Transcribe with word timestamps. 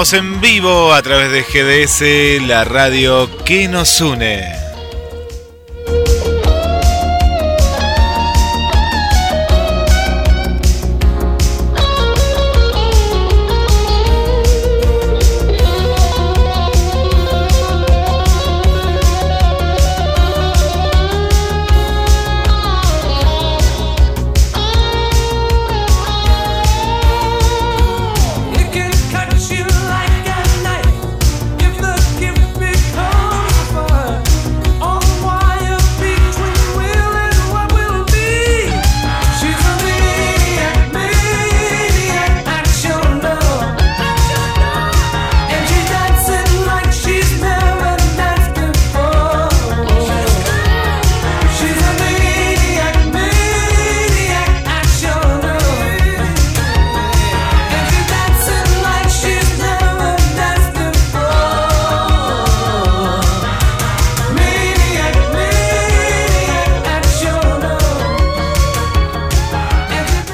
Estamos 0.00 0.12
en 0.12 0.40
vivo 0.40 0.92
a 0.92 1.02
través 1.02 1.32
de 1.32 1.42
GDS, 1.42 2.46
la 2.46 2.62
radio 2.62 3.28
que 3.44 3.66
nos 3.66 4.00
une. 4.00 4.67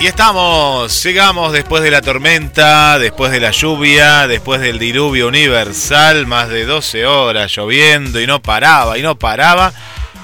Estamos, 0.07 1.03
llegamos 1.03 1.53
después 1.53 1.83
de 1.83 1.91
la 1.91 2.01
tormenta, 2.01 2.99
después 2.99 3.33
de 3.33 3.41
la 3.41 3.51
lluvia, 3.51 4.29
después 4.29 4.61
del 4.61 4.79
diluvio 4.79 5.27
universal, 5.27 6.27
más 6.27 6.49
de 6.51 6.67
12 6.67 7.05
horas 7.05 7.51
lloviendo 7.51 8.21
y 8.21 8.27
no 8.27 8.41
paraba 8.41 8.97
y 8.97 9.03
no 9.03 9.19
paraba. 9.19 9.73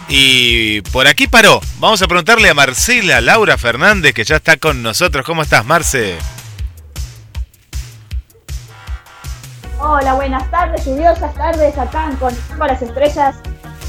Y 0.09 0.81
por 0.93 1.09
aquí 1.09 1.27
paró. 1.27 1.61
Vamos 1.79 2.01
a 2.03 2.07
preguntarle 2.07 2.51
a 2.51 2.55
Marcela 2.55 3.21
Laura 3.21 3.59
Fernández, 3.59 4.15
que 4.15 4.23
ya 4.23 4.37
está 4.37 4.59
con 4.59 4.81
nosotros. 4.81 5.27
¿Cómo 5.27 5.43
estás, 5.43 5.67
Marce? 5.67 6.19
Hola, 9.81 10.15
buenas 10.15 10.49
tardes, 10.53 10.85
lluviosas 10.85 11.35
tardes 11.35 11.77
acá 11.77 12.11
con 12.21 12.33
las 12.59 12.81
estrellas. 12.81 13.35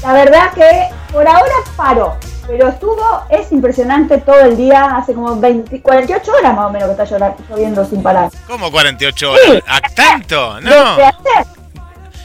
La 0.02 0.14
verdad 0.14 0.52
que 0.52 0.88
por 1.12 1.28
ahora 1.28 1.54
paró 1.76 2.18
pero 2.46 2.68
estuvo, 2.68 3.22
es 3.30 3.50
impresionante 3.52 4.18
todo 4.18 4.40
el 4.40 4.56
día, 4.56 4.96
hace 4.96 5.14
como 5.14 5.38
20, 5.38 5.80
48 5.80 6.32
horas 6.32 6.54
más 6.54 6.66
o 6.66 6.70
menos 6.70 6.96
que 6.96 7.02
está 7.02 7.34
lloviendo 7.48 7.84
sin 7.84 8.02
parar. 8.02 8.30
¿Cómo 8.46 8.70
48 8.70 9.32
horas? 9.32 9.62
¿A 9.66 9.80
tanto? 9.80 10.60
No. 10.62 10.96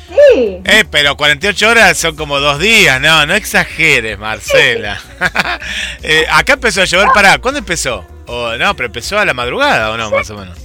Sí. 0.07 0.61
Eh, 0.63 0.85
pero 0.89 1.17
48 1.17 1.69
horas 1.69 1.97
son 1.97 2.15
como 2.15 2.39
dos 2.39 2.59
días, 2.59 2.99
no, 3.01 3.25
no 3.25 3.33
exageres, 3.35 4.17
Marcela. 4.17 4.99
eh, 6.01 6.25
acá 6.31 6.53
empezó 6.53 6.81
a 6.81 6.85
llover, 6.85 7.09
para 7.13 7.37
¿cuándo 7.39 7.59
empezó? 7.59 8.05
O, 8.25 8.55
no, 8.55 8.73
pero 8.75 8.87
empezó 8.87 9.19
a 9.19 9.25
la 9.25 9.33
madrugada 9.33 9.91
o 9.91 9.97
no, 9.97 10.09
más 10.09 10.29
o 10.29 10.37
menos. 10.37 10.57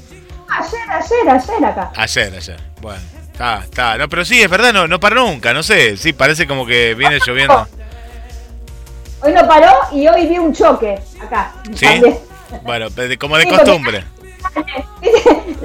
Ayer, 0.49 0.91
ayer, 0.91 1.29
ayer 1.29 1.65
acá. 1.65 1.93
Ayer, 1.97 2.35
ayer, 2.35 2.61
bueno. 2.81 3.01
Está, 3.33 3.59
está, 3.65 3.99
no, 3.99 4.09
pero 4.09 4.25
sí, 4.25 4.41
es 4.41 4.49
verdad, 4.49 4.73
no, 4.73 4.87
no 4.87 5.01
para 5.01 5.17
nunca, 5.17 5.53
no 5.53 5.63
sé, 5.63 5.97
sí, 5.97 6.13
parece 6.13 6.47
como 6.47 6.67
que 6.67 6.95
viene 6.95 7.19
lloviendo. 7.27 7.67
Hoy 9.23 9.33
no 9.33 9.47
paró 9.47 9.73
y 9.93 10.09
hoy 10.09 10.27
vi 10.27 10.39
un 10.39 10.53
choque 10.53 10.99
acá. 11.21 11.53
Sí. 11.75 11.87
Bueno, 12.65 12.89
como 13.19 13.37
de 13.37 13.47
costumbre. 13.47 14.05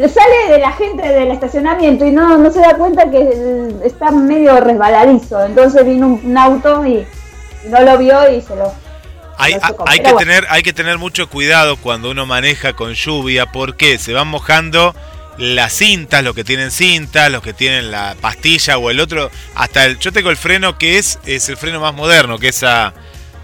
sale 0.08 0.50
de 0.50 0.60
la 0.60 0.72
gente 0.74 1.08
del 1.08 1.32
estacionamiento 1.32 2.06
y 2.06 2.12
no, 2.12 2.38
no 2.38 2.52
se 2.52 2.60
da 2.60 2.76
cuenta 2.76 3.10
que 3.10 3.74
está 3.84 4.12
medio 4.12 4.60
resbaladizo. 4.60 5.44
Entonces 5.44 5.86
vino 5.86 6.20
un, 6.24 6.38
auto 6.38 6.86
y, 6.86 7.06
no 7.68 7.82
lo 7.82 7.98
vio 7.98 8.32
y 8.32 8.42
se 8.42 8.56
lo. 8.56 8.72
Hay, 9.40 9.56
hay 9.86 10.00
que 10.00 10.14
tener, 10.14 10.46
hay 10.50 10.64
que 10.64 10.74
tener 10.74 10.98
mucho 10.98 11.28
cuidado 11.30 11.78
cuando 11.78 12.12
uno 12.12 12.26
maneja 12.26 12.74
con 12.74 12.94
lluvia 12.94 13.52
porque 13.52 14.00
se 14.00 14.14
van 14.14 14.28
mojando 14.28 14.96
las 15.38 15.74
cintas, 15.74 16.24
los 16.24 16.34
que 16.34 16.44
tienen 16.44 16.72
cintas, 16.72 17.32
los 17.32 17.44
que 17.44 17.54
tienen 17.54 17.92
la 17.92 18.16
pastilla 18.20 18.78
o 18.78 18.90
el 18.90 19.00
otro, 19.00 19.30
hasta 19.54 19.86
el, 19.86 20.00
yo 20.00 20.12
tengo 20.12 20.32
el 20.32 20.38
freno 20.38 20.80
que 20.80 20.98
es, 20.98 21.20
es 21.26 21.50
el 21.50 21.58
freno 21.58 21.80
más 21.80 21.94
moderno, 21.94 22.40
que 22.40 22.48
es 22.48 22.64
a, 22.64 22.94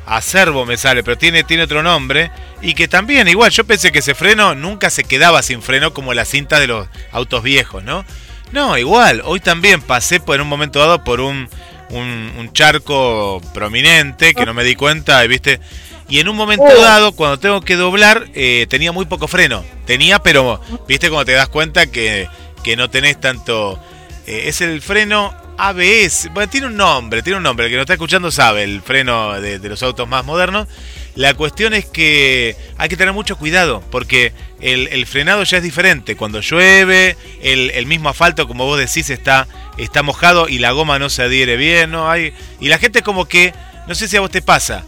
a 0.05 0.21
servo 0.21 0.65
me 0.65 0.77
sale, 0.77 1.03
pero 1.03 1.17
tiene, 1.17 1.43
tiene 1.43 1.63
otro 1.63 1.83
nombre, 1.83 2.31
y 2.61 2.73
que 2.73 2.87
también 2.87 3.27
igual, 3.27 3.51
yo 3.51 3.63
pensé 3.65 3.91
que 3.91 3.99
ese 3.99 4.15
freno 4.15 4.55
nunca 4.55 4.89
se 4.89 5.03
quedaba 5.03 5.41
sin 5.41 5.61
freno 5.61 5.93
como 5.93 6.13
la 6.13 6.25
cinta 6.25 6.59
de 6.59 6.67
los 6.67 6.87
autos 7.11 7.43
viejos, 7.43 7.83
¿no? 7.83 8.05
No, 8.51 8.77
igual, 8.77 9.21
hoy 9.25 9.39
también 9.39 9.81
pasé 9.81 10.19
por 10.19 10.35
en 10.35 10.41
un 10.41 10.47
momento 10.47 10.79
dado 10.79 11.03
por 11.03 11.21
un, 11.21 11.49
un, 11.89 12.51
charco 12.53 13.41
prominente 13.53 14.35
que 14.35 14.45
no 14.45 14.53
me 14.53 14.63
di 14.63 14.75
cuenta, 14.75 15.23
¿viste? 15.23 15.59
Y 16.07 16.19
en 16.19 16.29
un 16.29 16.35
momento 16.35 16.65
oh. 16.65 16.81
dado, 16.81 17.13
cuando 17.13 17.39
tengo 17.39 17.61
que 17.61 17.75
doblar, 17.75 18.27
eh, 18.35 18.67
tenía 18.69 18.91
muy 18.91 19.05
poco 19.05 19.27
freno. 19.27 19.65
Tenía, 19.85 20.19
pero, 20.19 20.61
¿viste? 20.87 21.09
Cuando 21.09 21.25
te 21.25 21.31
das 21.31 21.49
cuenta 21.49 21.87
que, 21.87 22.27
que 22.63 22.75
no 22.75 22.89
tenés 22.89 23.19
tanto... 23.19 23.79
Eh, 24.27 24.43
es 24.47 24.61
el 24.61 24.81
freno 24.81 25.33
ABS. 25.57 26.29
Bueno, 26.33 26.49
tiene 26.49 26.67
un 26.67 26.75
nombre, 26.75 27.21
tiene 27.21 27.37
un 27.37 27.43
nombre. 27.43 27.65
El 27.65 27.71
que 27.71 27.75
no 27.75 27.81
está 27.81 27.93
escuchando 27.93 28.31
sabe, 28.31 28.63
el 28.63 28.81
freno 28.81 29.39
de, 29.39 29.59
los 29.59 29.83
autos 29.83 30.07
más 30.07 30.25
modernos. 30.25 30.67
La 31.15 31.33
cuestión 31.35 31.73
es 31.73 31.85
que 31.85 32.55
hay 32.77 32.89
que 32.89 32.97
tener 32.97 33.13
mucho 33.13 33.37
cuidado, 33.37 33.83
porque 33.91 34.33
el, 34.59 35.05
frenado 35.05 35.43
ya 35.43 35.57
es 35.57 35.63
diferente. 35.63 36.15
Cuando 36.15 36.39
llueve, 36.39 37.17
el, 37.41 37.85
mismo 37.85 38.09
asfalto, 38.09 38.47
como 38.47 38.65
vos 38.65 38.79
decís, 38.79 39.09
está, 39.09 39.47
está 39.77 40.01
mojado 40.01 40.49
y 40.49 40.59
la 40.59 40.71
goma 40.71 40.97
no 40.99 41.09
se 41.09 41.23
adhiere 41.23 41.55
bien. 41.55 41.91
¿no? 41.91 42.09
Hay, 42.09 42.33
y 42.59 42.67
la 42.67 42.79
gente 42.79 43.03
como 43.03 43.25
que, 43.25 43.53
no 43.87 43.95
sé 43.95 44.07
si 44.07 44.17
a 44.17 44.21
vos 44.21 44.31
te 44.31 44.41
pasa, 44.41 44.83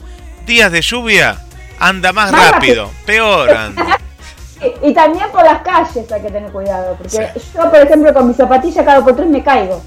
días 0.46 0.72
de 0.72 0.82
lluvia 0.82 1.40
anda 1.80 2.14
más, 2.14 2.32
rápido, 2.32 2.92
peor 3.06 3.52
anda. 3.56 4.00
Y, 4.82 4.94
también 4.94 5.30
por 5.32 5.44
las 5.44 5.62
calles 5.62 6.12
hay 6.12 6.22
que 6.22 6.32
tener 6.32 6.52
cuidado, 6.52 6.96
porque 6.98 7.30
yo, 7.54 7.70
por 7.70 7.80
ejemplo, 7.80 8.14
con 8.14 8.28
mi 8.28 8.34
zapatilla 8.34 8.86
cada 8.86 9.04
por 9.04 9.16
tres 9.16 9.28
me 9.28 9.44
caigo. 9.44 9.84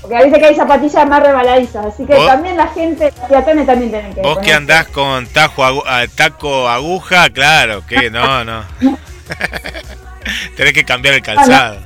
Porque 0.00 0.16
a 0.16 0.20
veces 0.20 0.38
que 0.38 0.46
hay 0.46 0.54
zapatillas 0.54 1.08
más 1.08 1.22
rebaladizas, 1.22 1.86
así 1.86 2.06
que 2.06 2.14
también 2.14 2.56
la 2.56 2.68
gente, 2.68 3.12
los 3.18 3.28
peatones 3.28 3.66
también 3.66 3.90
tienen 3.90 4.14
que... 4.14 4.22
Vos 4.22 4.38
que 4.38 4.52
andás 4.52 4.88
con 4.88 5.26
tajo, 5.26 5.82
taco 6.14 6.68
aguja, 6.68 7.28
claro, 7.30 7.84
que 7.86 8.10
no, 8.10 8.44
no. 8.44 8.64
Tenés 10.56 10.72
que 10.72 10.84
cambiar 10.84 11.14
el 11.14 11.22
calzado. 11.22 11.76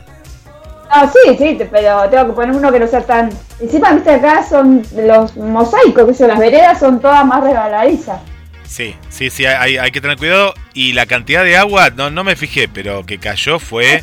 No, 0.94 1.10
sí, 1.10 1.36
sí, 1.36 1.58
pero 1.70 2.08
tengo 2.08 2.26
que 2.26 2.32
poner 2.34 2.54
uno 2.54 2.70
que 2.70 2.78
no 2.78 2.86
sea 2.86 3.00
tan... 3.00 3.30
Encima, 3.60 3.92
viste, 3.92 4.12
acá 4.12 4.44
son 4.48 4.82
los 4.94 5.36
mosaicos, 5.36 6.06
que 6.06 6.14
son 6.14 6.28
las 6.28 6.38
veredas, 6.38 6.78
son 6.78 7.00
todas 7.00 7.26
más 7.26 7.42
rebaladizas. 7.42 8.20
Sí, 8.64 8.94
sí, 9.08 9.28
sí, 9.30 9.44
hay, 9.44 9.76
hay, 9.76 9.90
que 9.90 10.00
tener 10.00 10.16
cuidado. 10.16 10.54
Y 10.72 10.92
la 10.92 11.06
cantidad 11.06 11.42
de 11.42 11.56
agua, 11.56 11.90
no, 11.90 12.10
no 12.10 12.22
me 12.22 12.36
fijé, 12.36 12.68
pero 12.68 13.04
que 13.04 13.18
cayó 13.18 13.58
fue... 13.58 14.00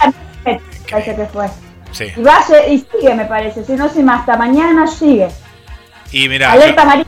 Parece 0.90 1.16
que 1.16 1.25
fue. 1.25 1.48
Y, 2.00 2.22
va, 2.22 2.40
y 2.68 2.80
sigue, 2.80 3.16
me 3.16 3.26
parece. 3.26 3.64
Si 3.64 3.74
no, 3.74 3.90
si 3.90 4.02
más 4.04 4.22
hasta 4.22 4.38
mañana 4.38 4.88
sigue. 4.88 5.28
Y 6.12 6.30
mira. 6.30 6.52
Alerta 6.52 7.04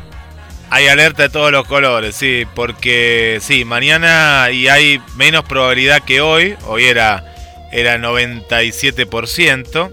Hay 0.70 0.88
alerta 0.88 1.24
de 1.24 1.30
todos 1.30 1.52
los 1.52 1.68
colores, 1.68 2.16
sí, 2.16 2.46
porque 2.54 3.40
sí, 3.42 3.66
mañana 3.66 4.50
y 4.52 4.68
hay 4.68 5.02
menos 5.16 5.44
probabilidad 5.46 6.02
que 6.02 6.22
hoy. 6.22 6.58
Hoy 6.68 6.86
era, 6.86 7.24
era 7.72 7.98
97%, 7.98 9.92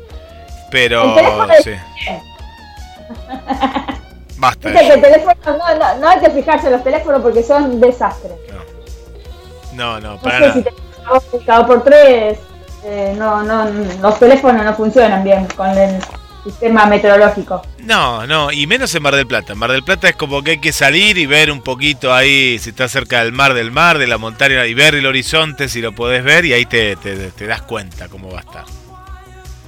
pero 0.70 1.16
sí. 1.62 1.70
Basta. 4.36 4.70
no, 4.70 5.98
no, 5.98 6.08
hay 6.08 6.20
que 6.20 6.30
fijarse 6.30 6.68
en 6.68 6.72
los 6.72 6.82
teléfonos 6.82 7.20
porque 7.20 7.42
son 7.42 7.78
desastres. 7.78 8.32
No, 9.74 10.00
no, 10.00 10.18
para 10.20 10.40
no 10.40 10.54
sé 10.54 10.60
nada. 10.60 11.20
Si 11.30 11.38
te 11.38 11.64
por 11.66 11.84
tres 11.84 12.38
eh, 12.84 13.14
no, 13.16 13.42
no, 13.42 13.66
los 14.00 14.18
teléfonos 14.18 14.64
no 14.64 14.74
funcionan 14.74 15.22
bien 15.22 15.46
con 15.56 15.68
el 15.68 16.00
sistema 16.44 16.86
meteorológico. 16.86 17.62
No, 17.80 18.26
no, 18.26 18.50
y 18.50 18.66
menos 18.66 18.94
en 18.94 19.02
Mar 19.02 19.14
del 19.14 19.26
Plata. 19.26 19.52
En 19.52 19.58
Mar 19.58 19.70
del 19.70 19.82
Plata 19.82 20.08
es 20.08 20.16
como 20.16 20.42
que 20.42 20.52
hay 20.52 20.60
que 20.60 20.72
salir 20.72 21.18
y 21.18 21.26
ver 21.26 21.50
un 21.50 21.62
poquito 21.62 22.14
ahí, 22.14 22.58
si 22.58 22.70
está 22.70 22.88
cerca 22.88 23.22
del 23.22 23.32
mar, 23.32 23.54
del 23.54 23.70
mar, 23.70 23.98
de 23.98 24.06
la 24.06 24.18
montaña, 24.18 24.66
y 24.66 24.74
ver 24.74 24.94
el 24.94 25.06
horizonte 25.06 25.68
si 25.68 25.80
lo 25.80 25.92
podés 25.92 26.24
ver 26.24 26.44
y 26.44 26.52
ahí 26.52 26.66
te, 26.66 26.96
te, 26.96 27.46
das 27.46 27.62
cuenta 27.62 28.08
cómo 28.08 28.30
va 28.30 28.38
a 28.38 28.40
estar. 28.40 28.64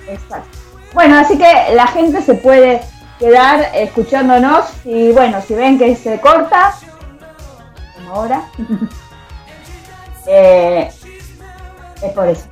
Exacto. 0.09 0.59
Bueno, 0.95 1.19
así 1.19 1.39
que 1.39 1.75
la 1.75 1.87
gente 1.87 2.23
se 2.23 2.35
puede 2.35 2.81
quedar 3.19 3.71
escuchándonos 3.75 4.67
y 4.85 5.13
bueno, 5.13 5.41
si 5.47 5.55
ven 5.55 5.79
que 5.79 5.95
se 5.97 6.21
corta, 6.21 6.75
como 7.95 8.15
ahora, 8.15 8.43
eh, 10.27 10.91
es 12.03 12.13
por 12.13 12.29
eso. 12.29 12.52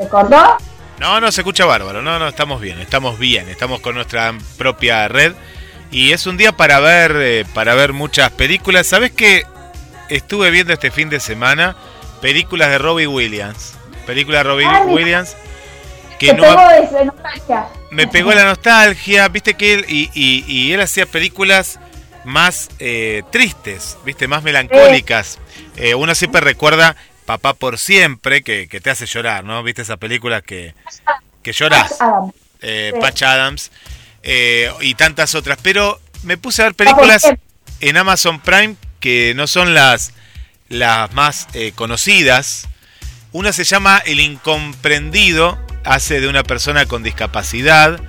¿Se 0.00 0.08
cortó? 0.08 0.56
No, 0.98 1.20
no, 1.20 1.30
se 1.30 1.42
escucha 1.42 1.66
bárbaro. 1.66 2.00
No, 2.00 2.18
no, 2.18 2.28
estamos 2.28 2.60
bien, 2.60 2.80
estamos 2.80 3.18
bien. 3.18 3.48
Estamos 3.48 3.80
con 3.80 3.94
nuestra 3.94 4.32
propia 4.56 5.08
red. 5.08 5.34
Y 5.90 6.12
es 6.12 6.26
un 6.26 6.38
día 6.38 6.52
para 6.52 6.80
ver, 6.80 7.16
eh, 7.16 7.44
para 7.52 7.74
ver 7.74 7.92
muchas 7.92 8.30
películas. 8.30 8.86
¿Sabes 8.86 9.12
qué? 9.12 9.44
Estuve 10.08 10.50
viendo 10.50 10.72
este 10.72 10.90
fin 10.90 11.10
de 11.10 11.20
semana 11.20 11.76
películas 12.22 12.70
de 12.70 12.78
Robbie 12.78 13.06
Williams. 13.06 13.74
Películas 14.06 14.40
de 14.40 14.50
Robbie 14.50 14.68
Williams. 14.86 15.36
Que 16.18 16.32
no, 16.32 16.42
pegó 16.42 17.04
nostalgia. 17.04 17.66
Me 17.90 18.06
pegó 18.06 18.32
la 18.32 18.44
nostalgia, 18.44 19.28
viste 19.28 19.54
que 19.54 19.74
él 19.74 19.84
y, 19.88 20.72
él 20.72 20.80
hacía 20.80 21.06
películas 21.06 21.80
más 22.24 22.68
eh, 22.78 23.22
tristes, 23.32 23.96
viste, 24.04 24.28
más 24.28 24.42
melancólicas. 24.42 25.38
Eh, 25.76 25.94
uno 25.94 26.14
siempre 26.14 26.42
recuerda 26.42 26.94
Papá 27.30 27.54
por 27.54 27.78
siempre, 27.78 28.42
que, 28.42 28.66
te 28.66 28.90
hace 28.90 29.06
llorar, 29.06 29.44
¿no? 29.44 29.62
¿Viste 29.62 29.82
esa 29.82 29.98
película 29.98 30.42
que, 30.42 30.74
que 31.44 31.52
lloras? 31.52 31.96
Eh, 32.60 32.92
Patch 33.00 33.22
Adams. 33.22 33.70
Eh, 34.24 34.68
y 34.80 34.96
tantas 34.96 35.36
otras. 35.36 35.56
Pero 35.62 36.00
me 36.24 36.36
puse 36.36 36.62
a 36.62 36.64
ver 36.64 36.74
películas 36.74 37.22
en 37.78 37.96
Amazon 37.96 38.40
Prime 38.40 38.74
que 38.98 39.32
no 39.36 39.46
son 39.46 39.74
las, 39.74 40.12
las 40.68 41.12
más 41.12 41.46
eh, 41.54 41.70
conocidas. 41.72 42.66
Una 43.30 43.52
se 43.52 43.62
llama 43.62 44.02
El 44.04 44.18
Incomprendido, 44.18 45.56
hace 45.84 46.20
de 46.20 46.26
una 46.26 46.42
persona 46.42 46.86
con 46.86 47.04
discapacidad 47.04 48.00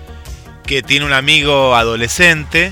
que 0.65 0.81
tiene 0.81 1.05
un 1.05 1.13
amigo 1.13 1.75
adolescente 1.75 2.71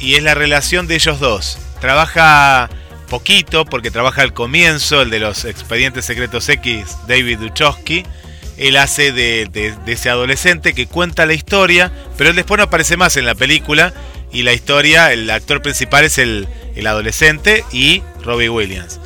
y 0.00 0.16
es 0.16 0.24
la 0.24 0.34
relación 0.34 0.88
de 0.88 0.96
ellos 0.96 1.20
dos. 1.20 1.56
Trabaja 1.80 2.68
poquito, 3.14 3.64
porque 3.64 3.92
trabaja 3.92 4.22
al 4.22 4.32
comienzo, 4.32 5.02
el 5.02 5.10
de 5.10 5.20
los 5.20 5.44
expedientes 5.44 6.04
secretos 6.04 6.48
X, 6.48 6.96
David 7.06 7.38
Duchovsky. 7.38 8.02
Él 8.56 8.76
hace 8.76 9.12
de, 9.12 9.48
ese 9.86 10.10
adolescente 10.10 10.74
que 10.74 10.88
cuenta 10.88 11.24
la 11.24 11.32
historia, 11.32 11.92
pero 12.18 12.30
él 12.30 12.36
después 12.36 12.58
no 12.58 12.64
aparece 12.64 12.96
más 12.96 13.16
en 13.16 13.24
la 13.24 13.36
película. 13.36 13.94
Y 14.32 14.42
la 14.42 14.52
historia, 14.52 15.12
el 15.12 15.30
actor 15.30 15.62
principal 15.62 16.04
es 16.04 16.18
el, 16.18 16.48
adolescente 16.84 17.64
y 17.70 18.02
Robbie 18.24 18.48
Williams. 18.48 18.98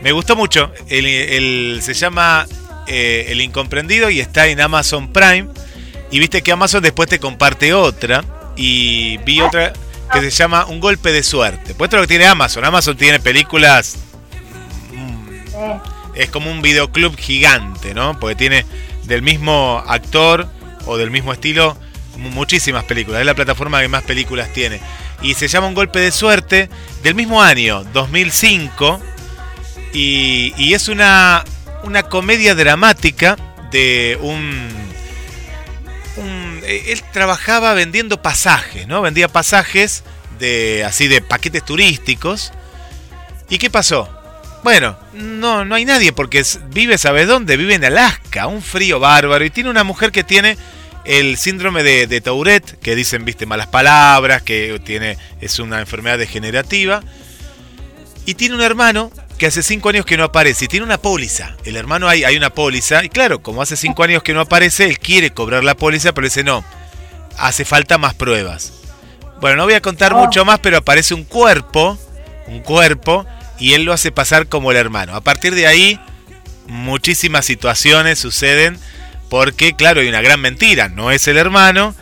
Me 0.00 0.12
gustó 0.12 0.36
mucho. 0.36 0.72
El, 0.88 1.80
se 1.82 1.94
llama 1.94 2.46
eh, 2.86 3.26
El 3.30 3.40
Incomprendido 3.40 4.10
y 4.10 4.20
está 4.20 4.46
en 4.46 4.60
Amazon 4.60 5.12
Prime. 5.12 5.48
Y 6.12 6.20
viste 6.20 6.42
que 6.42 6.52
Amazon 6.52 6.84
después 6.84 7.08
te 7.08 7.18
comparte 7.18 7.74
otra. 7.74 8.24
Y 8.56 9.16
vi 9.24 9.40
otra 9.40 9.72
que 10.12 10.20
se 10.22 10.30
llama 10.30 10.66
Un 10.66 10.80
golpe 10.80 11.12
de 11.12 11.22
suerte. 11.22 11.74
Pues 11.74 11.88
esto 11.88 11.96
lo 11.96 12.02
que 12.02 12.08
tiene 12.08 12.26
Amazon. 12.26 12.64
Amazon 12.64 12.96
tiene 12.96 13.20
películas. 13.20 13.98
Es 16.14 16.30
como 16.30 16.50
un 16.50 16.62
videoclub 16.62 17.16
gigante, 17.16 17.94
¿no? 17.94 18.18
Porque 18.18 18.34
tiene 18.34 18.64
del 19.04 19.22
mismo 19.22 19.82
actor 19.86 20.48
o 20.86 20.96
del 20.96 21.10
mismo 21.10 21.32
estilo 21.32 21.76
muchísimas 22.16 22.84
películas. 22.84 23.20
Es 23.20 23.26
la 23.26 23.34
plataforma 23.34 23.80
que 23.80 23.88
más 23.88 24.02
películas 24.02 24.52
tiene. 24.52 24.80
Y 25.22 25.34
se 25.34 25.48
llama 25.48 25.66
Un 25.66 25.74
golpe 25.74 25.98
de 26.00 26.12
suerte 26.12 26.68
del 27.02 27.14
mismo 27.14 27.42
año, 27.42 27.84
2005. 27.92 29.00
Y, 29.92 30.54
y 30.56 30.74
es 30.74 30.88
una, 30.88 31.44
una 31.82 32.02
comedia 32.04 32.54
dramática 32.54 33.36
de 33.70 34.18
un 34.20 34.89
él 36.64 37.02
trabajaba 37.12 37.74
vendiendo 37.74 38.22
pasajes, 38.22 38.86
¿no? 38.86 39.02
Vendía 39.02 39.28
pasajes 39.28 40.02
de 40.38 40.84
así 40.84 41.08
de 41.08 41.20
paquetes 41.20 41.64
turísticos. 41.64 42.52
¿Y 43.48 43.58
qué 43.58 43.70
pasó? 43.70 44.08
Bueno, 44.62 44.98
no, 45.14 45.64
no 45.64 45.74
hay 45.74 45.84
nadie 45.84 46.12
porque 46.12 46.44
vive, 46.68 46.98
¿sabes 46.98 47.26
dónde? 47.26 47.56
Vive 47.56 47.74
en 47.74 47.84
Alaska, 47.84 48.46
un 48.46 48.62
frío 48.62 49.00
bárbaro. 49.00 49.44
Y 49.44 49.50
tiene 49.50 49.70
una 49.70 49.84
mujer 49.84 50.12
que 50.12 50.24
tiene 50.24 50.56
el 51.04 51.38
síndrome 51.38 51.82
de, 51.82 52.06
de 52.06 52.20
Tourette, 52.20 52.78
que 52.80 52.94
dicen, 52.94 53.24
viste, 53.24 53.46
malas 53.46 53.68
palabras, 53.68 54.42
que 54.42 54.80
tiene, 54.84 55.16
es 55.40 55.58
una 55.58 55.80
enfermedad 55.80 56.18
degenerativa. 56.18 57.02
Y 58.26 58.34
tiene 58.34 58.54
un 58.54 58.60
hermano 58.60 59.10
que 59.40 59.46
hace 59.46 59.62
cinco 59.62 59.88
años 59.88 60.04
que 60.04 60.18
no 60.18 60.24
aparece 60.24 60.66
y 60.66 60.68
tiene 60.68 60.84
una 60.84 60.98
póliza. 60.98 61.56
El 61.64 61.76
hermano 61.76 62.10
hay, 62.10 62.24
hay 62.24 62.36
una 62.36 62.50
póliza 62.50 63.02
y 63.02 63.08
claro, 63.08 63.40
como 63.40 63.62
hace 63.62 63.74
cinco 63.74 64.02
años 64.02 64.22
que 64.22 64.34
no 64.34 64.42
aparece, 64.42 64.84
él 64.84 64.98
quiere 64.98 65.30
cobrar 65.30 65.64
la 65.64 65.74
póliza, 65.74 66.12
pero 66.12 66.26
dice 66.26 66.44
no, 66.44 66.62
hace 67.38 67.64
falta 67.64 67.96
más 67.96 68.12
pruebas. 68.12 68.74
Bueno, 69.40 69.56
no 69.56 69.64
voy 69.64 69.72
a 69.72 69.80
contar 69.80 70.14
mucho 70.14 70.44
más, 70.44 70.58
pero 70.58 70.76
aparece 70.76 71.14
un 71.14 71.24
cuerpo, 71.24 71.98
un 72.48 72.60
cuerpo, 72.60 73.24
y 73.58 73.72
él 73.72 73.84
lo 73.84 73.94
hace 73.94 74.12
pasar 74.12 74.46
como 74.46 74.72
el 74.72 74.76
hermano. 74.76 75.14
A 75.14 75.22
partir 75.22 75.54
de 75.54 75.66
ahí, 75.66 75.98
muchísimas 76.66 77.46
situaciones 77.46 78.18
suceden 78.18 78.78
porque, 79.30 79.72
claro, 79.72 80.02
hay 80.02 80.08
una 80.08 80.20
gran 80.20 80.40
mentira, 80.42 80.90
no 80.90 81.10
es 81.10 81.26
el 81.28 81.38
hermano, 81.38 81.94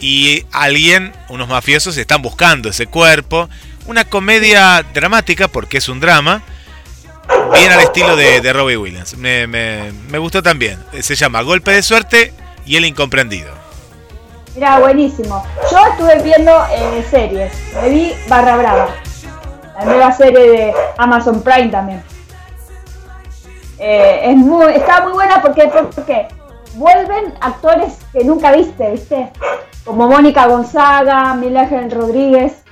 y 0.00 0.44
alguien, 0.52 1.14
unos 1.30 1.48
mafiosos, 1.48 1.96
están 1.96 2.20
buscando 2.20 2.68
ese 2.68 2.84
cuerpo. 2.84 3.48
Una 3.86 4.04
comedia 4.04 4.84
dramática, 4.92 5.48
porque 5.48 5.78
es 5.78 5.88
un 5.88 6.00
drama, 6.00 6.42
bien 7.54 7.72
al 7.72 7.80
estilo 7.80 8.16
de, 8.16 8.52
Robbie 8.52 8.76
Williams. 8.76 9.16
Me, 9.16 9.46
me, 9.46 10.18
gustó 10.18 10.42
también. 10.42 10.78
Se 11.00 11.14
llama 11.14 11.42
Golpe 11.42 11.72
de 11.72 11.82
Suerte 11.82 12.32
y 12.66 12.76
El 12.76 12.84
Incomprendido. 12.84 13.52
Mira, 14.54 14.78
buenísimo. 14.78 15.44
Yo 15.70 15.78
estuve 15.90 16.22
viendo 16.22 16.52
eh, 16.70 17.04
series. 17.10 17.52
Me 17.82 17.88
vi 17.88 18.12
Barra 18.28 18.56
Brava. 18.56 18.88
La 19.76 19.84
nueva 19.84 20.12
serie 20.12 20.50
de 20.50 20.74
Amazon 20.96 21.42
Prime 21.42 21.68
también. 21.68 22.02
Eh, 23.78 24.30
es 24.30 24.36
muy, 24.36 24.72
está 24.72 25.02
muy 25.02 25.12
buena 25.12 25.42
porque, 25.42 25.68
porque 25.94 26.28
vuelven 26.74 27.34
actores 27.40 27.98
que 28.12 28.24
nunca 28.24 28.52
viste, 28.52 28.92
¿viste? 28.92 29.32
Como 29.84 30.08
Mónica 30.08 30.46
Gonzaga, 30.46 31.34
Miguel 31.34 31.90
Rodríguez. 31.90 32.63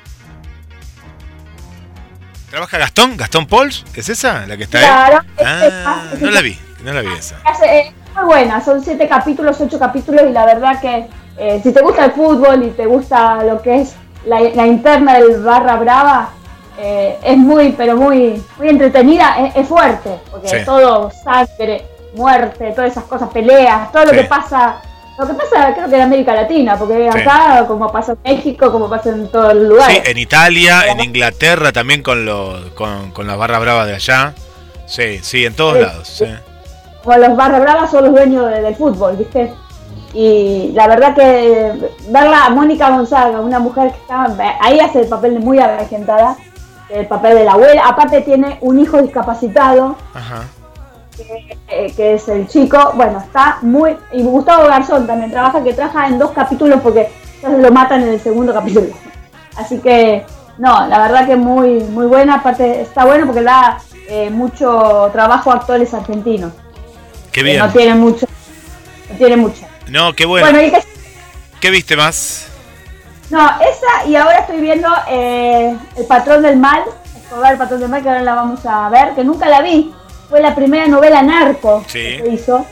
¿Trabaja 2.52 2.76
Gastón? 2.76 3.16
¿Gastón 3.16 3.46
Pauls? 3.46 3.82
¿Es 3.94 4.10
esa 4.10 4.44
la 4.46 4.58
que 4.58 4.64
está 4.64 4.78
claro, 4.78 5.20
ahí? 5.38 5.44
Ah, 5.86 6.04
no 6.20 6.30
la 6.30 6.42
vi, 6.42 6.58
no 6.84 6.92
la 6.92 7.00
vi 7.00 7.08
esa. 7.18 7.36
Es 7.64 7.92
muy 8.14 8.24
buena, 8.26 8.62
son 8.62 8.84
siete 8.84 9.08
capítulos, 9.08 9.58
ocho 9.58 9.78
capítulos 9.78 10.24
y 10.28 10.32
la 10.32 10.44
verdad 10.44 10.78
que 10.78 11.06
eh, 11.38 11.60
si 11.62 11.72
te 11.72 11.80
gusta 11.80 12.04
el 12.04 12.12
fútbol 12.12 12.62
y 12.64 12.68
te 12.72 12.84
gusta 12.84 13.42
lo 13.42 13.62
que 13.62 13.80
es 13.80 13.94
la, 14.26 14.66
interna 14.66 15.14
del 15.14 15.42
Barra 15.42 15.76
Brava, 15.76 16.28
eh, 16.78 17.16
es 17.24 17.38
muy, 17.38 17.72
pero 17.72 17.96
muy, 17.96 18.44
muy 18.58 18.68
entretenida, 18.68 19.50
es, 19.54 19.66
fuerte, 19.66 20.20
porque 20.30 20.58
todo 20.58 21.10
sangre, 21.24 21.86
muerte, 22.14 22.72
todas 22.76 22.92
esas 22.92 23.04
cosas, 23.04 23.30
peleas, 23.30 23.90
todo 23.92 24.04
lo 24.04 24.12
que 24.12 24.24
pasa 24.24 24.76
lo 25.22 25.28
que 25.28 25.34
pasa, 25.34 25.74
creo 25.74 25.88
que 25.88 25.96
en 25.96 26.02
América 26.02 26.34
Latina, 26.34 26.76
porque 26.76 27.08
acá, 27.08 27.64
como 27.66 27.90
pasa 27.90 28.12
en 28.12 28.36
México, 28.36 28.70
como 28.72 28.88
pasa 28.88 29.10
en 29.10 29.28
todos 29.28 29.54
los 29.54 29.68
lugares. 29.68 30.02
Sí, 30.04 30.10
en 30.10 30.18
Italia, 30.18 30.86
en 30.88 31.00
Inglaterra 31.00 31.72
también 31.72 32.02
con, 32.02 32.24
los, 32.24 32.70
con, 32.70 33.26
las 33.26 33.36
barras 33.36 33.60
bravas 33.60 33.86
de 33.86 33.94
allá. 33.94 34.34
Sí, 34.86 35.18
sí, 35.22 35.46
en 35.46 35.54
todos 35.54 35.78
lados. 35.78 36.08
Sí. 36.08 36.26
Como 37.02 37.16
los 37.16 37.36
barras 37.36 37.60
bravas 37.60 37.90
son 37.90 38.04
los 38.04 38.12
dueños 38.12 38.50
del 38.50 38.74
fútbol, 38.74 39.16
¿viste? 39.16 39.52
Y 40.14 40.72
la 40.74 40.88
verdad 40.88 41.14
que 41.14 41.90
verla 42.08 42.46
a 42.46 42.50
Mónica 42.50 42.90
Gonzaga, 42.90 43.40
una 43.40 43.58
mujer 43.58 43.92
que 43.92 43.98
está 43.98 44.26
ahí 44.60 44.78
hace 44.80 45.00
el 45.00 45.08
papel 45.08 45.34
de 45.34 45.40
muy 45.40 45.58
argentada, 45.58 46.36
el 46.90 47.06
papel 47.06 47.36
de 47.36 47.44
la 47.44 47.52
abuela. 47.52 47.86
Aparte 47.86 48.20
tiene 48.20 48.58
un 48.60 48.78
hijo 48.78 49.00
discapacitado. 49.00 49.96
Ajá 50.12 50.44
eh, 51.18 51.92
que, 51.94 52.14
es 52.14 52.28
el 52.28 52.48
chico, 52.48 52.92
bueno, 52.94 53.18
está 53.18 53.58
muy... 53.62 53.96
Y 54.12 54.22
Gustavo 54.22 54.66
Garzón 54.66 55.06
también 55.06 55.30
trabaja, 55.30 55.62
que 55.62 55.74
trabaja 55.74 56.08
en 56.08 56.18
dos 56.18 56.30
capítulos 56.30 56.80
porque 56.82 57.10
lo 57.42 57.70
matan 57.70 58.02
en 58.02 58.08
el 58.08 58.20
segundo 58.20 58.52
capítulo. 58.52 58.88
Así 59.56 59.78
que, 59.78 60.24
no, 60.58 60.86
la 60.86 60.98
verdad 61.00 61.26
que 61.26 61.36
muy, 61.36 61.80
muy 61.80 62.06
buena, 62.06 62.36
aparte 62.36 62.82
está 62.82 63.04
bueno 63.04 63.26
porque 63.26 63.42
da 63.42 63.78
eh, 64.08 64.30
mucho 64.30 65.10
trabajo 65.12 65.50
a 65.50 65.56
actores 65.56 65.92
argentinos. 65.92 66.52
Qué 67.30 67.42
bien. 67.42 67.58
no 67.58 67.70
tiene 67.70 67.94
mucho. 67.94 68.26
No 69.10 69.16
tiene 69.16 69.36
mucho. 69.36 69.66
No, 69.88 70.14
qué 70.14 70.24
bueno. 70.24 70.58
¿Qué 71.60 71.70
viste 71.70 71.96
más? 71.96 72.48
No, 73.30 73.40
esa 73.60 74.06
y 74.06 74.16
ahora 74.16 74.38
estoy 74.38 74.60
viendo 74.60 74.88
eh, 75.08 75.76
El 75.96 76.06
Patrón 76.06 76.42
del 76.42 76.56
Mal, 76.56 76.82
El 77.50 77.58
Patrón 77.58 77.80
del 77.80 77.88
Mal, 77.88 78.02
que 78.02 78.08
ahora 78.08 78.22
la 78.22 78.34
vamos 78.34 78.60
a 78.66 78.88
ver, 78.90 79.14
que 79.14 79.24
nunca 79.24 79.48
la 79.48 79.62
vi 79.62 79.94
fue 80.32 80.40
la 80.40 80.54
primera 80.54 80.88
novela 80.88 81.22
narco 81.22 81.84
que 81.92 82.22
se 82.24 82.32
hizo 82.32 82.66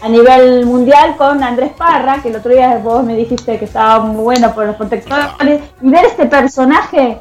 a 0.00 0.08
nivel 0.08 0.64
mundial 0.64 1.16
con 1.18 1.42
Andrés 1.42 1.72
Parra, 1.76 2.22
que 2.22 2.30
el 2.30 2.36
otro 2.36 2.50
día 2.50 2.78
vos 2.78 3.04
me 3.04 3.14
dijiste 3.14 3.58
que 3.58 3.66
estaba 3.66 4.00
muy 4.00 4.22
bueno 4.22 4.54
por 4.54 4.64
los 4.64 4.74
protectores, 4.74 5.26
y 5.82 5.90
ver 5.90 6.06
este 6.06 6.24
personaje 6.24 7.18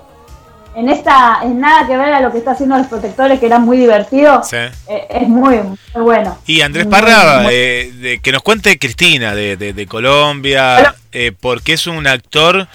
en 0.74 0.88
esta, 0.88 1.40
en 1.44 1.60
nada 1.60 1.86
que 1.86 1.98
ver 1.98 2.14
a 2.14 2.22
lo 2.22 2.32
que 2.32 2.38
está 2.38 2.52
haciendo 2.52 2.78
los 2.78 2.88
protectores, 2.88 3.42
que 3.42 3.46
era 3.46 3.60
muy 3.60 3.78
divertido, 3.78 4.42
eh, 4.54 4.72
es 5.10 5.28
muy, 5.28 5.58
muy 5.58 6.02
bueno. 6.02 6.38
Y 6.48 6.62
Andrés 6.62 6.86
Parra, 6.86 7.44
eh, 7.52 8.22
que 8.24 8.32
nos 8.32 8.42
cuente 8.42 8.80
Cristina 8.80 9.36
de, 9.36 9.58
de, 9.58 9.86
Colombia, 9.86 10.96
eh, 11.12 11.34
porque 11.38 11.74
es 11.74 11.88
un 11.88 12.08
actor 12.08 12.70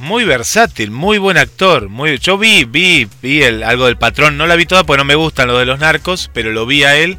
muy 0.00 0.24
versátil, 0.24 0.90
muy 0.90 1.18
buen 1.18 1.36
actor. 1.36 1.88
Muy, 1.88 2.18
yo 2.18 2.38
vi, 2.38 2.64
vi, 2.64 3.08
vi 3.22 3.42
el, 3.42 3.62
algo 3.62 3.84
del 3.84 3.98
patrón, 3.98 4.36
no 4.36 4.46
la 4.46 4.56
vi 4.56 4.66
toda 4.66 4.84
porque 4.84 4.98
no 4.98 5.04
me 5.04 5.14
gustan 5.14 5.48
lo 5.48 5.58
de 5.58 5.66
los 5.66 5.78
narcos, 5.78 6.30
pero 6.32 6.50
lo 6.50 6.66
vi 6.66 6.84
a 6.84 6.96
él. 6.96 7.18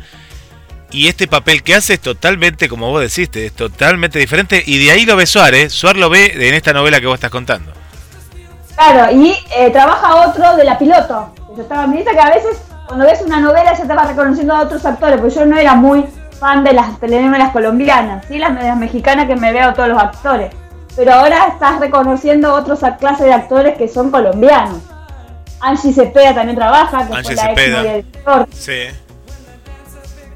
Y 0.91 1.07
este 1.07 1.27
papel 1.27 1.63
que 1.63 1.75
hace 1.75 1.93
es 1.93 2.01
totalmente, 2.01 2.67
como 2.67 2.89
vos 2.89 3.01
deciste, 3.01 3.45
es 3.45 3.53
totalmente 3.53 4.19
diferente. 4.19 4.61
Y 4.65 4.83
de 4.83 4.91
ahí 4.91 5.05
lo 5.05 5.15
ve 5.15 5.25
Suárez. 5.25 5.71
Suárez 5.71 6.01
lo 6.01 6.09
ve 6.09 6.33
en 6.35 6.53
esta 6.53 6.73
novela 6.73 7.00
que 7.00 7.05
vos 7.05 7.15
estás 7.15 7.31
contando. 7.31 7.71
Claro, 8.75 9.15
y 9.15 9.35
eh, 9.55 9.69
trabaja 9.71 10.27
otro 10.27 10.57
de 10.57 10.65
la 10.65 10.77
piloto. 10.77 11.33
Yo 11.55 11.61
estaba, 11.61 11.88
me 11.88 12.03
que 12.03 12.19
a 12.19 12.29
veces 12.29 12.57
cuando 12.88 13.05
ves 13.05 13.21
una 13.21 13.39
novela 13.39 13.73
ya 13.77 13.85
te 13.85 13.93
vas 13.93 14.07
reconociendo 14.07 14.53
a 14.53 14.61
otros 14.63 14.83
actores, 14.85 15.19
porque 15.21 15.35
yo 15.35 15.45
no 15.45 15.57
era 15.57 15.75
muy 15.75 16.03
fan 16.39 16.63
de 16.63 16.73
las 16.73 17.00
telenovelas 17.00 17.51
colombianas, 17.51 18.25
sí, 18.27 18.39
las, 18.39 18.51
las 18.51 18.75
mexicanas 18.75 19.27
que 19.27 19.35
me 19.35 19.53
veo 19.53 19.73
todos 19.73 19.89
los 19.89 20.01
actores 20.01 20.51
pero 20.95 21.13
ahora 21.13 21.48
estás 21.48 21.79
reconociendo 21.79 22.53
otras 22.53 22.79
clases 22.98 23.25
de 23.25 23.33
actores 23.33 23.77
que 23.77 23.88
son 23.88 24.12
colombianos. 24.12 24.79
Angie 25.60 25.93
Cepeda 25.93 26.33
también 26.33 26.57
trabaja, 26.57 27.07
que 27.07 27.13
Angie 27.13 27.24
fue 27.24 27.36
la 27.36 27.43
Cepeda. 27.43 27.95
ex 27.95 28.07
Sí. 28.53 28.88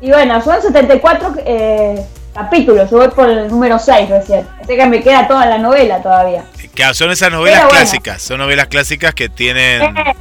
Y 0.02 0.12
bueno, 0.12 0.42
son 0.42 0.62
74 0.62 1.34
eh, 1.46 2.06
capítulos, 2.34 2.90
yo 2.92 2.98
voy 2.98 3.08
por 3.10 3.30
el 3.30 3.48
número 3.48 3.80
6 3.80 4.10
recién. 4.10 4.48
Así 4.62 4.76
que 4.76 4.86
me 4.86 5.02
queda 5.02 5.28
toda 5.28 5.46
la 5.46 5.58
novela 5.58 6.02
todavía. 6.02 6.44
Que 6.74 6.94
son 6.94 7.10
esas 7.10 7.32
novelas 7.32 7.66
clásicas, 7.66 8.22
son 8.22 8.40
novelas 8.40 8.68
clásicas 8.68 9.14
que 9.14 9.30
tienen... 9.30 9.82
Eh, 9.98 10.16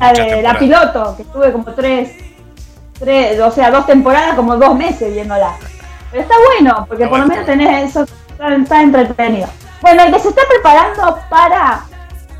la, 0.00 0.12
de, 0.12 0.42
la 0.42 0.58
piloto, 0.58 1.14
que 1.16 1.22
estuve 1.22 1.52
como 1.52 1.64
tres, 1.74 2.10
tres, 2.98 3.38
o 3.38 3.52
sea, 3.52 3.70
dos 3.70 3.86
temporadas, 3.86 4.34
como 4.34 4.56
dos 4.56 4.74
meses 4.74 5.12
viéndola. 5.12 5.54
Pero 6.10 6.22
está 6.22 6.34
bueno, 6.48 6.84
porque 6.88 7.06
por 7.06 7.20
lo 7.20 7.26
menos 7.26 7.46
tenés 7.46 7.90
eso, 7.90 8.04
está 8.40 8.82
entretenido. 8.82 9.48
Bueno, 9.82 10.04
el 10.04 10.12
que 10.12 10.20
se 10.20 10.28
está 10.28 10.42
preparando 10.48 11.18
para 11.28 11.84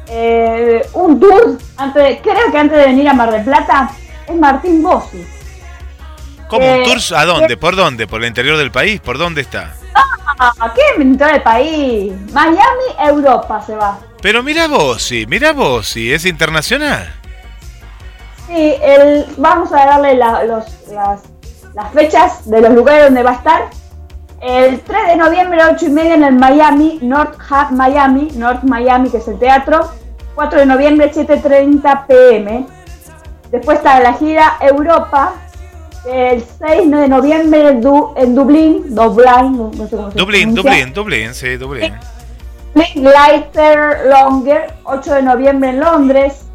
eh, 0.06 0.80
un 0.92 1.18
tour, 1.18 1.58
antes, 1.76 2.20
creo 2.22 2.52
que 2.52 2.58
antes 2.58 2.78
de 2.78 2.86
venir 2.86 3.08
a 3.08 3.14
Mar 3.14 3.32
del 3.32 3.42
Plata, 3.42 3.90
es 4.28 4.36
Martín 4.36 4.80
Bossi. 4.80 5.26
¿Cómo? 6.46 6.64
¿Un 6.64 6.80
eh, 6.80 6.84
tour 6.84 6.98
a 7.18 7.24
dónde? 7.24 7.56
¿Por 7.56 7.74
dónde? 7.74 8.06
¿Por 8.06 8.22
el 8.22 8.28
interior 8.28 8.56
del 8.56 8.70
país? 8.70 9.00
¿Por 9.00 9.18
dónde 9.18 9.40
está? 9.40 9.74
Ah, 10.38 10.72
¿qué 10.72 11.02
interior 11.02 11.32
del 11.32 11.42
país? 11.42 12.12
Miami, 12.32 12.60
Europa 13.00 13.60
se 13.66 13.74
va. 13.74 13.98
Pero 14.22 14.44
mira 14.44 14.68
Bossi, 14.68 15.26
mira 15.26 15.52
Bossi, 15.52 16.12
es 16.12 16.24
internacional. 16.24 17.12
Sí, 18.46 18.74
el, 18.80 19.26
vamos 19.36 19.72
a 19.72 19.84
darle 19.84 20.14
los, 20.14 20.64
las, 20.92 21.22
las 21.74 21.92
fechas 21.92 22.48
de 22.48 22.60
los 22.60 22.72
lugares 22.72 23.06
donde 23.06 23.24
va 23.24 23.30
a 23.30 23.34
estar 23.34 23.81
el 24.42 24.80
3 24.80 25.06
de 25.06 25.16
noviembre 25.16 25.62
a 25.62 25.70
8 25.70 25.86
y 25.86 25.90
media 25.90 26.14
en 26.14 26.24
el 26.24 26.34
Miami, 26.34 26.98
North 27.00 27.38
Hub 27.48 27.76
Miami, 27.76 28.28
North 28.34 28.64
Miami, 28.64 29.08
que 29.08 29.18
es 29.18 29.28
el 29.28 29.38
teatro. 29.38 29.88
4 30.34 30.60
de 30.60 30.66
noviembre, 30.66 31.12
7.30 31.12 32.06
pm. 32.06 32.66
Después 33.52 33.78
está 33.78 34.00
la 34.00 34.14
gira 34.14 34.56
Europa, 34.60 35.34
el 36.10 36.42
6 36.42 36.90
de 36.90 37.08
noviembre 37.08 37.68
en, 37.68 37.80
Dublín, 37.80 38.94
Dublín, 38.94 38.94
no, 38.94 39.86
sé 39.86 39.96
cómo 39.96 40.10
se 40.10 40.18
Dublín, 40.18 40.54
Dublín, 40.54 40.92
Dublín, 40.92 41.34
sí, 41.34 41.56
Dublín. 41.56 41.94
Lighter 42.74 44.06
Longer, 44.06 44.74
8 44.84 45.14
de 45.14 45.22
noviembre 45.22 45.70
en 45.70 45.80
Londres, 45.80 46.46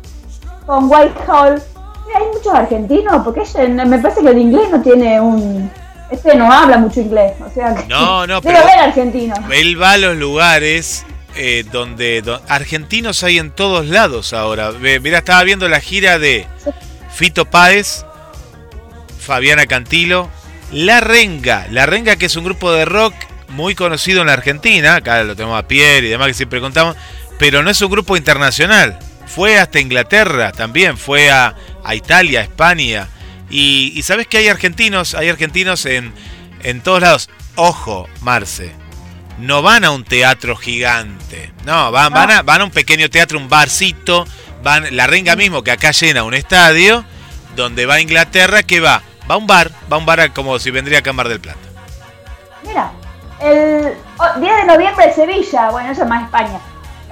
con 0.65 0.91
Whitehall. 0.91 1.61
hay 2.15 2.23
muchos 2.33 2.53
argentinos, 2.53 3.23
porque 3.23 3.43
me 3.69 3.99
parece 3.99 4.21
que 4.21 4.29
el 4.29 4.39
inglés 4.39 4.69
no 4.71 4.81
tiene 4.81 5.21
un 5.21 5.71
este 6.09 6.35
no 6.35 6.51
habla 6.51 6.77
mucho 6.77 7.01
inglés, 7.01 7.33
o 7.45 7.49
sea 7.53 7.75
que 7.75 7.85
no, 7.87 8.25
no, 8.27 8.41
pero 8.43 8.63
ver 8.65 8.79
argentino. 8.79 9.35
Él 9.51 9.81
va 9.81 9.91
a 9.91 9.97
los 9.97 10.15
lugares 10.17 11.05
eh, 11.35 11.65
donde, 11.71 12.23
argentinos 12.47 13.23
hay 13.23 13.37
en 13.37 13.51
todos 13.51 13.87
lados 13.87 14.33
ahora. 14.33 14.71
Mira, 14.71 15.19
estaba 15.19 15.43
viendo 15.43 15.69
la 15.69 15.79
gira 15.79 16.17
de 16.17 16.47
Fito 17.11 17.45
Páez, 17.45 18.05
Fabiana 19.19 19.65
Cantilo, 19.65 20.29
La 20.71 20.99
Renga, 20.99 21.67
La 21.69 21.85
Renga 21.85 22.15
que 22.15 22.25
es 22.25 22.35
un 22.35 22.45
grupo 22.45 22.71
de 22.71 22.85
rock 22.85 23.13
muy 23.49 23.75
conocido 23.75 24.21
en 24.21 24.27
la 24.27 24.33
Argentina, 24.33 24.95
acá 24.95 25.23
lo 25.23 25.35
tenemos 25.35 25.59
a 25.59 25.67
Pierre 25.67 26.07
y 26.07 26.09
demás 26.09 26.27
que 26.27 26.33
siempre 26.33 26.59
contamos, 26.59 26.95
pero 27.37 27.63
no 27.63 27.69
es 27.69 27.81
un 27.81 27.91
grupo 27.91 28.17
internacional. 28.17 28.97
Fue 29.25 29.59
hasta 29.59 29.79
Inglaterra 29.79 30.51
también, 30.53 30.97
fue 30.97 31.29
a, 31.29 31.53
a 31.83 31.95
Italia, 31.95 32.41
España. 32.41 33.09
Y, 33.49 34.01
sabes 34.03 34.27
que 34.27 34.37
hay 34.37 34.47
argentinos, 34.47 35.13
hay 35.13 35.29
argentinos 35.29 35.85
en, 35.85 36.13
en 36.63 36.81
todos 36.81 37.01
lados. 37.01 37.29
Ojo, 37.55 38.07
Marce, 38.21 38.71
no 39.39 39.61
van 39.61 39.83
a 39.83 39.91
un 39.91 40.03
teatro 40.03 40.55
gigante. 40.55 41.51
No, 41.65 41.91
van, 41.91 42.11
van, 42.11 42.31
a, 42.31 42.41
van 42.41 42.61
a 42.61 42.63
un 42.65 42.71
pequeño 42.71 43.09
teatro, 43.09 43.37
un 43.37 43.49
barcito. 43.49 44.25
Van, 44.63 44.95
la 44.95 45.07
renga 45.07 45.35
mismo 45.35 45.63
que 45.63 45.71
acá 45.71 45.91
llena 45.91 46.23
un 46.23 46.33
estadio, 46.33 47.05
donde 47.55 47.85
va 47.85 47.95
a 47.95 48.01
Inglaterra, 48.01 48.63
que 48.63 48.79
va, 48.79 49.01
va 49.29 49.35
a 49.35 49.37
un 49.37 49.47
bar, 49.47 49.71
va 49.91 49.95
a 49.95 49.99
un 49.99 50.05
bar 50.05 50.33
como 50.33 50.59
si 50.59 50.71
vendría 50.71 51.01
a 51.05 51.13
Mar 51.13 51.29
del 51.29 51.39
Plata. 51.39 51.59
Mira, 52.65 52.91
el 53.39 53.93
10 54.39 54.55
de 54.57 54.65
noviembre 54.65 55.13
Sevilla, 55.13 55.69
bueno, 55.69 55.91
eso 55.91 56.03
es 56.03 56.09
más 56.09 56.23
España. 56.23 56.59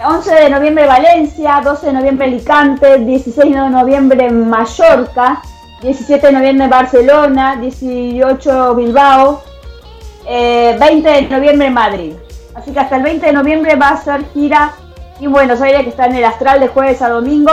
11 0.04 0.34
de 0.34 0.50
noviembre 0.50 0.86
Valencia, 0.88 1.62
12 1.64 1.88
de 1.88 1.94
noviembre 1.94 2.28
Alicante, 2.28 3.00
16 3.00 3.54
de 3.54 3.70
noviembre 3.70 4.30
Mallorca, 4.30 5.42
17 5.86 6.26
de 6.26 6.34
noviembre 6.34 6.68
Barcelona, 6.68 7.58
18 7.58 8.74
Bilbao, 8.74 9.44
20 10.26 10.28
eh, 10.28 10.76
de 11.02 11.22
noviembre 11.30 11.70
Madrid. 11.70 12.16
Así 12.56 12.72
que 12.72 12.80
hasta 12.80 12.96
el 12.96 13.04
20 13.04 13.28
de 13.28 13.34
noviembre 13.34 13.76
va 13.76 13.90
a 13.90 13.98
ser 13.98 14.26
gira 14.34 14.74
y 15.20 15.28
Buenos 15.28 15.62
Aires 15.62 15.84
que 15.84 15.90
está 15.90 16.08
en 16.08 16.16
el 16.16 16.24
astral 16.24 16.60
de 16.60 16.70
jueves 16.70 17.04
a 17.04 17.10
domingo. 17.10 17.52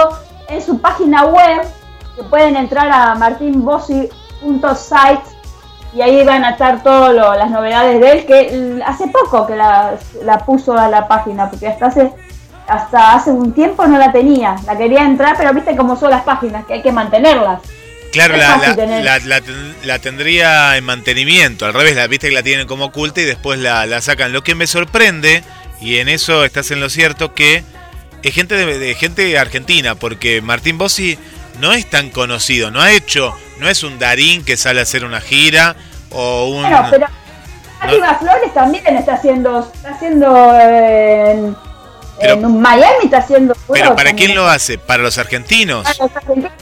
En 0.49 0.63
su 0.63 0.81
página 0.81 1.27
web, 1.27 1.61
que 2.17 2.23
pueden 2.23 2.57
entrar 2.57 2.91
a 2.91 3.15
martinbossi.site 3.17 5.23
y 5.93 6.01
ahí 6.01 6.25
van 6.25 6.47
a 6.47 6.53
estar 6.53 6.83
todas 6.83 7.15
las 7.15 7.51
novedades 7.51 8.01
de 8.01 8.13
él, 8.13 8.25
que 8.25 8.83
hace 8.87 9.09
poco 9.09 9.47
que 9.47 9.57
la, 9.57 9.99
puso 10.47 10.73
a 10.73 10.89
la 10.89 11.07
página, 11.07 11.51
porque 11.51 11.69
hasta 11.69 11.85
hace, 11.85 12.11
hasta 12.67 13.13
hace 13.13 13.31
un 13.31 13.53
tiempo 13.53 13.87
no 13.87 13.99
la 13.99 14.11
tenía, 14.11 14.57
la 14.65 14.79
quería 14.79 15.05
entrar, 15.05 15.37
pero 15.37 15.53
viste 15.53 15.77
cómo 15.77 15.97
son 15.97 16.09
las 16.09 16.23
páginas, 16.23 16.65
que 16.65 16.73
hay 16.73 16.83
que 16.83 16.93
mantenerlas. 16.93 17.61
Claro, 18.13 18.37
la, 18.37 19.41
la, 19.85 19.99
tendría 19.99 20.77
en 20.77 20.85
mantenimiento, 20.85 21.65
al 21.65 21.73
revés, 21.73 21.97
la 21.97 22.07
viste 22.07 22.29
que 22.29 22.35
la 22.35 22.43
tienen 22.43 22.67
como 22.67 22.87
oculta 22.87 23.23
y 23.23 23.25
después 23.25 23.59
la, 23.59 24.01
sacan. 24.03 24.33
Lo 24.33 24.45
que 24.45 24.55
me 24.55 24.67
sorprende, 24.67 25.43
y 25.81 25.97
en 25.97 26.11
eso 26.11 26.45
estás 26.45 26.71
en 26.71 26.81
lo 26.81 26.91
cierto, 26.91 27.33
que 27.33 27.65
es 28.23 28.35
gente 28.35 28.55
de, 28.55 28.95
gente 28.95 29.39
argentina, 29.39 29.95
porque 29.95 30.43
Martín 30.43 30.77
Bossi 30.77 31.19
no 31.59 31.73
es 31.73 31.89
tan 31.89 32.11
conocido, 32.11 32.71
no 32.71 32.83
ha 32.83 32.93
hecho, 32.93 33.35
no 33.59 33.69
es 33.69 33.83
un 33.83 33.99
Darín 33.99 34.45
que 34.45 34.59
sale 34.59 34.81
a 34.81 34.83
hacer 34.83 35.07
una 35.07 35.23
gira 35.23 35.75
o 36.11 36.49
un... 36.49 36.63
Bueno, 36.63 36.89
pero 36.91 37.07
Arriba 37.81 38.17
Flores 38.21 38.55
también 38.55 38.97
está 38.97 39.15
haciendo, 39.15 39.73
está 39.75 39.91
haciendo 39.91 40.55
en, 40.61 41.57
Miami, 42.61 43.05
está 43.05 43.19
haciendo... 43.19 43.57
Pero 43.73 43.97
¿para 43.97 44.13
quién 44.13 44.35
lo 44.35 44.47
hace? 44.47 44.77
¿Para 44.77 45.03
los 45.03 45.17
argentinos? 45.17 45.83
Para 45.85 46.07
los 46.07 46.17
argentinos. 46.17 46.53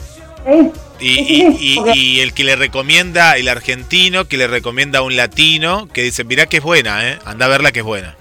Y, 0.99 1.89
y, 1.93 2.19
el 2.19 2.33
que 2.33 2.43
le 2.43 2.55
recomienda, 2.55 3.37
el 3.37 3.47
argentino, 3.47 4.25
que 4.25 4.37
le 4.37 4.47
recomienda 4.47 4.99
a 4.99 5.01
un 5.01 5.15
latino, 5.15 5.87
que 5.87 6.03
dice, 6.03 6.23
mirá 6.23 6.45
que 6.45 6.57
es 6.57 6.63
buena, 6.63 7.07
¿eh? 7.07 7.19
anda 7.25 7.45
a 7.45 7.49
verla 7.49 7.71
que 7.71 7.79
es 7.79 7.85
buena. 7.85 8.15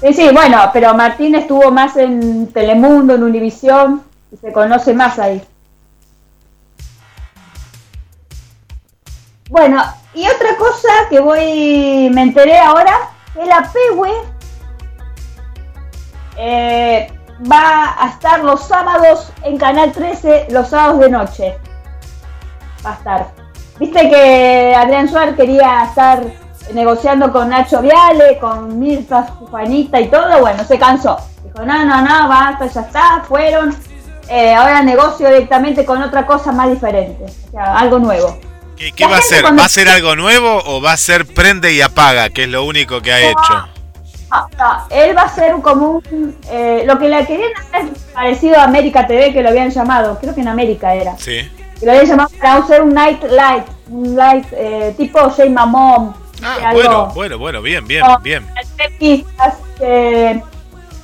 Sí, 0.00 0.12
sí, 0.12 0.28
bueno, 0.32 0.70
pero 0.72 0.94
Martín 0.94 1.34
estuvo 1.34 1.70
más 1.70 1.96
en 1.96 2.52
Telemundo, 2.52 3.14
en 3.14 3.22
Univisión, 3.22 4.02
y 4.32 4.36
se 4.36 4.52
conoce 4.52 4.92
más 4.92 5.18
ahí. 5.18 5.42
Bueno, 9.50 9.82
y 10.14 10.26
otra 10.26 10.56
cosa 10.56 10.88
que 11.10 11.20
voy, 11.20 12.10
me 12.12 12.22
enteré 12.22 12.58
ahora, 12.58 13.10
que 13.34 13.44
la 13.44 13.62
PW 13.62 14.34
eh, 16.36 17.08
va 17.50 17.94
a 17.98 18.10
estar 18.10 18.42
los 18.44 18.66
sábados 18.66 19.32
en 19.42 19.58
Canal 19.58 19.92
13, 19.92 20.48
los 20.50 20.68
sábados 20.68 21.00
de 21.00 21.10
noche. 21.10 21.58
Va 22.84 22.92
a 22.92 22.94
estar. 22.94 23.26
Viste 23.78 24.08
que 24.08 24.74
Adrián 24.76 25.08
Suárez 25.08 25.36
quería 25.36 25.84
estar 25.84 26.22
negociando 26.72 27.32
con 27.32 27.48
Nacho 27.48 27.82
Viale, 27.82 28.38
con 28.38 28.78
Mirta 28.78 29.22
Juanita 29.50 30.00
y 30.00 30.08
todo, 30.08 30.40
bueno, 30.40 30.64
se 30.64 30.78
cansó. 30.78 31.18
Dijo, 31.44 31.64
no, 31.66 31.84
no, 31.84 32.02
no, 32.02 32.28
basta, 32.28 32.66
ya 32.66 32.80
está, 32.80 33.24
fueron. 33.28 33.76
Eh, 34.28 34.54
ahora 34.54 34.82
negocio 34.82 35.28
directamente 35.28 35.84
con 35.84 36.02
otra 36.02 36.24
cosa 36.24 36.50
más 36.50 36.70
diferente, 36.70 37.24
o 37.24 37.50
sea, 37.50 37.78
algo 37.78 37.98
nuevo. 37.98 38.38
¿Qué, 38.76 39.06
va 39.06 39.16
a 39.16 39.18
hacer? 39.18 39.44
¿Va 39.44 39.64
a 39.64 39.68
ser 39.68 39.88
algo 39.88 40.16
nuevo 40.16 40.62
o 40.64 40.80
va 40.80 40.92
a 40.92 40.96
ser 40.96 41.26
prende 41.26 41.72
y 41.74 41.80
apaga, 41.80 42.30
que 42.30 42.44
es 42.44 42.48
lo 42.48 42.64
único 42.64 43.02
que 43.02 43.12
ha 43.12 43.20
hecho? 43.20 43.73
No, 44.58 44.86
él 44.90 45.16
va 45.16 45.22
a 45.22 45.28
ser 45.28 45.52
como 45.62 46.02
un. 46.10 46.36
Eh, 46.50 46.84
lo 46.86 46.98
que 46.98 47.08
le 47.08 47.26
querían 47.26 47.50
hacer 47.56 47.88
parecido 48.12 48.58
a 48.58 48.64
América 48.64 49.06
TV, 49.06 49.32
que 49.32 49.42
lo 49.42 49.48
habían 49.50 49.70
llamado, 49.70 50.18
creo 50.20 50.34
que 50.34 50.40
en 50.40 50.48
América 50.48 50.94
era. 50.94 51.16
Sí. 51.18 51.48
lo 51.82 51.90
habían 51.92 52.06
llamado 52.06 52.30
para 52.40 52.56
hacer 52.56 52.82
un 52.82 52.94
night 52.94 53.22
light, 53.30 53.64
un 53.88 54.16
light 54.16 54.46
eh, 54.52 54.94
tipo 54.96 55.30
Jay 55.30 55.50
Mamón. 55.50 56.14
Ah, 56.42 56.70
bueno, 56.72 57.06
bueno, 57.14 57.38
bueno, 57.38 57.62
bien, 57.62 57.86
bien, 57.86 58.04
bien. 58.22 58.46
Entrevistas, 58.78 59.54
eh, 59.80 60.42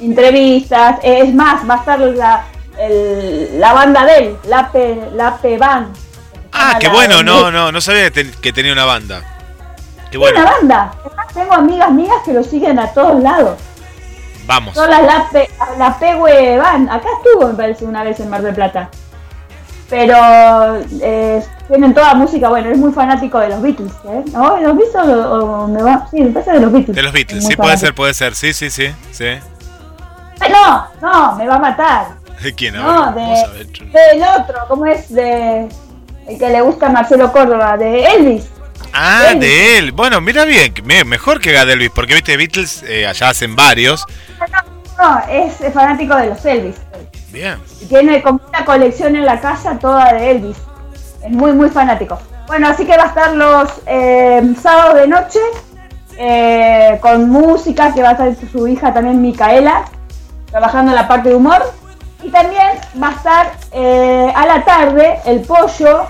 entrevistas, 0.00 0.98
es 1.02 1.32
más, 1.32 1.68
va 1.68 1.74
a 1.74 1.78
estar 1.78 2.00
la, 2.00 2.44
el, 2.78 3.60
la 3.60 3.72
banda 3.72 4.04
de 4.04 4.18
él, 4.18 4.36
la 4.46 4.70
la 5.14 5.36
P 5.38 5.56
Band 5.56 5.96
Ah, 6.52 6.76
qué 6.80 6.88
bueno, 6.88 7.22
no, 7.22 7.50
no, 7.50 7.70
no 7.72 7.80
sabía 7.80 8.10
que 8.10 8.52
tenía 8.52 8.72
una 8.72 8.84
banda. 8.84 9.22
Bueno. 10.18 10.40
Una 10.40 10.51
banda. 10.51 10.92
tengo 11.33 11.55
amigas 11.55 11.90
mías 11.92 12.16
que 12.25 12.33
lo 12.33 12.42
siguen 12.42 12.79
a 12.79 12.92
todos 12.92 13.23
lados. 13.23 13.59
Vamos. 14.46 14.75
Son 14.75 14.90
las 14.90 15.03
La, 15.03 15.29
Pe, 15.31 15.49
la 15.79 16.57
Van. 16.59 16.88
Acá 16.88 17.09
estuvo, 17.18 17.49
me 17.49 17.55
parece, 17.55 17.85
una 17.85 18.03
vez 18.03 18.18
en 18.20 18.31
Mar 18.31 18.42
del 18.42 18.55
Plata. 18.55 18.90
Pero 19.88 20.16
eh, 21.03 21.44
tienen 21.68 21.94
toda 21.94 22.14
música, 22.14 22.49
bueno, 22.49 22.70
es 22.70 22.79
muy 22.79 22.92
fanático 22.92 23.38
de 23.40 23.49
los 23.49 23.61
Beatles, 23.61 23.92
¿eh? 24.05 24.25
¿No? 24.33 24.57
¿Los 24.61 24.77
Beatles 24.77 24.94
o, 24.94 25.66
me 25.66 25.83
va? 25.83 26.07
Sí, 26.11 26.20
me 26.20 26.31
parece 26.31 26.53
de 26.53 26.61
los 26.61 26.73
Beatles. 26.73 26.96
De 26.96 27.03
los 27.03 27.12
Beatles, 27.12 27.44
sí, 27.44 27.57
puede 27.57 27.77
ser, 27.77 27.94
puede 27.94 28.14
ser, 28.14 28.37
sí, 28.37 28.53
sí, 28.53 28.70
sí, 28.70 28.94
sí. 29.11 29.27
No, 30.49 30.87
no, 31.03 31.37
me 31.37 31.46
va 31.46 31.57
a 31.57 31.59
matar. 31.59 32.07
¿De 32.42 32.55
quién? 32.55 32.75
No, 32.75 33.12
de, 33.12 33.20
del 33.23 34.23
otro, 34.23 34.59
¿cómo 34.68 34.87
es? 34.87 35.12
De 35.12 35.68
el 36.27 36.38
que 36.38 36.49
le 36.49 36.61
gusta 36.61 36.87
a 36.87 36.90
Marcelo 36.90 37.33
Córdoba, 37.33 37.77
de 37.77 38.05
Elvis. 38.05 38.49
Ah, 38.92 39.34
de 39.38 39.78
él. 39.78 39.92
Bueno, 39.92 40.20
mira 40.20 40.44
bien, 40.44 40.74
mejor 41.06 41.40
que 41.40 41.56
Elvis, 41.56 41.90
porque 41.90 42.14
viste, 42.14 42.36
Beatles 42.36 42.82
eh, 42.82 43.06
allá 43.06 43.30
hacen 43.30 43.56
varios. 43.56 44.04
No, 44.98 45.20
es 45.30 45.54
fanático 45.72 46.14
de 46.16 46.26
los 46.26 46.44
Elvis. 46.44 46.76
Bien. 47.30 47.58
tiene 47.88 48.22
como 48.22 48.40
una 48.48 48.64
colección 48.64 49.14
en 49.14 49.24
la 49.24 49.40
casa 49.40 49.78
toda 49.78 50.12
de 50.12 50.32
Elvis. 50.32 50.56
Es 51.24 51.30
muy, 51.30 51.52
muy 51.52 51.70
fanático. 51.70 52.18
Bueno, 52.48 52.68
así 52.68 52.84
que 52.84 52.96
va 52.96 53.04
a 53.04 53.06
estar 53.06 53.34
los 53.34 53.70
eh, 53.86 54.54
sábados 54.60 54.96
de 54.96 55.06
noche 55.06 55.38
eh, 56.18 56.98
con 57.00 57.30
música, 57.30 57.94
que 57.94 58.02
va 58.02 58.10
a 58.10 58.12
estar 58.12 58.34
su 58.50 58.66
hija 58.66 58.92
también, 58.92 59.22
Micaela, 59.22 59.84
trabajando 60.50 60.90
en 60.90 60.96
la 60.96 61.06
parte 61.06 61.28
de 61.28 61.36
humor. 61.36 61.72
Y 62.22 62.30
también 62.30 62.78
va 63.02 63.08
a 63.08 63.12
estar 63.12 63.52
a 64.34 64.46
la 64.46 64.64
tarde 64.64 65.20
el 65.24 65.40
pollo 65.40 66.06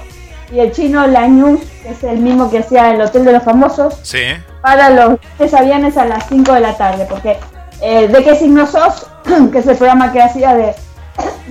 y 0.53 0.61
el 0.61 0.73
chino 0.73 1.07
Lañus, 1.07 1.61
que 1.83 1.91
es 1.91 2.03
el 2.05 2.19
mismo 2.19 2.51
que 2.51 2.59
hacía 2.59 2.91
el 2.93 3.01
Hotel 3.01 3.25
de 3.25 3.33
los 3.33 3.43
Famosos, 3.43 3.99
sí. 4.03 4.23
para 4.63 4.91
los 4.91 5.55
aviones 5.55 5.97
a 5.97 6.05
las 6.05 6.27
5 6.29 6.53
de 6.53 6.61
la 6.61 6.77
tarde, 6.77 7.07
porque 7.09 7.39
eh, 7.83 8.09
¿De 8.09 8.23
qué 8.23 8.37
signo 8.37 8.67
sos? 8.67 9.07
que 9.53 9.59
es 9.59 9.67
el 9.67 9.77
programa 9.77 10.13
que 10.13 10.21
hacía 10.21 10.55
de, 10.55 10.75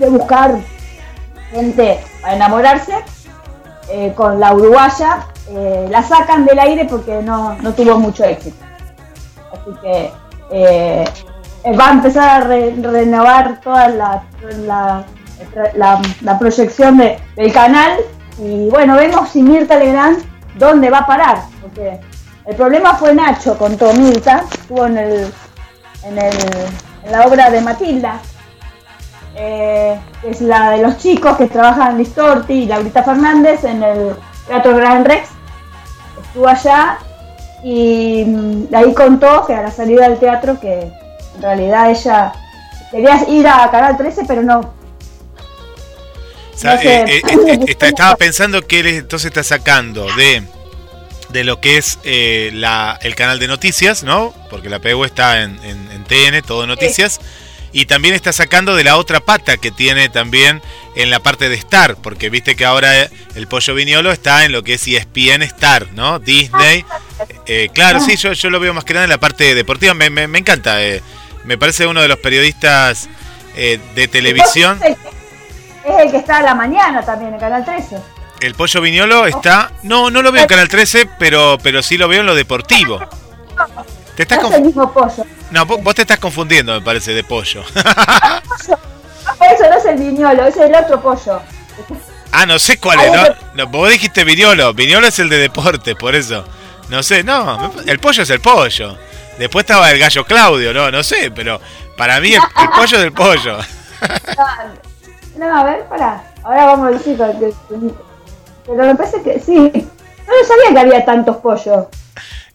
buscar 0.10 0.56
gente 1.52 2.00
para 2.22 2.36
enamorarse, 2.36 2.94
eh, 3.90 4.14
con 4.16 4.40
la 4.40 4.54
uruguaya, 4.54 5.26
eh, 5.50 5.88
la 5.90 6.04
sacan 6.04 6.46
del 6.46 6.60
aire 6.60 6.86
porque 6.86 7.22
no, 7.22 7.58
tuvo 7.76 7.98
mucho 7.98 8.24
éxito. 8.24 8.64
Así 9.52 9.72
que 9.82 10.12
va 11.78 11.88
a 11.88 11.92
empezar 11.92 12.44
a 12.44 12.46
renovar 12.46 13.60
toda 13.62 13.90
la, 13.90 14.24
la, 16.22 16.40
proyección 16.40 16.98
del 16.98 17.52
canal 17.52 17.98
y 18.40 18.70
bueno, 18.70 18.96
vemos 18.96 19.30
si 19.30 19.42
Mirta 19.42 19.76
Legrand 19.76 20.20
dónde 20.56 20.90
va 20.90 21.00
a 21.00 21.08
parar, 21.08 21.42
porque 21.62 22.00
el 22.46 22.56
problema 22.56 22.96
fue 22.96 23.14
Nacho 23.14 23.58
con 23.58 23.78
todo 23.78 23.94
Mirta, 23.94 24.46
estuvo 24.52 24.86
en, 24.86 24.98
el, 24.98 25.34
en, 26.04 26.18
el, 26.18 26.34
en 27.04 27.12
la 27.12 27.26
obra 27.26 27.50
de 27.50 27.62
Matilda, 27.62 28.20
eh, 29.36 30.00
que 30.22 30.30
es 30.32 30.42
la 30.42 30.72
de 30.72 30.84
los 30.84 30.98
chicos 30.98 31.38
que 31.38 31.48
trabajan 31.48 31.98
Liz 31.98 32.14
Torti 32.14 32.54
y 32.54 32.66
Laurita 32.66 33.04
Fernández 33.04 33.64
en 33.64 33.84
el 33.84 34.16
Teatro 34.48 34.76
Gran 34.76 35.06
Rex. 35.06 35.30
Estuvo 36.22 36.48
allá 36.48 36.98
y 37.64 38.24
mm, 38.26 38.74
ahí 38.74 38.94
contó 38.94 39.46
que 39.46 39.54
a 39.54 39.62
la 39.62 39.72
salida 39.72 40.08
del 40.08 40.18
teatro 40.18 40.60
que 40.60 40.92
en 41.36 41.42
realidad 41.42 41.90
ella 41.90 42.34
quería 42.90 43.30
ir 43.30 43.48
a 43.48 43.70
Canal 43.70 43.98
13 43.98 44.24
pero 44.28 44.42
no 44.42 44.79
eh, 46.64 47.06
eh, 47.08 47.22
eh, 47.48 47.60
estaba 47.82 48.16
pensando 48.16 48.66
que 48.66 48.80
él 48.80 48.88
entonces 48.88 49.28
está 49.28 49.44
sacando 49.44 50.08
de, 50.16 50.44
de 51.30 51.44
lo 51.44 51.62
que 51.62 51.78
es 51.78 52.00
la, 52.54 52.98
el 53.02 53.16
canal 53.16 53.40
de 53.40 53.48
noticias, 53.48 54.04
¿no? 54.04 54.34
Porque 54.50 54.70
la 54.70 54.80
PU 54.80 55.06
está 55.06 55.44
en, 55.44 55.58
TN, 56.08 56.42
todo 56.46 56.66
noticias. 56.68 57.20
y 57.72 57.86
también 57.86 58.16
está 58.16 58.34
sacando 58.34 58.76
de 58.76 58.84
la 58.84 58.98
otra 58.98 59.20
pata 59.20 59.58
que 59.58 59.72
tiene 59.72 60.10
también 60.10 60.62
en 60.96 61.10
la 61.10 61.20
parte 61.20 61.50
de 61.50 61.56
Star, 61.56 61.96
porque 61.98 62.30
viste 62.30 62.56
que 62.56 62.66
ahora 62.66 63.10
el 63.36 63.48
pollo 63.48 63.76
viñolo 63.76 64.12
está 64.12 64.44
en 64.44 64.52
lo 64.52 64.64
que 64.64 64.74
es 64.74 64.88
ESPN 64.88 65.44
Star, 65.44 65.88
¿no? 65.94 66.20
Disney. 66.20 66.86
Eh, 67.48 67.68
claro, 67.74 68.00
sí, 68.00 68.16
yo, 68.16 68.32
yo 68.32 68.50
lo 68.50 68.62
veo 68.62 68.74
más 68.74 68.86
que 68.86 68.94
nada 68.94 69.04
en 69.04 69.10
la 69.10 69.20
parte 69.20 69.54
deportiva, 69.54 69.94
me, 69.94 70.10
me, 70.10 70.38
encanta, 70.38 70.82
eh, 70.82 71.02
me 71.44 71.58
parece 71.58 71.86
uno 71.86 72.02
de 72.02 72.08
los 72.08 72.20
periodistas 72.20 73.10
eh, 73.58 73.78
de 73.96 74.08
televisión. 74.08 74.80
Es 75.84 76.00
el, 76.00 76.12
que 76.12 76.18
está 76.18 76.38
a 76.38 76.42
la 76.42 76.56
mañana 76.56 77.02
también 77.04 77.34
en 77.34 77.40
Canal 77.40 77.64
13. 77.66 77.98
El 78.42 78.56
pollo 78.56 78.82
viñolo 78.82 79.26
está, 79.26 79.72
no, 79.84 80.10
no 80.10 80.22
lo 80.22 80.32
veo 80.32 80.44
en 80.44 80.48
Canal 80.48 80.68
13, 80.68 81.10
pero, 81.18 81.58
pero 81.62 81.82
sí 81.84 81.98
lo 81.98 82.08
veo 82.08 82.22
en 82.22 82.26
lo 82.26 82.36
deportivo. 82.36 83.00
Te 84.16 84.24
estás 84.24 84.42
no 84.42 84.50
es 84.50 84.56
el 84.56 84.64
mismo 84.64 84.92
pollo. 84.92 85.26
No, 85.52 85.66
vos, 85.66 85.96
te 85.96 86.02
estás 86.02 86.20
confundiendo, 86.20 86.74
me 86.74 86.82
parece, 86.82 87.14
de 87.14 87.24
pollo. 87.24 87.64
Eso 89.40 89.70
no 89.70 89.78
es 89.78 89.86
el 89.86 89.98
viñolo, 89.98 90.46
es 90.46 90.58
el 90.58 90.74
otro 90.76 91.02
pollo. 91.02 91.42
Ah, 92.32 92.46
no 92.46 92.60
sé 92.60 92.78
cuál 92.80 93.00
es, 93.00 93.12
¿no? 93.56 93.68
Vos 93.68 93.90
dijiste 93.90 94.24
viñolo. 94.24 94.74
Viñolo 94.74 95.08
es 95.08 95.20
el 95.20 95.30
de 95.30 95.38
deporte, 95.38 95.96
por 95.96 96.16
eso. 96.16 96.46
No 96.90 97.04
sé, 97.04 97.24
no. 97.24 97.72
El 97.86 98.00
pollo 98.00 98.24
es 98.24 98.30
el 98.30 98.42
pollo. 98.42 98.98
Después 99.38 99.64
estaba 99.64 99.90
el 99.90 100.00
gallo 100.00 100.26
Claudio, 100.26 100.74
no, 100.74 100.92
no 100.92 101.02
sé, 101.02 101.32
pero 101.32 101.62
para 101.96 102.20
mí 102.20 102.34
el, 102.34 102.42
pollo 102.76 102.98
es 102.98 103.04
el 103.04 103.14
pollo. 103.14 103.58
No, 105.40 105.58
a 105.58 105.64
ver, 105.64 105.86
para. 105.86 106.22
Ahora 106.44 106.66
vamos 106.66 106.88
a 106.88 106.92
decir. 106.92 107.18
Pero 107.18 108.84
me 108.84 108.96
parece 108.96 109.24
que 109.24 109.40
sí. 109.40 109.56
No 109.56 110.34
sabía 110.48 110.74
que 110.74 110.80
había 110.80 111.06
tantos 111.06 111.38
pollos. 111.38 111.86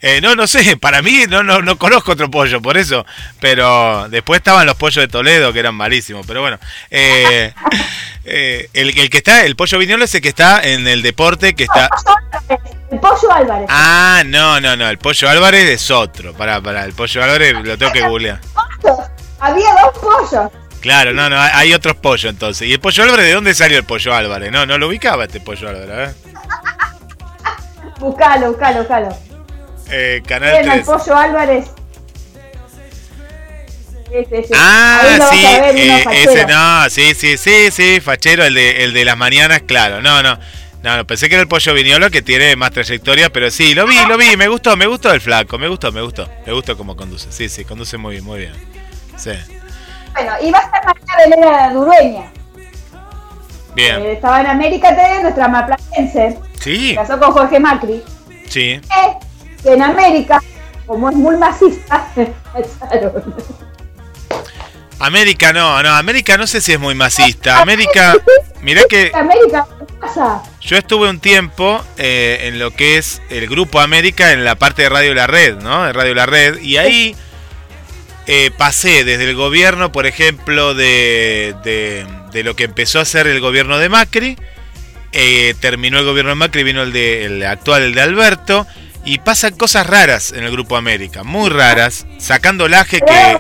Eh, 0.03 0.21
no, 0.21 0.35
no 0.35 0.47
sé, 0.47 0.77
para 0.77 1.01
mí 1.01 1.25
no, 1.31 1.43
no, 1.43 1.63
no 1.63 1.79
conozco 1.79 2.13
otro 2.13 2.31
pollo, 2.31 2.61
por 2.61 2.77
eso. 2.77 3.07
Pero 3.41 4.07
después 4.11 4.39
estaban 4.39 4.67
los 4.67 4.75
pollos 4.77 5.03
de 5.03 5.09
Toledo, 5.09 5.51
que 5.51 5.61
eran 5.61 5.75
malísimos. 5.75 6.27
Pero 6.27 6.43
bueno, 6.43 6.59
eh, 6.91 7.55
eh, 8.27 8.69
el, 8.75 8.99
el, 8.99 9.09
que 9.09 9.17
está, 9.17 9.47
el 9.47 9.57
pollo 9.57 9.79
viñolo 9.79 10.05
es 10.05 10.15
el 10.15 10.21
que 10.21 10.29
está 10.29 10.63
en 10.63 10.87
el 10.87 11.01
deporte, 11.01 11.55
que 11.55 11.65
está... 11.65 11.89
El 12.91 13.01
pollo 13.01 13.33
Álvarez. 13.33 13.67
Ah, 13.71 14.23
no, 14.27 14.61
no, 14.61 14.77
no, 14.77 14.91
el 14.91 14.99
pollo 14.99 15.31
Álvarez 15.31 15.71
es 15.71 15.91
otro. 15.91 16.35
Para, 16.35 16.61
para, 16.61 16.85
el 16.85 16.93
pollo 16.93 17.25
Álvarez 17.25 17.55
lo 17.65 17.79
tengo 17.79 17.93
que 17.93 18.07
googlear. 18.07 18.41
Había 19.41 19.71
dos 19.83 19.99
pollos. 20.03 20.51
Claro, 20.85 21.15
no, 21.15 21.31
no, 21.31 21.41
hay 21.41 21.73
otros 21.73 21.97
pollos 21.97 22.31
entonces. 22.31 22.69
¿Y 22.69 22.75
el 22.75 22.79
pollo 22.79 23.05
Álvarez 23.05 23.25
de 23.25 23.33
dónde 23.33 23.55
salió 23.55 23.79
el 23.79 23.85
pollo 23.85 24.15
Álvarez? 24.15 24.53
No, 24.53 24.67
no 24.67 24.77
lo 24.77 24.89
ubicaba 24.89 25.25
este 25.25 25.41
pollo 25.41 25.71
Álvarez, 25.71 26.11
¿eh? 26.11 26.15
Buscalo, 27.99 28.49
buscalo, 28.49 28.79
buscalo. 28.81 29.17
Eh, 29.91 30.23
Canal 30.29 30.51
Bien, 30.51 30.85
3. 30.85 30.85
Pollo 30.85 31.17
Álvarez. 31.17 31.71
Ah, 34.55 35.31
sí, 35.33 35.43
eh, 35.43 36.05
ese 36.23 36.47
no, 36.47 36.91
sí, 36.91 37.15
sí, 37.15 37.39
sí, 37.39 37.71
sí, 37.71 38.01
fachero, 38.03 38.45
el 38.45 38.53
de, 38.53 38.85
el 38.85 38.93
de 38.93 39.07
las 39.07 39.17
mañanas, 39.17 39.63
claro, 39.63 40.03
no, 40.03 40.23
no, 40.23 40.39
no, 40.83 41.07
pensé 41.07 41.31
que 41.31 41.37
era 41.37 41.43
el 41.43 41.49
pollo 41.49 41.73
viñolo 41.73 42.11
que 42.11 42.21
tiene 42.21 42.57
más 42.57 42.73
trayectoria, 42.73 43.33
pero 43.33 43.51
sí, 43.51 43.75
lo 43.75 43.87
vi, 43.87 43.97
lo 44.07 44.19
vi, 44.19 44.37
me 44.37 44.49
gustó, 44.49 44.77
me 44.77 44.87
gustó 44.87 45.13
el 45.15 45.23
flaco, 45.23 45.59
me 45.59 45.67
gustó, 45.67 45.91
me 45.91 46.03
gustó, 46.03 46.29
me 46.47 46.53
gustó 46.53 46.77
cómo 46.77 46.95
conduce, 46.95 47.33
sí, 47.33 47.49
sí, 47.49 47.65
conduce 47.65 47.97
muy 47.97 48.13
bien, 48.13 48.25
muy 48.25 48.39
bien, 48.41 48.53
sí. 49.17 49.33
Bueno, 50.15 50.33
y 50.41 50.51
va 50.51 50.59
a 50.59 50.63
estar 50.63 50.85
María 50.87 51.37
Belén 51.37 51.75
Durueña. 51.75 52.31
Bien. 53.75 54.01
Eh, 54.01 54.13
estaba 54.13 54.41
en 54.41 54.47
América 54.47 54.95
TV, 54.95 55.23
nuestra 55.23 55.49
maplatense. 55.49 56.39
Sí. 56.61 56.95
casó 56.95 57.19
con 57.19 57.33
Jorge 57.33 57.59
Macri. 57.59 58.03
Sí. 58.49 58.81
Eh, 58.81 58.83
en 59.65 59.83
América, 59.83 60.41
como 60.87 61.11
es 61.11 61.17
muy 61.17 61.37
masista, 61.37 62.07
América 65.01 65.53
no, 65.53 65.83
no, 65.83 65.91
América 65.91 66.39
no 66.39 66.47
sé 66.47 66.61
si 66.61 66.73
es 66.73 66.79
muy 66.79 66.95
masista. 66.95 67.61
América, 67.61 68.15
mirá 68.63 68.83
que... 68.89 69.11
América, 69.13 69.67
pasa? 70.01 70.41
Yo 70.61 70.77
estuve 70.77 71.11
un 71.11 71.19
tiempo 71.19 71.83
eh, 71.99 72.43
en 72.43 72.59
lo 72.61 72.71
que 72.71 72.97
es 72.99 73.21
el 73.29 73.49
grupo 73.49 73.81
América 73.81 74.33
en 74.33 74.45
la 74.45 74.55
parte 74.55 74.83
de 74.83 74.89
Radio 74.89 75.13
La 75.13 75.27
Red, 75.27 75.57
¿no? 75.57 75.85
De 75.85 75.93
Radio 75.93 76.15
La 76.15 76.27
Red. 76.27 76.61
Y 76.61 76.77
ahí 76.77 77.17
eh, 78.27 78.51
pasé 78.57 79.05
desde 79.05 79.29
el 79.29 79.37
gobierno, 79.37 79.93
por 79.93 80.07
ejemplo, 80.07 80.75
de, 80.75 81.55
de, 81.63 82.43
lo 82.43 82.57
que 82.57 82.65
empezó 82.65 83.01
a 83.01 83.05
ser 83.05 83.27
el 83.27 83.41
gobierno 83.41 83.79
de 83.79 83.89
Macri. 83.89 84.39
Eh, 85.13 85.55
terminó 85.61 85.99
el 85.99 86.07
gobierno 86.07 86.31
de 86.31 86.37
Macri, 86.37 86.65
vino 86.65 86.83
el, 86.83 86.93
de, 86.93 87.27
el 87.27 87.47
actual, 87.47 87.83
el 87.83 87.95
de 87.95 88.01
Alberto. 88.01 88.67
Y 89.05 89.19
pasan 89.19 89.55
cosas 89.57 89.87
raras 89.87 90.33
en 90.33 90.45
el 90.45 90.51
Grupo 90.51 90.77
América, 90.77 91.23
muy 91.23 91.51
raras, 91.51 92.07
sacando 92.19 92.69
laje 92.69 93.01
que... 93.01 93.39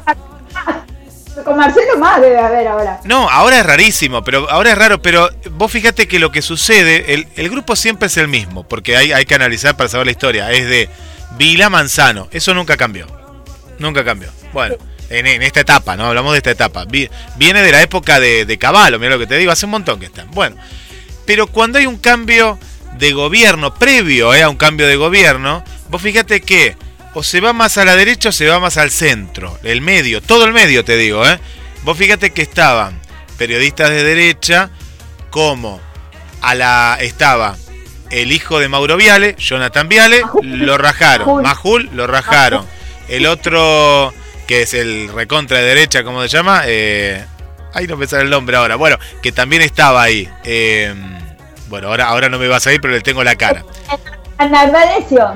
Con 1.42 1.56
Marcelo 1.56 1.98
más 1.98 2.20
debe 2.20 2.38
haber 2.38 2.68
ahora. 2.68 3.00
No, 3.04 3.28
ahora 3.28 3.58
es 3.58 3.66
rarísimo, 3.66 4.22
pero 4.22 4.48
ahora 4.50 4.70
es 4.70 4.78
raro, 4.78 5.02
pero 5.02 5.30
vos 5.52 5.72
fíjate 5.72 6.06
que 6.06 6.18
lo 6.18 6.30
que 6.30 6.42
sucede, 6.42 7.14
el, 7.14 7.26
el 7.34 7.48
grupo 7.50 7.76
siempre 7.76 8.06
es 8.06 8.16
el 8.18 8.28
mismo, 8.28 8.68
porque 8.68 8.96
hay, 8.96 9.12
hay 9.12 9.24
que 9.24 9.34
analizar 9.34 9.76
para 9.76 9.88
saber 9.88 10.06
la 10.06 10.12
historia, 10.12 10.52
es 10.52 10.68
de 10.68 10.88
Vila 11.36 11.70
Manzano, 11.70 12.28
eso 12.30 12.54
nunca 12.54 12.76
cambió, 12.76 13.06
nunca 13.78 14.04
cambió. 14.04 14.28
Bueno, 14.54 14.76
en, 15.10 15.26
en 15.26 15.42
esta 15.42 15.60
etapa, 15.60 15.96
¿no? 15.96 16.06
Hablamos 16.06 16.32
de 16.32 16.38
esta 16.38 16.52
etapa, 16.52 16.86
viene 16.86 17.62
de 17.62 17.72
la 17.72 17.82
época 17.82 18.20
de, 18.20 18.46
de 18.46 18.56
Caballo, 18.58 18.98
mira 18.98 19.12
lo 19.12 19.18
que 19.18 19.26
te 19.26 19.36
digo, 19.36 19.52
hace 19.52 19.66
un 19.66 19.72
montón 19.72 20.00
que 20.00 20.06
están. 20.06 20.30
Bueno, 20.30 20.56
pero 21.26 21.46
cuando 21.48 21.78
hay 21.78 21.86
un 21.86 21.98
cambio 21.98 22.58
de 22.96 23.12
gobierno, 23.12 23.74
previo 23.74 24.32
eh, 24.34 24.42
a 24.42 24.48
un 24.48 24.56
cambio 24.56 24.86
de 24.86 24.96
gobierno, 24.96 25.62
vos 25.90 26.00
fíjate 26.00 26.40
que 26.40 26.76
o 27.12 27.22
se 27.22 27.40
va 27.40 27.52
más 27.52 27.76
a 27.78 27.84
la 27.84 27.96
derecha 27.96 28.30
o 28.30 28.32
se 28.32 28.46
va 28.46 28.58
más 28.60 28.76
al 28.76 28.90
centro, 28.90 29.58
el 29.62 29.80
medio, 29.80 30.22
todo 30.22 30.44
el 30.44 30.52
medio 30.52 30.84
te 30.84 30.96
digo, 30.96 31.28
¿eh? 31.28 31.38
Vos 31.82 31.98
fíjate 31.98 32.30
que 32.30 32.42
estaban 32.42 32.98
periodistas 33.36 33.90
de 33.90 34.04
derecha 34.04 34.70
como 35.30 35.80
a 36.40 36.54
la 36.54 36.96
estaba 37.00 37.56
el 38.10 38.32
hijo 38.32 38.60
de 38.60 38.68
Mauro 38.68 38.96
Viale, 38.96 39.34
Jonathan 39.38 39.88
Viale, 39.88 40.22
lo 40.42 40.78
rajaron, 40.78 41.42
Majul 41.42 41.90
lo 41.94 42.06
rajaron. 42.06 42.64
El 43.08 43.26
otro 43.26 44.14
que 44.46 44.62
es 44.62 44.74
el 44.74 45.08
recontra 45.08 45.58
de 45.58 45.64
derecha, 45.64 46.04
¿cómo 46.04 46.22
se 46.22 46.28
llama? 46.28 46.62
Eh, 46.66 47.24
ahí 47.72 47.86
no 47.86 47.96
me 47.96 48.06
sale 48.06 48.24
el 48.24 48.30
nombre 48.30 48.56
ahora. 48.56 48.76
Bueno, 48.76 48.98
que 49.22 49.32
también 49.32 49.62
estaba 49.62 50.02
ahí. 50.02 50.28
Eh, 50.44 50.94
bueno, 51.68 51.88
ahora, 51.88 52.06
ahora 52.06 52.28
no 52.28 52.38
me 52.38 52.48
vas 52.48 52.66
a 52.66 52.72
ir, 52.72 52.80
pero 52.80 52.94
le 52.94 53.00
tengo 53.00 53.24
la 53.24 53.36
cara. 53.36 53.64
Narvarecio, 54.38 55.34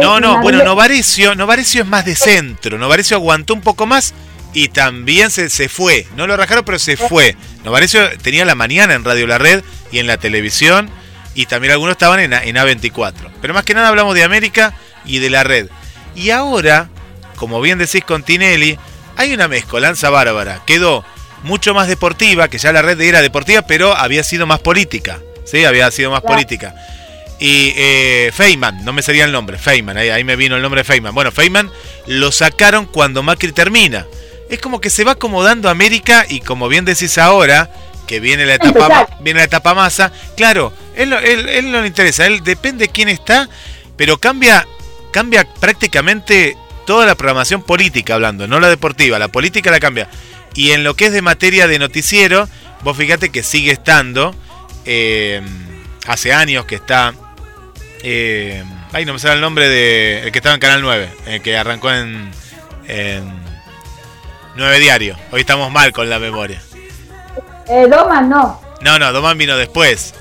No, 0.00 0.20
no, 0.20 0.40
bueno, 0.40 0.64
Novarecio, 0.64 1.34
Novarecio 1.34 1.82
es 1.82 1.88
más 1.88 2.04
de 2.04 2.16
centro. 2.16 2.78
Novarecio 2.78 3.16
aguantó 3.16 3.54
un 3.54 3.60
poco 3.60 3.86
más 3.86 4.14
y 4.52 4.68
también 4.68 5.30
se, 5.30 5.50
se 5.50 5.68
fue. 5.68 6.06
No 6.16 6.26
lo 6.26 6.36
rajaron, 6.36 6.64
pero 6.64 6.78
se 6.78 6.96
fue. 6.96 7.36
Novarecio 7.64 8.00
tenía 8.18 8.44
la 8.44 8.54
mañana 8.54 8.94
en 8.94 9.04
Radio 9.04 9.26
La 9.26 9.38
Red 9.38 9.62
y 9.92 9.98
en 9.98 10.06
la 10.06 10.16
televisión. 10.16 10.90
Y 11.34 11.46
también 11.46 11.72
algunos 11.72 11.92
estaban 11.92 12.20
en, 12.20 12.32
en 12.32 12.56
A24. 12.56 13.14
Pero 13.40 13.54
más 13.54 13.64
que 13.64 13.74
nada 13.74 13.88
hablamos 13.88 14.14
de 14.14 14.24
América 14.24 14.74
y 15.04 15.18
de 15.18 15.30
la 15.30 15.44
red. 15.44 15.68
Y 16.14 16.30
ahora, 16.30 16.88
como 17.40 17.62
bien 17.62 17.78
decís 17.78 18.04
con 18.04 18.22
Tinelli, 18.22 18.78
hay 19.16 19.32
una 19.32 19.48
mezcolanza 19.48 20.10
bárbara. 20.10 20.60
Quedó 20.66 21.06
mucho 21.42 21.72
más 21.72 21.88
deportiva, 21.88 22.48
que 22.48 22.58
ya 22.58 22.70
la 22.70 22.82
red 22.82 23.00
era 23.00 23.22
deportiva, 23.22 23.62
pero 23.62 23.96
había 23.96 24.22
sido 24.22 24.46
más 24.46 24.60
política. 24.60 25.22
¿sí? 25.46 25.64
Había 25.64 25.90
sido 25.90 26.10
más 26.10 26.20
política. 26.20 26.74
Y 27.38 27.72
eh, 27.78 28.30
Feynman, 28.34 28.84
no 28.84 28.92
me 28.92 29.00
sería 29.00 29.24
el 29.24 29.32
nombre, 29.32 29.56
Feynman, 29.56 29.96
ahí, 29.96 30.22
me 30.22 30.36
vino 30.36 30.54
el 30.54 30.60
nombre 30.60 30.82
de 30.82 30.84
Feynman. 30.84 31.14
Bueno, 31.14 31.32
Feynman 31.32 31.70
lo 32.06 32.30
sacaron 32.30 32.84
cuando 32.84 33.22
Macri 33.22 33.52
termina. 33.52 34.06
Es 34.50 34.58
como 34.58 34.82
que 34.82 34.90
se 34.90 35.04
va 35.04 35.12
acomodando 35.12 35.70
América 35.70 36.26
y 36.28 36.40
como 36.40 36.68
bien 36.68 36.84
decís 36.84 37.16
ahora, 37.16 37.70
que 38.06 38.20
viene 38.20 38.44
la 38.44 38.56
etapa, 38.56 39.08
viene 39.20 39.40
la 39.40 39.46
etapa 39.46 39.72
masa, 39.72 40.12
claro, 40.36 40.74
él, 40.94 41.14
él, 41.14 41.72
no 41.72 41.80
le 41.80 41.86
interesa, 41.86 42.26
él 42.26 42.44
depende 42.44 42.86
de 42.86 42.92
quién 42.92 43.08
está, 43.08 43.48
pero 43.96 44.18
cambia, 44.18 44.66
cambia 45.10 45.48
prácticamente 45.58 46.58
toda 46.86 47.06
la 47.06 47.14
programación 47.14 47.62
política 47.62 48.14
hablando, 48.14 48.46
no 48.46 48.60
la 48.60 48.68
deportiva, 48.68 49.18
la 49.18 49.28
política 49.28 49.70
la 49.70 49.80
cambia. 49.80 50.08
Y 50.54 50.72
en 50.72 50.84
lo 50.84 50.94
que 50.94 51.06
es 51.06 51.12
de 51.12 51.22
materia 51.22 51.68
de 51.68 51.78
noticiero, 51.78 52.48
vos 52.82 52.96
fíjate 52.96 53.30
que 53.30 53.42
sigue 53.42 53.72
estando, 53.72 54.34
eh, 54.84 55.40
hace 56.06 56.32
años 56.32 56.64
que 56.64 56.74
está, 56.74 57.14
eh, 58.02 58.64
ay 58.92 59.04
no 59.04 59.12
me 59.12 59.18
sale 59.18 59.34
el 59.34 59.40
nombre 59.40 59.68
de, 59.68 60.22
el 60.24 60.32
que 60.32 60.38
estaba 60.38 60.54
en 60.54 60.60
Canal 60.60 60.82
9, 60.82 61.10
el 61.26 61.42
que 61.42 61.56
arrancó 61.56 61.90
en, 61.92 62.30
en 62.88 63.32
9 64.56 64.78
Diario. 64.80 65.16
Hoy 65.30 65.40
estamos 65.40 65.70
mal 65.70 65.92
con 65.92 66.10
la 66.10 66.18
memoria. 66.18 66.60
Eh, 67.68 67.86
Doman 67.88 68.28
no. 68.28 68.60
No, 68.80 68.98
no, 68.98 69.12
Doman 69.12 69.38
vino 69.38 69.56
después. 69.56 70.14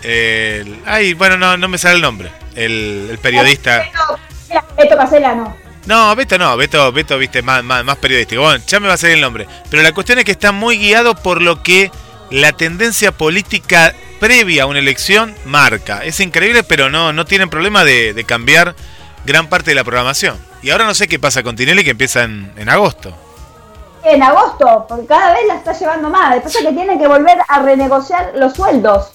ay, 0.86 1.14
bueno, 1.14 1.38
no, 1.38 1.58
no 1.58 1.68
me 1.68 1.78
sale 1.78 1.96
el 1.96 2.02
nombre. 2.02 2.30
El, 2.56 3.08
el 3.12 3.18
periodista. 3.18 3.86
Beto 4.78 4.98
Casela 4.98 5.34
no. 5.34 5.69
No, 5.90 6.16
Beto 6.16 6.38
no, 6.38 6.56
Beto, 6.56 6.92
Beto 6.92 7.18
viste, 7.18 7.42
más, 7.42 7.64
más, 7.64 7.84
más 7.84 7.98
periodístico. 7.98 8.44
Bueno, 8.44 8.64
ya 8.68 8.80
me 8.80 8.88
va 8.88 8.94
a 8.94 8.98
salir 8.98 9.16
el 9.16 9.22
nombre. 9.22 9.48
Pero 9.72 9.82
la 9.82 9.92
cuestión 9.92 10.20
es 10.20 10.24
que 10.24 10.32
está 10.32 10.52
muy 10.52 10.78
guiado 10.78 11.16
por 11.16 11.42
lo 11.42 11.64
que 11.64 11.92
la 12.30 12.52
tendencia 12.52 13.12
política 13.12 13.96
previa 14.20 14.64
a 14.64 14.66
una 14.68 14.78
elección 14.78 15.34
marca. 15.46 16.04
Es 16.04 16.20
increíble, 16.20 16.62
pero 16.62 16.92
no, 16.92 17.12
no 17.12 17.26
tienen 17.26 17.50
problema 17.50 17.84
de, 17.84 18.24
cambiar 18.28 18.76
gran 19.26 19.48
parte 19.48 19.72
de 19.72 19.76
la 19.76 19.84
programación. 19.84 20.38
Y 20.62 20.70
ahora 20.70 20.86
no 20.86 20.94
sé 20.94 21.08
qué 21.08 21.18
pasa 21.18 21.42
con 21.42 21.56
Tinelli 21.56 21.84
que 21.84 21.90
empieza 21.90 22.22
en, 22.22 22.70
agosto. 22.70 23.12
en 24.04 24.22
agosto, 24.22 24.86
porque 24.88 25.08
cada 25.08 25.34
vez 25.34 25.42
la 25.48 25.56
está 25.56 25.74
llevando 25.74 26.12
más. 26.12 26.36
Después 26.36 26.56
es 26.56 26.68
que 26.68 26.72
tiene 26.72 27.00
que 27.00 27.08
volver 27.08 27.40
a 27.48 27.64
renegociar 27.64 28.34
los 28.36 28.54
sueldos. 28.54 29.14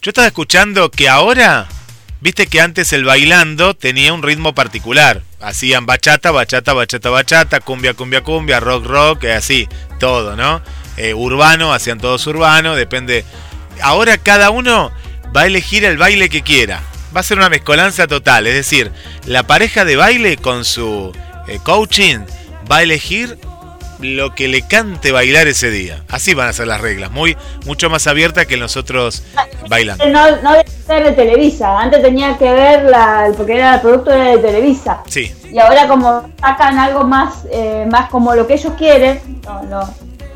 Yo 0.00 0.10
estaba 0.10 0.28
escuchando 0.28 0.88
que 0.88 1.08
ahora, 1.08 1.66
viste 2.20 2.46
que 2.46 2.60
antes 2.60 2.92
el 2.92 3.04
bailando 3.04 3.74
tenía 3.74 4.12
un 4.12 4.22
ritmo 4.22 4.54
particular. 4.54 5.22
Hacían 5.40 5.86
bachata, 5.86 6.30
bachata, 6.30 6.72
bachata, 6.72 7.10
bachata, 7.10 7.60
cumbia, 7.60 7.94
cumbia, 7.94 8.22
cumbia, 8.22 8.60
rock, 8.60 8.86
rock, 8.86 9.24
así, 9.26 9.68
todo, 9.98 10.36
¿no? 10.36 10.62
Eh, 10.96 11.14
urbano, 11.14 11.72
hacían 11.72 12.00
todos 12.00 12.26
urbano, 12.26 12.74
depende. 12.74 13.24
Ahora 13.82 14.18
cada 14.18 14.50
uno 14.50 14.90
va 15.36 15.42
a 15.42 15.46
elegir 15.46 15.84
el 15.84 15.98
baile 15.98 16.28
que 16.28 16.42
quiera. 16.42 16.82
Va 17.14 17.20
a 17.20 17.24
ser 17.24 17.38
una 17.38 17.48
mezcolanza 17.48 18.06
total, 18.06 18.46
es 18.46 18.54
decir, 18.54 18.90
la 19.24 19.42
pareja 19.42 19.84
de 19.84 19.96
baile 19.96 20.36
con 20.36 20.64
su 20.64 21.12
eh, 21.48 21.58
coaching 21.62 22.18
va 22.70 22.78
a 22.78 22.82
elegir 22.82 23.38
lo 24.00 24.34
que 24.34 24.48
le 24.48 24.62
cante 24.62 25.12
bailar 25.12 25.46
ese 25.46 25.70
día. 25.70 26.02
Así 26.08 26.34
van 26.34 26.48
a 26.48 26.52
ser 26.52 26.66
las 26.66 26.80
reglas, 26.80 27.10
muy 27.10 27.36
mucho 27.64 27.90
más 27.90 28.06
abiertas 28.06 28.46
que 28.46 28.56
nosotros 28.56 29.22
bailando. 29.68 30.06
No, 30.08 30.30
no 30.42 30.52
ser 30.86 31.04
de 31.04 31.12
Televisa, 31.12 31.78
antes 31.78 32.02
tenía 32.02 32.36
que 32.38 32.52
ver 32.52 32.84
la, 32.84 33.30
porque 33.36 33.54
era 33.54 33.76
el 33.76 33.80
producto 33.80 34.10
de 34.10 34.38
Televisa. 34.38 35.02
Sí. 35.06 35.34
Y 35.50 35.58
ahora 35.58 35.88
como 35.88 36.30
sacan 36.40 36.78
algo 36.78 37.04
más, 37.04 37.44
eh, 37.50 37.86
más 37.90 38.08
como 38.10 38.34
lo 38.34 38.46
que 38.46 38.54
ellos 38.54 38.72
quieren, 38.78 39.20
no, 39.44 39.62
no, 39.62 39.80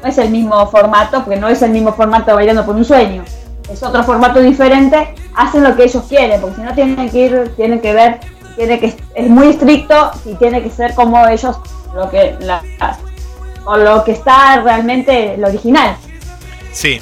no 0.03 0.09
es 0.09 0.19
el 0.19 0.31
mismo 0.31 0.67
formato, 0.69 1.25
porque 1.25 1.39
no 1.39 1.49
es 1.49 1.63
el 1.63 1.71
mismo 1.71 1.93
formato 1.93 2.35
bailando 2.35 2.65
por 2.65 2.75
un 2.75 2.85
sueño. 2.85 3.25
Es 3.71 3.83
otro 3.83 4.03
formato 4.03 4.41
diferente, 4.41 5.15
hacen 5.37 5.63
lo 5.63 5.77
que 5.77 5.85
ellos 5.85 6.05
quieren, 6.09 6.41
porque 6.41 6.57
si 6.57 6.63
no 6.63 6.75
tienen 6.75 7.11
que 7.11 7.19
ir, 7.19 7.53
tienen 7.57 7.81
que 7.81 7.93
ver, 7.93 8.21
tiene 8.57 8.81
que 8.81 8.97
es 9.15 9.29
muy 9.29 9.49
estricto 9.49 10.11
y 10.25 10.35
tiene 10.35 10.63
que 10.63 10.71
ser 10.71 10.95
como 10.95 11.27
ellos 11.29 11.57
lo 11.95 12.11
que 12.11 12.37
la, 12.41 12.63
o 13.65 13.77
lo 13.77 14.05
que 14.05 14.13
está 14.13 14.61
realmente 14.61 15.35
el 15.35 15.45
original. 15.45 15.97
Sí. 16.73 17.01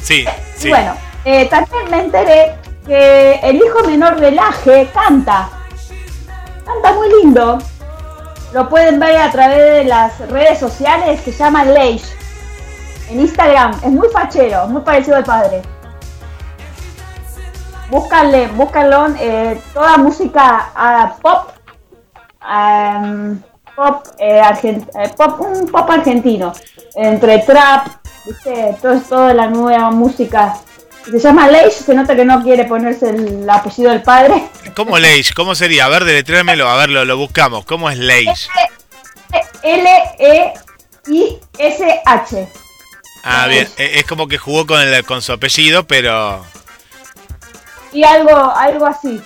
Sí, 0.00 0.24
sí. 0.56 0.68
Bueno, 0.68 0.94
eh, 1.24 1.46
también 1.46 1.90
me 1.90 2.00
enteré 2.00 2.54
que 2.86 3.40
el 3.42 3.56
hijo 3.56 3.82
menor 3.84 4.20
del 4.20 4.38
Aje 4.38 4.88
canta. 4.92 5.48
Canta 6.64 6.92
muy 6.92 7.08
lindo. 7.22 7.58
Lo 8.52 8.68
pueden 8.68 9.00
ver 9.00 9.16
a 9.16 9.30
través 9.30 9.58
de 9.58 9.84
las 9.84 10.18
redes 10.30 10.58
sociales, 10.58 11.20
se 11.22 11.32
llama 11.32 11.64
Leish. 11.64 12.04
En 13.10 13.20
Instagram. 13.20 13.72
Es 13.82 13.90
muy 13.90 14.08
fachero, 14.08 14.66
muy 14.68 14.82
parecido 14.82 15.16
al 15.16 15.24
padre. 15.24 15.62
Búscanle, 17.90 18.48
búscanlo. 18.48 19.08
Eh, 19.18 19.60
toda 19.72 19.96
música 19.98 20.70
uh, 20.76 21.20
pop. 21.20 21.50
Um, 22.42 23.40
pop, 23.74 24.06
eh, 24.18 24.40
argent 24.40 24.88
eh, 24.96 25.10
pop, 25.16 25.40
un 25.40 25.66
pop 25.66 25.90
argentino, 25.90 26.52
entre 26.94 27.38
trap, 27.40 27.88
¿viste? 28.24 28.76
Todo, 28.80 29.00
toda 29.00 29.34
la 29.34 29.46
nueva 29.48 29.90
música. 29.90 30.56
Se 31.04 31.18
llama 31.18 31.48
Leish, 31.48 31.72
se 31.84 31.94
nota 31.94 32.16
que 32.16 32.24
no 32.24 32.42
quiere 32.42 32.64
ponerse 32.64 33.10
el 33.10 33.48
apellido 33.48 33.90
del 33.90 34.02
padre. 34.02 34.48
¿Cómo 34.74 34.98
Leish? 34.98 35.34
¿Cómo 35.34 35.54
sería? 35.54 35.84
A 35.84 35.88
ver, 35.90 36.04
deletréamelo, 36.04 36.66
a 36.66 36.76
ver, 36.78 36.88
lo, 36.88 37.04
lo 37.04 37.18
buscamos. 37.18 37.66
¿Cómo 37.66 37.90
es 37.90 37.98
Leish? 37.98 38.48
L-E-I-S-H. 39.62 40.54
Ah, 43.22 43.46
bien, 43.46 43.68
e, 43.76 43.98
es 43.98 44.04
como 44.06 44.28
que 44.28 44.38
jugó 44.38 44.66
con, 44.66 44.80
el, 44.80 45.04
con 45.04 45.22
su 45.22 45.32
apellido, 45.32 45.86
pero... 45.86 46.44
Y 47.92 48.02
algo, 48.04 48.36
algo 48.54 48.86
así. 48.86 49.22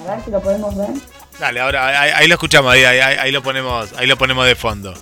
A 0.00 0.10
ver 0.10 0.24
si 0.24 0.30
lo 0.30 0.40
podemos 0.40 0.76
ver. 0.76 0.90
Dale, 1.38 1.60
ahora 1.60 2.00
ahí, 2.00 2.28
lo 2.28 2.34
escuchamos, 2.34 2.72
ahí, 2.72 2.84
ahí, 2.84 3.32
lo 3.32 3.42
ponemos, 3.42 3.92
ahí 3.94 4.06
lo 4.06 4.16
ponemos 4.16 4.46
de 4.46 4.54
fondo. 4.54 4.94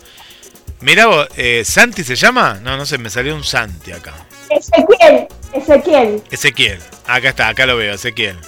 Mira 0.81 1.07
vos, 1.07 1.29
eh, 1.37 1.63
¿Santi 1.65 2.03
se 2.03 2.17
llama? 2.17 2.59
No, 2.63 2.77
no 2.77 2.87
sé, 2.87 2.99
me 2.99 3.11
salió 3.11 3.35
un 3.35 3.45
Santi 3.45 3.93
acá. 3.93 4.15
Ezequiel, 4.49 5.29
Ezequiel. 5.53 6.23
Ezequiel, 6.31 6.81
acá 7.07 7.29
está, 7.29 7.49
acá 7.49 7.67
lo 7.67 7.77
veo, 7.77 7.95
Ezequiel. 7.95 8.39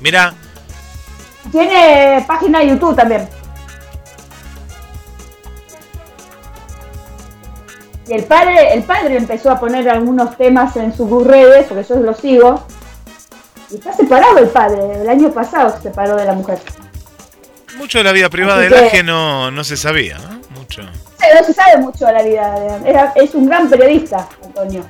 Mira. 0.00 0.32
Tiene 1.50 2.24
página 2.26 2.60
de 2.60 2.68
YouTube 2.68 2.94
también. 2.96 3.28
Y 8.06 8.14
el 8.14 8.24
padre, 8.24 8.72
el 8.72 8.84
padre 8.84 9.16
empezó 9.16 9.50
a 9.50 9.60
poner 9.60 9.88
algunos 9.88 10.36
temas 10.38 10.76
en 10.76 10.96
sus 10.96 11.26
redes, 11.26 11.66
porque 11.68 11.84
yo 11.84 11.96
lo 11.96 12.14
sigo, 12.14 12.66
y 13.70 13.76
está 13.76 13.92
separado 13.92 14.38
el 14.38 14.48
padre, 14.48 15.00
el 15.00 15.08
año 15.08 15.32
pasado 15.32 15.76
se 15.76 15.82
separó 15.82 16.16
de 16.16 16.24
la 16.24 16.32
mujer. 16.32 16.58
Mucho 17.76 17.98
de 17.98 18.04
la 18.04 18.12
vida 18.12 18.28
privada 18.28 18.60
del 18.60 18.74
Aje 18.74 19.02
no, 19.02 19.50
no 19.50 19.62
se 19.64 19.76
sabía, 19.76 20.18
¿no? 20.18 20.40
Mucho. 20.58 20.82
No 20.82 21.44
se 21.44 21.52
sabe 21.52 21.78
mucho 21.78 22.06
de 22.06 22.12
la 22.12 22.22
vida 22.22 22.60
de 22.60 22.90
Era, 22.90 23.12
Es 23.14 23.34
un 23.34 23.46
gran 23.46 23.68
periodista, 23.68 24.28
Antonio. 24.44 24.88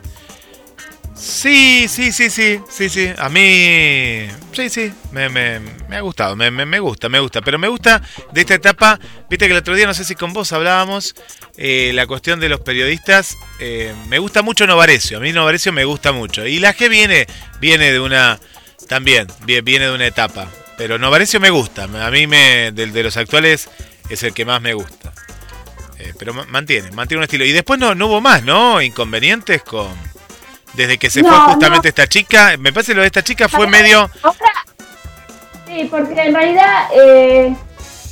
Sí, 1.15 1.87
sí, 1.89 2.13
sí, 2.13 2.31
sí, 2.31 2.61
sí, 2.71 2.89
sí. 2.89 3.11
A 3.19 3.29
mí, 3.29 4.29
sí, 4.53 4.71
sí, 4.71 4.93
me, 5.11 5.29
me, 5.29 5.59
me 5.89 5.97
ha 5.97 6.01
gustado, 6.01 6.37
me, 6.37 6.49
me, 6.51 6.79
gusta, 6.79 7.09
me 7.09 7.19
gusta. 7.19 7.41
Pero 7.41 7.59
me 7.59 7.67
gusta 7.67 8.01
de 8.33 8.41
esta 8.41 8.55
etapa, 8.55 9.01
viste 9.29 9.47
que 9.47 9.53
el 9.53 9.59
otro 9.59 9.75
día, 9.75 9.87
no 9.87 9.95
sé 9.95 10.05
si 10.05 10.15
con 10.15 10.33
vos 10.33 10.53
hablábamos, 10.53 11.17
eh, 11.57 11.91
la 11.93 12.07
cuestión 12.07 12.39
de 12.39 12.49
los 12.49 12.61
periodistas. 12.61 13.37
Eh, 13.59 13.93
me 14.09 14.21
gusta 14.21 14.43
mucho 14.43 14.65
Novarecio, 14.69 15.19
a 15.19 15.21
mí 15.21 15.33
Novarecio 15.33 15.73
me 15.73 15.85
gusta 15.85 16.13
mucho. 16.13 16.47
Y 16.47 16.61
la 16.61 16.73
G 16.73 16.89
viene, 16.89 17.27
viene 17.61 17.91
de 17.91 17.99
una 17.99 18.39
también, 18.89 19.29
viene 19.45 19.87
de 19.87 19.95
una 19.95 20.07
etapa. 20.07 20.49
Pero 20.79 20.97
Novarecio 20.97 21.41
me 21.41 21.51
gusta. 21.51 21.85
A 21.85 22.11
mí 22.11 22.29
me, 22.29 22.71
del 22.71 22.93
de 22.93 23.03
los 23.03 23.17
actuales 23.17 23.69
es 24.09 24.23
el 24.23 24.33
que 24.33 24.45
más 24.45 24.63
me 24.63 24.75
gusta. 24.75 25.13
Eh, 25.99 26.15
pero 26.17 26.33
mantiene, 26.33 26.93
mantiene 26.93 27.19
un 27.19 27.25
estilo. 27.25 27.45
Y 27.45 27.51
después 27.53 27.81
no, 27.81 27.97
no 27.97 28.07
hubo 28.07 28.21
más, 28.21 28.45
¿no? 28.45 28.81
Inconvenientes 28.81 29.63
con... 29.63 29.89
Desde 30.75 30.97
que 30.97 31.11
se 31.11 31.25
fue 31.25 31.37
justamente 31.37 31.89
esta 31.89 32.07
chica. 32.07 32.57
Me 32.59 32.73
parece 32.73 32.93
que 32.93 32.97
lo 32.97 33.01
de 33.01 33.09
esta 33.09 33.23
chica 33.23 33.49
fue 33.49 33.67
medio... 33.67 34.09
Sí, 35.67 35.89
porque 35.91 36.21
en 36.21 36.35
realidad... 36.35 36.89
Eh, 36.95 37.57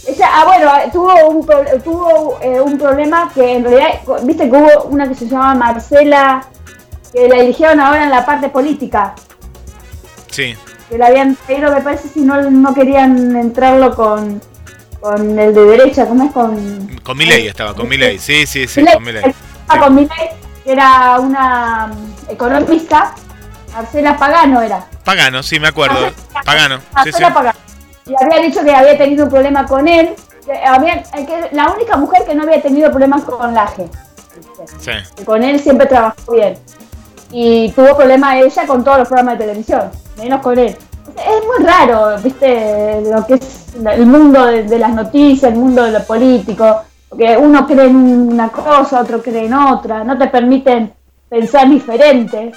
ella, 0.09 0.29
ah, 0.33 0.45
bueno, 0.45 0.73
tuvo 0.93 1.29
un, 1.29 1.83
tuvo, 1.83 2.41
eh, 2.41 2.61
un 2.61 2.79
problema 2.79 3.31
que 3.35 3.57
en 3.57 3.65
realidad, 3.65 4.01
viste 4.23 4.49
que 4.49 4.57
hubo 4.57 4.85
una 4.85 5.09
que 5.09 5.15
se 5.17 5.27
llama 5.27 5.55
Marcela, 5.55 6.47
que 7.13 7.29
la 7.29 7.39
eligieron 7.39 7.81
ahora 7.81 8.05
en 8.05 8.11
la 8.11 8.25
parte 8.25 8.49
política. 8.49 9.15
Sí 10.31 10.57
que 10.89 10.99
la 10.99 11.07
habían 11.07 11.37
traído, 11.37 11.73
me 11.73 11.81
parece, 11.81 12.09
si 12.09 12.21
no, 12.21 12.51
no 12.51 12.75
querían 12.75 13.37
entrarlo 13.37 13.95
con, 13.95 14.41
con 15.01 15.39
el 15.39 15.55
de 15.55 15.65
derecha, 15.65 16.07
¿cómo 16.07 16.25
es? 16.25 16.33
Con, 16.33 17.01
con 17.03 17.17
Milei 17.17 17.47
estaba, 17.49 17.75
con 17.75 17.89
Milei, 17.89 18.19
sí, 18.19 18.47
sí, 18.47 18.67
sí, 18.67 18.85
con 18.85 19.03
Milei. 19.03 19.23
con 19.81 19.95
Milei, 19.95 20.31
que 20.65 20.73
era 20.73 21.19
una 21.21 21.89
mm, 21.89 22.31
economista, 22.31 23.15
Marcela 23.73 24.17
Pagano 24.17 24.63
era. 24.63 24.87
Pagano, 25.05 25.43
sí, 25.43 25.61
me 25.61 25.69
acuerdo, 25.69 26.13
Pagano. 26.45 26.81
Marcela 26.93 27.33
Pagano. 27.35 27.59
Y 28.07 28.15
había 28.23 28.41
dicho 28.41 28.63
que 28.63 28.73
había 28.73 28.97
tenido 28.97 29.25
un 29.25 29.31
problema 29.31 29.67
con 29.67 29.89
él, 29.89 30.15
había, 30.65 31.03
que 31.03 31.49
la 31.53 31.71
única 31.71 31.97
mujer 31.97 32.25
que 32.25 32.35
no 32.35 32.45
había 32.45 32.63
tenido 32.63 32.91
problemas 32.91 33.25
con 33.25 33.53
Laje. 33.53 33.89
Sí. 34.79 34.93
Con 35.25 35.43
él 35.43 35.61
siempre 35.61 35.87
trabajó 35.87 36.33
bien. 36.33 36.59
Y 37.31 37.71
tuvo 37.73 37.97
problemas 37.97 38.37
ella 38.37 38.67
con 38.67 38.85
todos 38.85 38.99
los 38.99 39.09
programas 39.09 39.39
de 39.39 39.45
televisión 39.45 39.91
menos 40.17 40.41
con 40.41 40.59
él. 40.59 40.77
Es 41.17 41.45
muy 41.47 41.67
raro, 41.67 42.21
viste, 42.23 43.01
lo 43.11 43.27
que 43.27 43.35
es 43.35 43.67
el 43.85 44.07
mundo 44.07 44.45
de, 44.47 44.79
las 44.79 44.93
noticias, 44.93 45.53
el 45.53 45.59
mundo 45.59 45.85
de 45.85 45.93
lo 45.93 46.05
político, 46.05 46.83
porque 47.09 47.37
uno 47.37 47.67
cree 47.67 47.87
en 47.87 47.97
una 47.97 48.49
cosa, 48.49 49.01
otro 49.01 49.23
cree 49.23 49.47
en 49.47 49.55
otra, 49.55 50.05
no 50.05 50.19
te 50.19 50.27
permiten 50.27 50.93
pensar 51.29 51.71
diferente. 51.71 52.53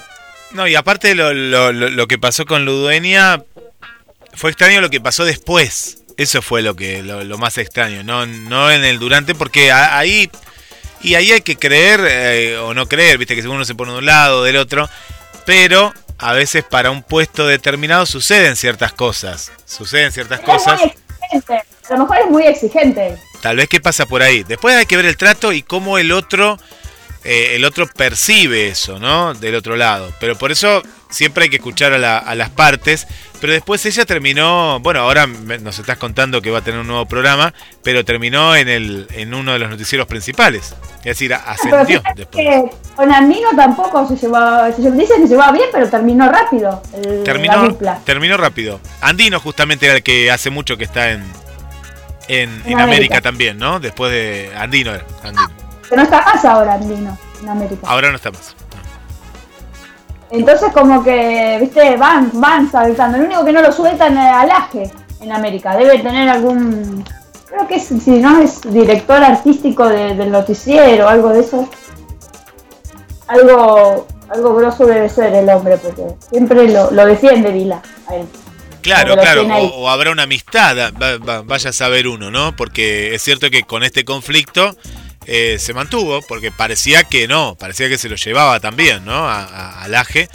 No, 0.51 0.67
y 0.67 0.75
aparte 0.75 1.15
lo, 1.15 1.33
lo, 1.33 1.71
lo 1.71 2.07
que 2.07 2.17
pasó 2.17 2.45
con 2.45 2.65
Ludueña, 2.65 3.43
fue 4.33 4.49
extraño 4.49 4.81
lo 4.81 4.89
que 4.89 4.99
pasó 4.99 5.25
después. 5.25 6.03
Eso 6.17 6.41
fue 6.41 6.61
lo 6.61 6.75
que 6.75 7.01
lo, 7.01 7.37
más 7.37 7.57
extraño, 7.57 8.03
no, 8.03 8.25
no 8.25 8.69
en 8.71 8.83
el 8.83 8.99
durante, 8.99 9.35
porque 9.35 9.71
ahí 9.71 10.29
y 11.01 11.15
ahí 11.15 11.31
hay 11.31 11.41
que 11.41 11.55
creer 11.55 12.01
eh, 12.07 12.57
o 12.57 12.73
no 12.73 12.87
creer, 12.87 13.17
viste 13.17 13.35
que 13.35 13.47
uno 13.47 13.65
se 13.65 13.75
pone 13.75 13.91
de 13.91 13.99
un 13.99 14.05
lado 14.05 14.39
o 14.39 14.43
del 14.43 14.57
otro, 14.57 14.89
pero 15.45 15.93
a 16.17 16.33
veces 16.33 16.63
para 16.63 16.91
un 16.91 17.01
puesto 17.01 17.47
determinado 17.47 18.05
suceden 18.05 18.55
ciertas 18.55 18.93
cosas. 18.93 19.51
Suceden 19.65 20.11
ciertas 20.11 20.41
cosas. 20.41 20.81
A 20.81 21.93
lo 21.93 21.99
mejor 21.99 22.17
es 22.17 22.29
muy 22.29 22.43
exigente. 22.43 23.17
Tal 23.41 23.57
vez 23.57 23.69
qué 23.69 23.79
pasa 23.79 24.05
por 24.05 24.21
ahí. 24.21 24.43
Después 24.43 24.75
hay 24.75 24.85
que 24.85 24.97
ver 24.97 25.05
el 25.05 25.17
trato 25.17 25.53
y 25.53 25.63
cómo 25.63 25.97
el 25.97 26.11
otro, 26.11 26.59
eh, 27.23 27.55
el 27.55 27.63
otro 27.65 27.87
percibe 27.87 28.67
eso, 28.67 28.99
¿no? 28.99 29.33
Del 29.33 29.55
otro 29.55 29.75
lado. 29.75 30.13
Pero 30.19 30.37
por 30.37 30.51
eso 30.51 30.83
siempre 31.09 31.45
hay 31.45 31.49
que 31.49 31.55
escuchar 31.55 31.93
a, 31.93 32.17
a, 32.17 32.35
las 32.35 32.49
partes. 32.49 33.07
Pero 33.39 33.53
después 33.53 33.85
ella 33.85 34.05
terminó, 34.05 34.79
bueno, 34.81 34.99
ahora 35.01 35.25
nos 35.27 35.79
estás 35.79 35.97
contando 35.97 36.41
que 36.41 36.51
va 36.51 36.59
a 36.59 36.61
tener 36.61 36.79
un 36.79 36.87
nuevo 36.87 37.05
programa, 37.05 37.53
pero 37.83 38.03
terminó 38.03 38.55
en, 38.55 38.67
el, 38.67 39.07
en 39.11 39.33
uno 39.33 39.53
de 39.53 39.59
los 39.59 39.69
noticieros 39.69 40.07
principales. 40.07 40.75
Es 40.99 41.03
decir, 41.05 41.33
ascendió 41.33 42.01
después. 42.15 42.71
con 42.95 43.11
Andino 43.11 43.49
tampoco 43.55 44.05
se 44.07 44.17
llevaba, 44.17 44.71
se 44.73 44.91
dice 44.91 45.15
que 45.15 45.21
se 45.21 45.27
llevaba 45.29 45.53
bien, 45.53 45.69
pero 45.71 45.87
terminó 45.89 46.29
rápido. 46.29 46.81
terminó, 47.23 47.77
terminó 48.03 48.35
rápido. 48.35 48.81
Andino 48.99 49.39
justamente 49.39 49.85
era 49.85 49.95
el 49.95 50.03
que 50.03 50.29
hace 50.29 50.49
mucho 50.49 50.75
que 50.75 50.83
está 50.83 51.11
en, 51.11 51.23
En, 52.27 52.61
en, 52.65 52.79
América. 52.79 53.21
también, 53.21 53.57
¿no? 53.57 53.79
Después 53.79 54.11
de 54.11 54.51
Andino 54.57 54.93
era. 54.93 55.05
Andino. 55.23 55.49
Que 55.89 55.95
no 55.95 56.01
está 56.03 56.21
más 56.21 56.43
ahora 56.43 56.73
Andino 56.73 57.17
en 57.41 57.49
América. 57.49 57.87
Ahora 57.87 58.09
no 58.09 58.17
está 58.17 58.31
más. 58.31 58.55
Entonces 60.31 60.71
como 60.73 61.03
que, 61.03 61.57
viste, 61.59 61.97
van, 61.97 62.31
van 62.33 62.71
saltando. 62.71 63.17
Lo 63.17 63.25
único 63.25 63.45
que 63.45 63.51
no 63.51 63.61
lo 63.61 63.71
sueltan 63.71 64.17
es 64.17 64.33
Alaje 64.33 64.91
en 65.21 65.31
América. 65.31 65.75
Debe 65.75 65.99
tener 65.99 66.29
algún... 66.29 67.03
Creo 67.47 67.67
que 67.67 67.79
si 67.79 68.11
no 68.19 68.39
es 68.41 68.61
director 68.61 69.23
artístico 69.23 69.87
del 69.89 70.31
noticiero 70.31 71.05
o 71.05 71.09
algo 71.09 71.29
de 71.29 71.39
eso. 71.39 71.67
Algo 73.27 74.07
algo 74.29 74.55
grosso 74.55 74.85
debe 74.85 75.09
ser 75.09 75.33
el 75.33 75.49
hombre, 75.49 75.77
porque 75.77 76.03
siempre 76.29 76.67
lo, 76.69 77.05
defiende 77.05 77.51
Vila 77.51 77.81
a 78.07 78.15
él. 78.15 78.27
Claro, 78.81 79.15
claro, 79.17 79.45
o, 79.73 79.89
habrá 79.89 80.11
una 80.11 80.23
amistad, 80.23 80.93
vaya 81.45 81.69
a 81.69 81.73
saber 81.73 82.07
uno, 82.07 82.31
¿no? 82.31 82.55
Porque 82.55 83.13
es 83.13 83.21
cierto 83.21 83.49
que 83.49 83.63
con 83.63 83.83
este 83.83 84.05
conflicto 84.05 84.77
eh, 85.25 85.57
se 85.59 85.73
mantuvo, 85.73 86.21
porque 86.21 86.51
parecía 86.51 87.03
que 87.03 87.27
no, 87.27 87.55
parecía 87.55 87.89
que 87.89 87.97
se 87.97 88.09
lo 88.09 88.15
llevaba 88.15 88.59
también, 88.59 89.05
¿no? 89.05 89.27
A, 89.29 89.85
Laje, 89.87 90.29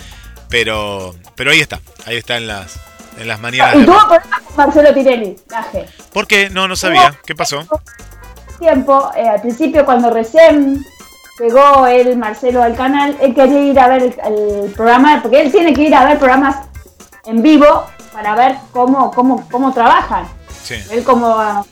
pero, 0.49 1.15
pero 1.35 1.51
ahí 1.51 1.61
está, 1.61 1.81
ahí 2.07 2.17
está 2.17 2.37
en 2.37 2.47
las, 2.47 2.79
en 3.19 3.29
las 3.29 3.41
mañanas. 3.41 3.77
Y 3.77 3.85
tuvo 3.85 3.99
problemas 3.99 4.41
con 4.43 4.57
Marcelo 4.57 4.95
Tirelli, 4.95 5.37
Laje. 5.51 5.87
¿Por 6.13 6.27
qué? 6.27 6.51
No, 6.51 6.69
no 6.69 6.77
sabía. 6.77 7.19
¿Qué 7.25 7.35
pasó? 7.35 7.67
Tiempo, 8.59 9.11
eh, 9.17 9.29
al 9.29 9.41
principio 9.41 9.85
cuando 9.85 10.11
recién 10.11 10.85
llegó 11.41 11.87
él, 11.87 12.17
Marcelo, 12.17 12.63
al 12.63 12.77
canal, 12.77 13.17
él 13.21 13.35
quería 13.35 13.61
ir 13.61 13.79
a 13.79 13.89
ver 13.89 14.15
el, 14.25 14.73
programa, 14.73 15.21
porque 15.23 15.41
él 15.41 15.51
tiene 15.51 15.73
que 15.73 15.83
ir 15.83 15.95
a 15.95 16.05
ver 16.05 16.19
programas 16.19 16.57
en 17.27 17.43
vivo 17.43 17.87
para 18.13 18.35
ver 18.35 18.57
cómo, 18.73 19.11
cómo, 19.11 19.49
cómo 19.51 19.73
trabajan. 19.73 20.27
Sí. 20.63 20.77
Él 20.91 21.03
como, 21.03 21.67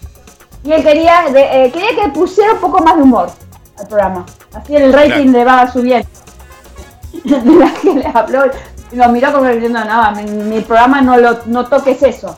y 0.65 0.73
él 0.73 0.83
quería, 0.83 1.27
eh, 1.29 1.71
quería 1.73 2.03
que 2.03 2.09
pusiera 2.11 2.53
un 2.53 2.61
poco 2.61 2.83
más 2.83 2.97
de 2.97 3.03
humor 3.03 3.31
al 3.79 3.87
programa. 3.87 4.27
Así 4.55 4.77
el 4.77 4.93
rating 4.93 5.29
le 5.33 5.45
va 5.45 5.71
subiendo. 5.71 6.09
la 7.25 7.73
que 7.75 7.95
le 7.95 8.07
habló, 8.07 8.45
lo 8.93 9.09
miró 9.09 9.33
como 9.33 9.49
diciendo, 9.49 9.85
no, 9.85 10.13
mi, 10.13 10.25
mi 10.25 10.61
programa 10.61 11.01
no, 11.01 11.17
lo, 11.17 11.41
no 11.47 11.67
toques 11.67 12.03
eso. 12.03 12.37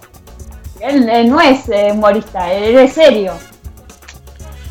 Él, 0.80 1.28
no 1.28 1.40
es 1.40 1.68
eh, 1.68 1.90
humorista, 1.92 2.52
él 2.52 2.78
es 2.78 2.92
serio. 2.92 3.32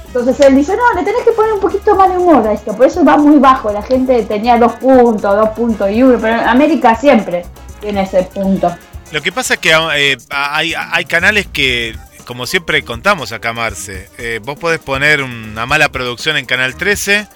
Entonces 0.07 0.39
él 0.41 0.55
dice, 0.55 0.75
no, 0.75 0.99
le 0.99 1.03
tenés 1.03 1.23
que 1.23 1.31
poner 1.31 1.53
un 1.53 1.59
poquito 1.59 1.95
más 1.95 2.09
de 2.09 2.17
humor 2.17 2.47
a 2.47 2.53
esto, 2.53 2.75
por 2.75 2.85
eso 2.85 3.03
va 3.03 3.17
muy 3.17 3.37
bajo, 3.37 3.71
la 3.71 3.81
gente 3.81 4.21
tenía 4.23 4.59
dos 4.59 4.73
puntos, 4.73 5.35
dos 5.35 5.49
puntos 5.49 5.89
y 5.89 6.03
uno, 6.03 6.19
pero 6.21 6.35
en 6.35 6.47
América 6.47 6.95
siempre 6.95 7.43
tiene 7.81 8.03
ese 8.03 8.21
punto. 8.23 8.71
Lo 9.11 9.21
que 9.23 9.31
pasa 9.31 9.55
es 9.55 9.59
que 9.59 9.71
eh, 9.71 10.17
hay, 10.29 10.75
hay 10.75 11.05
canales 11.05 11.47
que, 11.47 11.95
como 12.25 12.45
siempre 12.45 12.83
contamos 12.83 13.31
acá, 13.31 13.53
Marce, 13.53 14.09
eh, 14.17 14.39
vos 14.43 14.57
podés 14.57 14.79
poner 14.79 15.21
una 15.21 15.65
mala 15.65 15.91
producción 15.91 16.37
en 16.37 16.45
Canal 16.45 16.75
13 16.75 17.27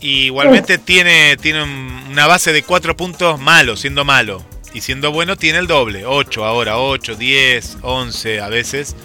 y 0.00 0.26
igualmente 0.26 0.78
tiene, 0.78 1.36
tiene 1.36 1.62
una 1.62 2.26
base 2.26 2.52
de 2.52 2.62
cuatro 2.62 2.96
puntos 2.96 3.40
malo, 3.40 3.76
siendo 3.76 4.04
malo. 4.04 4.44
Y 4.74 4.82
siendo 4.82 5.12
bueno 5.12 5.36
tiene 5.36 5.58
el 5.58 5.66
doble, 5.66 6.04
8 6.04 6.44
ahora, 6.44 6.78
8, 6.78 7.14
10, 7.14 7.78
11 7.82 8.40
a 8.40 8.48
veces. 8.48 8.96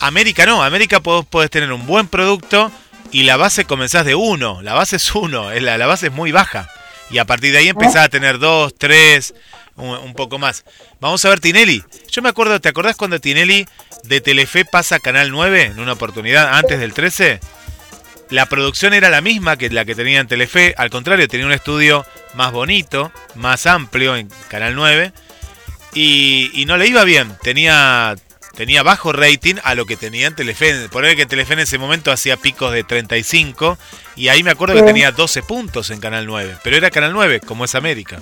América 0.00 0.44
no, 0.44 0.62
América 0.62 1.00
podés, 1.00 1.50
tener 1.50 1.72
un 1.72 1.86
buen 1.86 2.06
producto 2.06 2.70
y 3.10 3.22
la 3.22 3.36
base 3.36 3.64
comenzás 3.64 4.04
de 4.04 4.14
uno, 4.14 4.60
la 4.60 4.74
base 4.74 4.96
es 4.96 5.14
uno, 5.14 5.50
la, 5.52 5.78
la 5.78 5.86
base 5.86 6.08
es 6.08 6.12
muy 6.12 6.32
baja. 6.32 6.68
Y 7.10 7.18
a 7.18 7.24
partir 7.24 7.52
de 7.52 7.58
ahí 7.58 7.68
empezás 7.68 8.04
a 8.04 8.08
tener 8.08 8.38
dos, 8.38 8.74
tres, 8.76 9.34
un, 9.76 10.14
poco 10.14 10.38
más. 10.38 10.64
Vamos 11.00 11.24
a 11.24 11.28
ver 11.28 11.40
Tinelli. 11.40 11.84
Yo 12.10 12.22
me 12.22 12.28
acuerdo, 12.28 12.60
¿te 12.60 12.68
acordás 12.68 12.96
cuando 12.96 13.20
Tinelli 13.20 13.66
de 14.04 14.20
Telefe 14.20 14.64
pasa 14.64 14.96
a 14.96 15.00
Canal 15.00 15.30
9 15.30 15.62
en 15.62 15.80
una 15.80 15.92
oportunidad 15.92 16.56
antes 16.56 16.78
del 16.78 16.92
13? 16.92 17.40
La 18.30 18.46
producción 18.46 18.94
era 18.94 19.10
la 19.10 19.20
misma 19.20 19.56
que 19.56 19.70
la 19.70 19.84
que 19.84 19.94
tenía 19.94 20.20
en 20.20 20.28
Telefe, 20.28 20.74
al 20.78 20.90
contrario, 20.90 21.28
tenía 21.28 21.46
un 21.46 21.52
estudio 21.52 22.06
más 22.34 22.52
bonito, 22.52 23.12
más 23.34 23.66
amplio 23.66 24.16
en 24.16 24.28
Canal 24.48 24.74
9 24.74 25.12
y, 25.92 26.50
y 26.54 26.64
no 26.66 26.76
le 26.76 26.86
iba 26.86 27.04
bien. 27.04 27.36
Tenía 27.42 28.16
tenía 28.54 28.82
bajo 28.82 29.12
rating 29.12 29.56
a 29.62 29.74
lo 29.74 29.84
que 29.84 29.96
tenía 29.96 30.26
en 30.26 30.34
Telefe. 30.34 30.88
Por 30.88 31.04
que 31.14 31.22
en 31.22 31.28
Telefe 31.28 31.54
en 31.54 31.60
ese 31.60 31.78
momento 31.78 32.12
hacía 32.12 32.36
picos 32.36 32.72
de 32.72 32.84
35 32.84 33.78
y 34.16 34.28
ahí 34.28 34.42
me 34.42 34.50
acuerdo 34.50 34.74
que 34.74 34.82
tenía 34.82 35.12
12 35.12 35.42
puntos 35.42 35.90
en 35.90 36.00
Canal 36.00 36.26
9. 36.26 36.56
Pero 36.62 36.76
era 36.76 36.90
Canal 36.90 37.12
9, 37.12 37.40
como 37.40 37.64
es 37.64 37.74
América. 37.74 38.20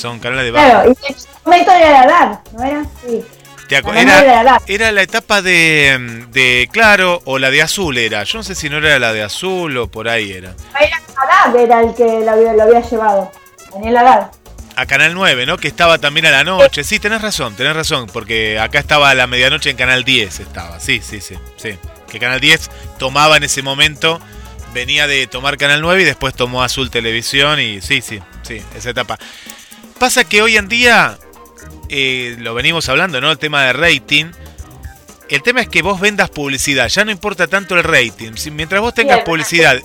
Son 0.00 0.18
canales 0.18 0.46
de 0.46 0.50
bajo. 0.50 0.66
Claro, 0.66 0.92
y 0.92 1.12
el 1.12 1.16
momento 1.44 1.72
era 1.72 2.06
la 2.06 2.42
¿no 2.52 2.64
era? 2.64 2.84
Sí. 3.06 3.24
Era, 3.70 4.58
era, 4.66 4.90
la 4.90 5.02
etapa 5.02 5.42
de, 5.42 6.26
de, 6.32 6.68
claro 6.72 7.22
o 7.24 7.38
la 7.38 7.50
de 7.50 7.62
azul 7.62 7.98
era. 7.98 8.24
Yo 8.24 8.38
no 8.38 8.42
sé 8.42 8.56
si 8.56 8.68
no 8.68 8.78
era 8.78 8.98
la 8.98 9.12
de 9.12 9.22
azul 9.22 9.76
o 9.76 9.88
por 9.88 10.08
ahí 10.08 10.32
era. 10.32 10.54
Era 10.80 11.00
Haddad 11.16 11.56
era 11.56 11.80
el 11.80 11.94
que 11.94 12.04
lo 12.04 12.30
había, 12.32 12.52
lo 12.54 12.62
había 12.64 12.80
llevado. 12.80 13.30
Daniel 13.72 13.98
Haddad 13.98 14.30
a 14.76 14.86
Canal 14.86 15.14
9, 15.14 15.44
¿no? 15.44 15.58
Que 15.58 15.68
estaba 15.68 15.98
también 15.98 16.26
a 16.26 16.30
la 16.30 16.42
noche. 16.42 16.84
Sí, 16.84 16.98
tenés 16.98 17.20
razón, 17.20 17.54
tenés 17.54 17.76
razón, 17.76 18.06
porque 18.10 18.58
acá 18.58 18.78
estaba 18.78 19.10
a 19.10 19.14
la 19.14 19.26
medianoche 19.26 19.70
en 19.70 19.76
Canal 19.76 20.04
10 20.04 20.40
estaba. 20.40 20.80
Sí, 20.80 21.00
sí, 21.02 21.20
sí, 21.20 21.34
sí. 21.56 21.76
Que 22.10 22.18
Canal 22.18 22.40
10 22.40 22.70
tomaba 22.98 23.36
en 23.36 23.42
ese 23.42 23.62
momento, 23.62 24.20
venía 24.72 25.06
de 25.06 25.26
tomar 25.26 25.58
Canal 25.58 25.82
9 25.82 26.00
y 26.00 26.04
después 26.04 26.34
tomó 26.34 26.62
Azul 26.62 26.90
Televisión 26.90 27.60
y 27.60 27.82
sí, 27.82 28.00
sí, 28.00 28.20
sí, 28.42 28.62
esa 28.74 28.90
etapa. 28.90 29.18
Pasa 30.00 30.24
que 30.24 30.42
hoy 30.42 30.56
en 30.56 30.68
día, 30.68 31.16
eh, 31.88 32.34
lo 32.38 32.54
venimos 32.54 32.88
hablando, 32.88 33.20
¿no? 33.20 33.30
El 33.30 33.38
tema 33.38 33.64
de 33.64 33.72
rating. 33.72 34.32
El 35.28 35.42
tema 35.42 35.60
es 35.60 35.68
que 35.68 35.82
vos 35.82 36.00
vendas 36.00 36.28
publicidad, 36.30 36.88
ya 36.88 37.04
no 37.04 37.12
importa 37.12 37.46
tanto 37.46 37.76
el 37.76 37.84
rating. 37.84 38.32
Mientras 38.50 38.80
vos 38.80 38.94
tengas 38.94 39.20
publicidad. 39.20 39.78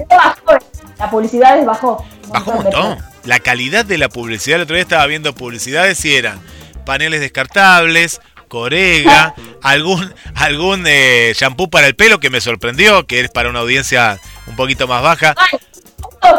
La 0.98 1.12
publicidad 1.12 1.60
es 1.60 1.66
bajó. 1.66 2.04
Bajó 2.30 2.52
un 2.52 2.64
montón 2.64 2.98
la 3.26 3.40
calidad 3.40 3.86
de 3.86 3.98
la 3.98 4.10
publicidad. 4.10 4.58
El 4.58 4.64
otro 4.64 4.76
día 4.76 4.84
estaba 4.84 5.06
viendo 5.08 5.34
publicidades 5.36 6.04
y 6.06 6.16
eran 6.16 6.40
paneles 6.86 7.20
descartables, 7.20 8.22
corega, 8.48 9.34
algún, 9.62 10.14
algún 10.36 10.86
eh, 10.88 11.34
shampoo 11.36 11.70
para 11.70 11.88
el 11.88 11.96
pelo 11.96 12.20
que 12.20 12.30
me 12.30 12.42
sorprendió, 12.42 13.06
que 13.06 13.20
es 13.20 13.32
para 13.32 13.50
una 13.50 13.60
audiencia 13.60 14.20
un 14.48 14.56
poquito 14.56 14.88
más 14.88 15.02
baja. 15.02 15.36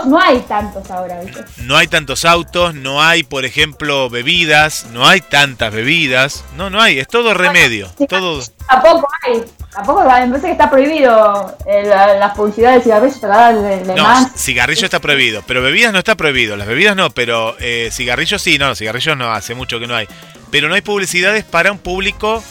No 0.07 0.21
hay 0.21 0.41
tantos 0.41 0.91
ahora, 0.91 1.21
No 1.59 1.77
hay 1.77 1.87
tantos 1.89 2.25
autos, 2.25 2.75
no 2.75 3.03
hay, 3.03 3.23
por 3.23 3.45
ejemplo, 3.45 4.09
bebidas, 4.09 4.87
no 4.93 5.07
hay 5.07 5.21
tantas 5.21 5.73
bebidas. 5.73 6.45
No, 6.57 6.71
no 6.71 6.81
hay, 6.81 6.99
es 6.99 7.09
todo 7.09 7.35
remedio. 7.35 7.89
todo... 8.09 8.43
Tampoco 8.69 9.09
hay. 9.23 9.45
Tampoco 9.73 10.01
me 10.01 10.07
parece 10.07 10.47
que 10.47 10.53
está 10.53 10.71
prohibido 10.71 11.57
eh, 11.67 11.85
las 11.85 12.35
publicidades 12.35 12.79
de 12.79 12.85
cigarrillos 12.85 13.87
de, 13.87 13.95
No, 13.95 14.31
cigarrillo 14.35 14.85
está 14.87 15.01
prohibido, 15.01 15.43
pero 15.47 15.61
bebidas 15.61 15.93
no 15.93 15.99
está 15.99 16.15
prohibido. 16.15 16.57
Las 16.57 16.67
bebidas 16.67 16.97
no, 16.97 17.11
pero 17.11 17.57
eh, 17.61 17.91
cigarrillos 17.93 18.41
sí, 18.41 18.57
no, 18.57 18.75
cigarrillos 18.75 19.17
no, 19.19 19.33
hace 19.33 19.55
mucho 19.55 19.79
que 19.79 19.87
no 19.87 19.95
hay. 19.95 20.09
Pero 20.51 20.69
no 20.69 20.75
hay 20.75 20.81
publicidades 20.81 21.45
para 21.45 21.73
un 21.73 21.79
público 21.79 22.43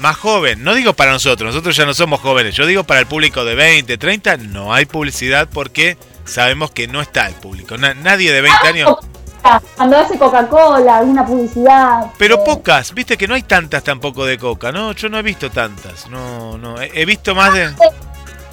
más 0.00 0.16
joven. 0.16 0.62
No 0.62 0.74
digo 0.74 0.92
para 0.92 1.12
nosotros, 1.12 1.54
nosotros 1.54 1.74
ya 1.74 1.86
no 1.86 1.94
somos 1.94 2.20
jóvenes. 2.20 2.54
Yo 2.54 2.66
digo 2.66 2.84
para 2.84 3.00
el 3.00 3.06
público 3.06 3.44
de 3.44 3.54
20, 3.54 3.96
30, 3.96 4.36
no 4.36 4.74
hay 4.74 4.84
publicidad 4.84 5.48
porque 5.50 5.96
sabemos 6.28 6.70
que 6.70 6.86
no 6.86 7.00
está 7.00 7.26
el 7.26 7.34
público. 7.34 7.76
nadie 7.76 8.32
de 8.32 8.40
20 8.40 8.68
años. 8.68 8.96
Cuando 9.76 9.96
hace 9.96 10.18
Coca-Cola, 10.18 10.98
alguna 10.98 11.24
publicidad. 11.24 12.10
Pero 12.18 12.36
eh. 12.36 12.42
pocas, 12.44 12.92
viste 12.92 13.16
que 13.16 13.26
no 13.26 13.34
hay 13.34 13.42
tantas 13.42 13.82
tampoco 13.82 14.26
de 14.26 14.36
Coca, 14.36 14.72
¿no? 14.72 14.92
Yo 14.92 15.08
no 15.08 15.18
he 15.18 15.22
visto 15.22 15.50
tantas. 15.50 16.08
No, 16.08 16.58
no. 16.58 16.80
He, 16.80 17.04
visto 17.06 17.34
más 17.34 17.54
de. 17.54 17.72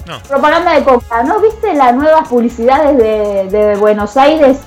No. 0.06 0.22
Propaganda 0.22 0.72
de 0.72 0.84
Coca, 0.84 1.22
¿no 1.24 1.40
viste 1.40 1.74
las 1.74 1.94
nuevas 1.94 2.26
publicidades 2.28 2.96
de, 2.96 3.58
de 3.58 3.76
Buenos 3.76 4.16
Aires 4.16 4.58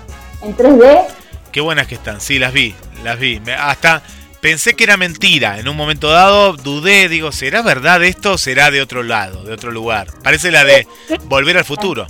en 0.41 0.55
3D? 0.55 1.07
Qué 1.51 1.61
buenas 1.61 1.87
que 1.87 1.95
están, 1.95 2.21
sí, 2.21 2.37
las 2.37 2.53
vi, 2.53 2.75
las 3.03 3.17
vi. 3.17 3.41
hasta 3.57 4.03
pensé 4.39 4.75
que 4.75 4.83
era 4.83 4.97
mentira. 4.97 5.57
En 5.57 5.67
un 5.67 5.75
momento 5.75 6.09
dado 6.09 6.53
dudé, 6.53 7.09
digo, 7.09 7.31
¿será 7.31 7.61
verdad 7.61 8.03
esto 8.03 8.33
o 8.33 8.37
será 8.37 8.69
de 8.69 8.81
otro 8.81 9.01
lado, 9.01 9.43
de 9.43 9.53
otro 9.53 9.71
lugar? 9.71 10.07
Parece 10.23 10.51
la 10.51 10.63
de 10.63 10.87
Volver 11.25 11.57
al 11.57 11.65
Futuro. 11.65 12.05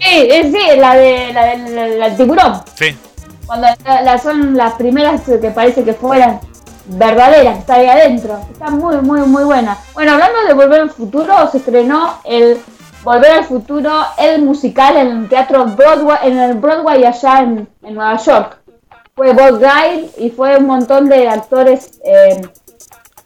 Sí, 0.00 0.52
sí, 0.52 0.76
la 0.78 0.96
de 0.96 1.32
la 1.32 2.08
del 2.08 2.16
tiburón. 2.16 2.62
Sí. 2.74 2.96
Cuando 3.46 3.66
son 4.22 4.56
las 4.56 4.74
primeras 4.74 5.22
que 5.22 5.50
parece 5.50 5.82
que 5.82 5.94
fueran 5.94 6.40
verdaderas, 6.88 7.54
que 7.54 7.60
está 7.60 7.74
ahí 7.74 7.86
adentro. 7.86 8.40
Está 8.50 8.70
muy, 8.70 8.96
muy, 8.96 9.20
muy 9.20 9.44
buena. 9.44 9.76
Bueno, 9.94 10.12
hablando 10.12 10.44
de 10.46 10.54
Volver 10.54 10.80
al 10.82 10.90
Futuro, 10.90 11.48
se 11.50 11.58
estrenó 11.58 12.20
el 12.24 12.58
Volver 13.04 13.30
al 13.30 13.44
Futuro, 13.44 13.90
el 14.18 14.42
musical 14.42 14.96
en 14.96 15.06
el 15.08 15.28
teatro 15.28 15.66
Broadway, 15.66 16.18
en 16.24 16.38
el 16.38 16.54
Broadway 16.54 17.04
allá 17.04 17.40
en, 17.40 17.68
Nueva 17.82 18.16
York. 18.16 18.58
Fue 19.14 19.32
Bob 19.32 19.58
Guy 19.58 20.10
y 20.18 20.30
fue 20.30 20.56
un 20.56 20.66
montón 20.66 21.08
de 21.08 21.28
actores 21.28 22.00
eh, 22.04 22.40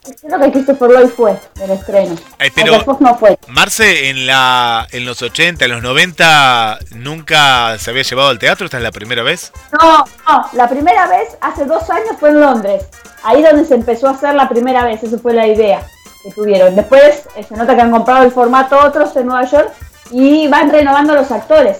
Creo 0.03 0.39
que 0.39 0.51
Christopher 0.51 0.89
Lloyd 0.89 1.09
fue 1.09 1.39
del 1.55 1.71
estreno. 1.71 2.15
pero 2.53 2.83
Marce, 3.47 4.09
en, 4.09 4.25
la, 4.25 4.85
en 4.91 5.05
los 5.05 5.21
80, 5.21 5.63
en 5.63 5.71
los 5.71 5.81
90, 5.81 6.79
¿nunca 6.95 7.77
se 7.77 7.91
había 7.91 8.03
llevado 8.03 8.29
al 8.29 8.39
teatro? 8.39 8.65
¿Esta 8.65 8.77
es 8.77 8.83
la 8.83 8.91
primera 8.91 9.23
vez? 9.23 9.53
No, 9.81 10.03
no, 10.27 10.49
la 10.53 10.67
primera 10.67 11.07
vez 11.07 11.37
hace 11.39 11.63
dos 11.65 11.89
años 11.89 12.17
fue 12.19 12.29
en 12.29 12.41
Londres. 12.41 12.85
Ahí 13.23 13.41
donde 13.41 13.63
se 13.63 13.75
empezó 13.75 14.09
a 14.09 14.11
hacer 14.11 14.35
la 14.35 14.49
primera 14.49 14.83
vez, 14.83 15.01
esa 15.03 15.17
fue 15.17 15.33
la 15.33 15.47
idea. 15.47 15.85
que 16.23 16.31
tuvieron. 16.31 16.75
Después 16.75 17.23
eh, 17.35 17.43
se 17.47 17.55
nota 17.55 17.75
que 17.75 17.81
han 17.81 17.91
comprado 17.91 18.23
el 18.23 18.31
formato 18.31 18.77
otros 18.77 19.15
en 19.15 19.27
Nueva 19.27 19.45
York 19.45 19.71
y 20.11 20.47
van 20.47 20.69
renovando 20.69 21.15
los 21.15 21.31
actores. 21.31 21.79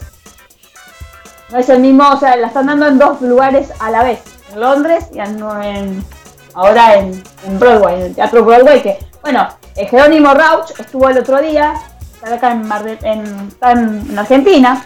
No 1.49 1.59
es 1.59 1.67
el 1.69 1.79
mismo, 1.79 2.09
o 2.09 2.19
sea, 2.19 2.37
la 2.37 2.47
están 2.47 2.67
dando 2.67 2.87
en 2.87 2.97
dos 2.97 3.21
lugares 3.21 3.69
a 3.79 3.91
la 3.91 4.03
vez, 4.03 4.21
en 4.51 4.59
Londres 4.61 5.05
y 5.13 5.19
en, 5.19 6.03
ahora 6.53 6.95
en, 6.95 7.23
Broadway, 7.59 7.95
en 7.95 8.01
el 8.03 8.15
Teatro 8.15 8.43
Broadway, 8.43 8.81
que, 8.81 8.99
bueno, 9.21 9.47
eh, 9.75 9.87
Jerónimo 9.87 10.33
Rauch 10.33 10.71
estuvo 10.79 11.09
el 11.09 11.17
otro 11.17 11.41
día, 11.41 11.73
está 12.13 12.35
acá 12.35 12.51
en, 12.51 13.49
en, 13.61 14.19
Argentina, 14.19 14.85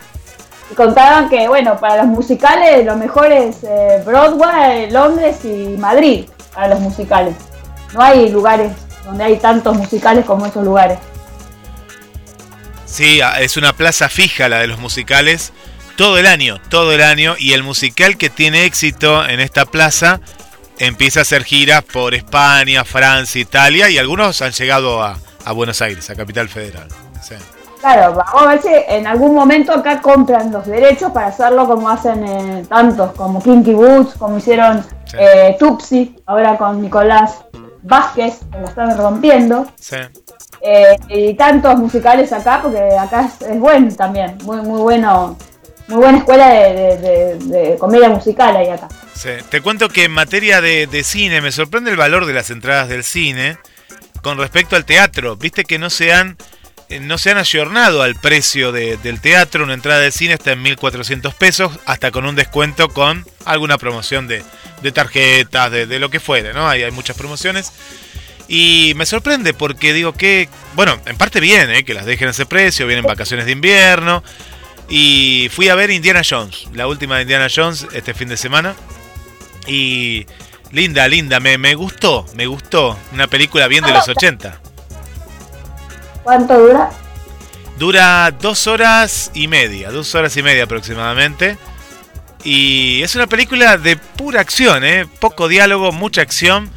y 0.71 0.75
contaban 0.75 1.29
que, 1.29 1.47
bueno, 1.47 1.77
para 1.79 1.97
los 1.97 2.07
musicales 2.07 2.85
lo 2.85 2.95
mejor 2.95 3.31
es 3.31 3.63
eh, 3.63 4.01
Broadway, 4.05 4.91
Londres 4.91 5.43
y 5.45 5.77
Madrid, 5.77 6.29
para 6.53 6.67
los 6.69 6.79
musicales. 6.79 7.35
No 7.93 8.01
hay 8.01 8.29
lugares 8.29 8.73
donde 9.05 9.23
hay 9.23 9.37
tantos 9.37 9.75
musicales 9.77 10.25
como 10.25 10.45
esos 10.45 10.63
lugares. 10.63 10.99
Sí, 12.85 13.19
es 13.39 13.57
una 13.57 13.73
plaza 13.73 14.09
fija 14.09 14.49
la 14.49 14.59
de 14.59 14.67
los 14.67 14.79
musicales 14.79 15.53
todo 15.97 16.17
el 16.17 16.25
año, 16.25 16.61
todo 16.69 16.93
el 16.93 17.01
año. 17.01 17.35
Y 17.37 17.53
el 17.53 17.63
musical 17.63 18.17
que 18.17 18.29
tiene 18.29 18.65
éxito 18.65 19.27
en 19.27 19.39
esta 19.39 19.65
plaza 19.65 20.21
empieza 20.79 21.19
a 21.19 21.21
hacer 21.23 21.43
giras 21.43 21.83
por 21.83 22.13
España, 22.13 22.83
Francia, 22.83 23.41
Italia 23.41 23.89
y 23.89 23.97
algunos 23.97 24.41
han 24.41 24.51
llegado 24.51 25.03
a, 25.03 25.17
Buenos 25.53 25.81
Aires, 25.81 26.09
a 26.09 26.15
Capital 26.15 26.49
Federal. 26.49 26.87
Claro, 27.79 28.15
vamos 28.15 28.41
a 28.41 28.47
ver 28.47 28.61
si 28.61 28.69
en 28.89 29.07
algún 29.07 29.33
momento 29.33 29.71
acá 29.71 30.01
compran 30.01 30.51
los 30.51 30.65
derechos 30.65 31.11
para 31.11 31.27
hacerlo 31.27 31.65
como 31.67 31.89
hacen 31.89 32.25
eh, 32.27 32.65
tantos, 32.67 33.13
como 33.13 33.41
Kinky 33.41 33.73
Boots, 33.73 34.15
como 34.15 34.37
hicieron 34.37 34.83
eh, 35.17 35.55
Tupsi, 35.57 36.15
ahora 36.25 36.57
con 36.57 36.81
Nicolás 36.81 37.45
Vázquez, 37.83 38.39
que 38.51 38.59
la 38.59 38.65
están 38.65 38.97
rompiendo. 38.97 39.67
Eh, 40.61 40.97
y 41.07 41.33
tantos 41.35 41.77
musicales 41.77 42.33
acá, 42.33 42.59
porque 42.63 42.97
acá 42.97 43.29
es, 43.39 43.59
bueno 43.59 43.93
también, 43.95 44.37
muy 44.43 44.57
muy 44.61 44.81
bueno, 44.81 45.37
muy 45.87 45.97
buena 45.97 46.17
escuela 46.17 46.49
de, 46.49 47.75
comedia 47.79 48.09
musical 48.09 48.55
ahí 48.55 48.69
acá. 48.69 48.89
Te 49.49 49.61
cuento 49.61 49.89
que 49.89 50.05
en 50.05 50.11
materia 50.11 50.61
de, 50.61 51.03
cine 51.03 51.41
me 51.41 51.51
sorprende 51.51 51.91
el 51.91 51.97
valor 51.97 52.25
de 52.25 52.33
las 52.33 52.49
entradas 52.49 52.89
del 52.89 53.03
cine 53.03 53.57
con 54.21 54.37
respecto 54.37 54.75
al 54.75 54.85
teatro. 54.85 55.37
Viste 55.37 55.63
que 55.63 55.79
no 55.79 55.89
se 55.89 56.13
han, 56.13 56.37
eh, 56.89 56.99
no 56.99 57.17
se 57.17 57.31
han 57.31 57.37
ayornado 57.37 58.03
al 58.03 58.15
precio 58.15 58.71
del 58.71 59.21
teatro. 59.21 59.63
Una 59.63 59.73
entrada 59.73 60.01
de 60.01 60.11
cine 60.11 60.33
está 60.33 60.51
en 60.51 60.63
1.400 60.63 61.33
pesos, 61.33 61.79
hasta 61.85 62.11
con 62.11 62.25
un 62.25 62.35
descuento 62.35 62.89
con 62.89 63.25
alguna 63.45 63.77
promoción 63.77 64.27
de, 64.27 64.43
de 64.81 64.91
tarjetas, 64.91 65.71
de, 65.71 65.99
lo 65.99 66.09
que 66.09 66.19
fuera, 66.19 66.53
¿no? 66.53 66.67
Hay, 66.67 66.89
muchas 66.91 67.15
promociones. 67.17 67.71
Y 68.49 68.93
me 68.95 69.05
sorprende 69.05 69.53
porque 69.53 69.93
digo 69.93 70.13
que, 70.13 70.47
bueno, 70.73 70.97
en 71.05 71.17
parte 71.17 71.39
bien, 71.39 71.69
¿eh? 71.69 71.83
que 71.83 71.93
las 71.93 72.05
dejen 72.05 72.29
ese 72.29 72.45
precio, 72.45 72.87
vienen 72.87 73.05
vacaciones 73.05 73.45
de 73.45 73.51
invierno. 73.51 74.23
Y 74.89 75.49
fui 75.51 75.69
a 75.69 75.75
ver 75.75 75.89
Indiana 75.89 76.21
Jones, 76.27 76.67
la 76.73 76.87
última 76.87 77.17
de 77.17 77.23
Indiana 77.23 77.47
Jones 77.53 77.87
este 77.93 78.13
fin 78.13 78.29
de 78.29 78.37
semana. 78.37 78.75
Y 79.65 80.25
linda, 80.71 81.07
linda, 81.07 81.39
me, 81.39 81.57
me 81.57 81.75
gustó, 81.75 82.25
me 82.35 82.45
gustó. 82.47 82.97
Una 83.11 83.27
película 83.27 83.67
bien 83.67 83.83
de 83.83 83.91
los 83.91 84.07
80. 84.07 84.61
¿Cuánto 86.23 86.57
dura? 86.57 86.89
Dura 87.77 88.31
dos 88.31 88.67
horas 88.67 89.31
y 89.33 89.47
media, 89.47 89.91
dos 89.91 90.13
horas 90.15 90.35
y 90.37 90.43
media 90.43 90.63
aproximadamente. 90.63 91.57
Y 92.43 93.01
es 93.03 93.15
una 93.15 93.27
película 93.27 93.77
de 93.77 93.97
pura 93.97 94.41
acción, 94.41 94.83
¿eh? 94.85 95.05
Poco 95.19 95.47
diálogo, 95.47 95.91
mucha 95.91 96.21
acción. 96.21 96.69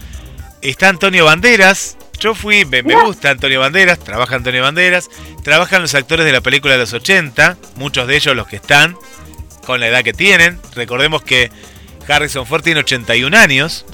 Está 0.63 0.89
Antonio 0.89 1.25
Banderas. 1.25 1.97
Yo 2.21 2.35
fui, 2.35 2.67
me, 2.67 2.83
gusta 2.83 3.31
Antonio 3.31 3.61
Banderas, 3.61 3.99
trabaja 3.99 4.37
Antonio 4.37 4.63
Banderas. 4.63 5.09
Trabajan 5.43 5.81
los 5.81 5.95
actores 5.95 6.27
de 6.27 6.33
la 6.33 6.43
película 6.43 6.75
de 6.75 6.81
los 6.81 6.93
80, 6.93 7.57
muchos 7.77 8.07
de 8.07 8.15
ellos 8.15 8.37
los 8.37 8.47
que 8.47 8.57
están 8.57 8.95
con 9.65 9.81
la 9.81 9.89
edad 9.89 10.05
que 10.05 10.13
tienen. 10.13 10.61
Recordemos 10.75 11.23
que 11.23 11.51
Harrison 12.07 12.47
Ford 12.47 12.63
tiene 12.63 12.81
81 12.81 13.35
años 13.37 13.87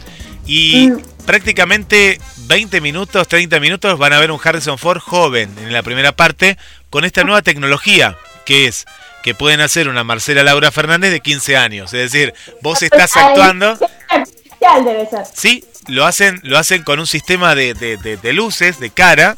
y 0.44 0.88
mm. 0.88 1.24
prácticamente 1.24 2.20
20 2.48 2.80
minutos, 2.80 3.28
30 3.28 3.60
minutos 3.60 3.96
van 3.96 4.12
a 4.12 4.18
ver 4.18 4.32
un 4.32 4.40
Harrison 4.42 4.76
Ford 4.76 4.98
joven 4.98 5.48
en 5.60 5.72
la 5.72 5.84
primera 5.84 6.10
parte 6.10 6.58
con 6.90 7.04
esta 7.04 7.22
nueva 7.22 7.42
tecnología 7.42 8.16
que 8.44 8.66
es 8.66 8.86
que 9.22 9.34
pueden 9.34 9.60
hacer 9.60 9.88
una 9.88 10.02
Marcela 10.02 10.42
Laura 10.42 10.70
Fernández 10.70 11.10
de 11.12 11.20
15 11.20 11.56
años. 11.56 11.92
Es 11.92 12.12
decir, 12.12 12.34
vos 12.62 12.82
estás 12.82 13.16
actuando. 13.16 13.78
Debe 14.84 15.08
ser. 15.08 15.24
Sí, 15.32 15.64
lo 15.88 16.06
hacen, 16.06 16.40
lo 16.42 16.58
hacen 16.58 16.82
con 16.82 16.98
un 16.98 17.06
sistema 17.06 17.54
de, 17.54 17.74
de, 17.74 18.32
luces, 18.32 18.80
de 18.80 18.90
cara, 18.90 19.36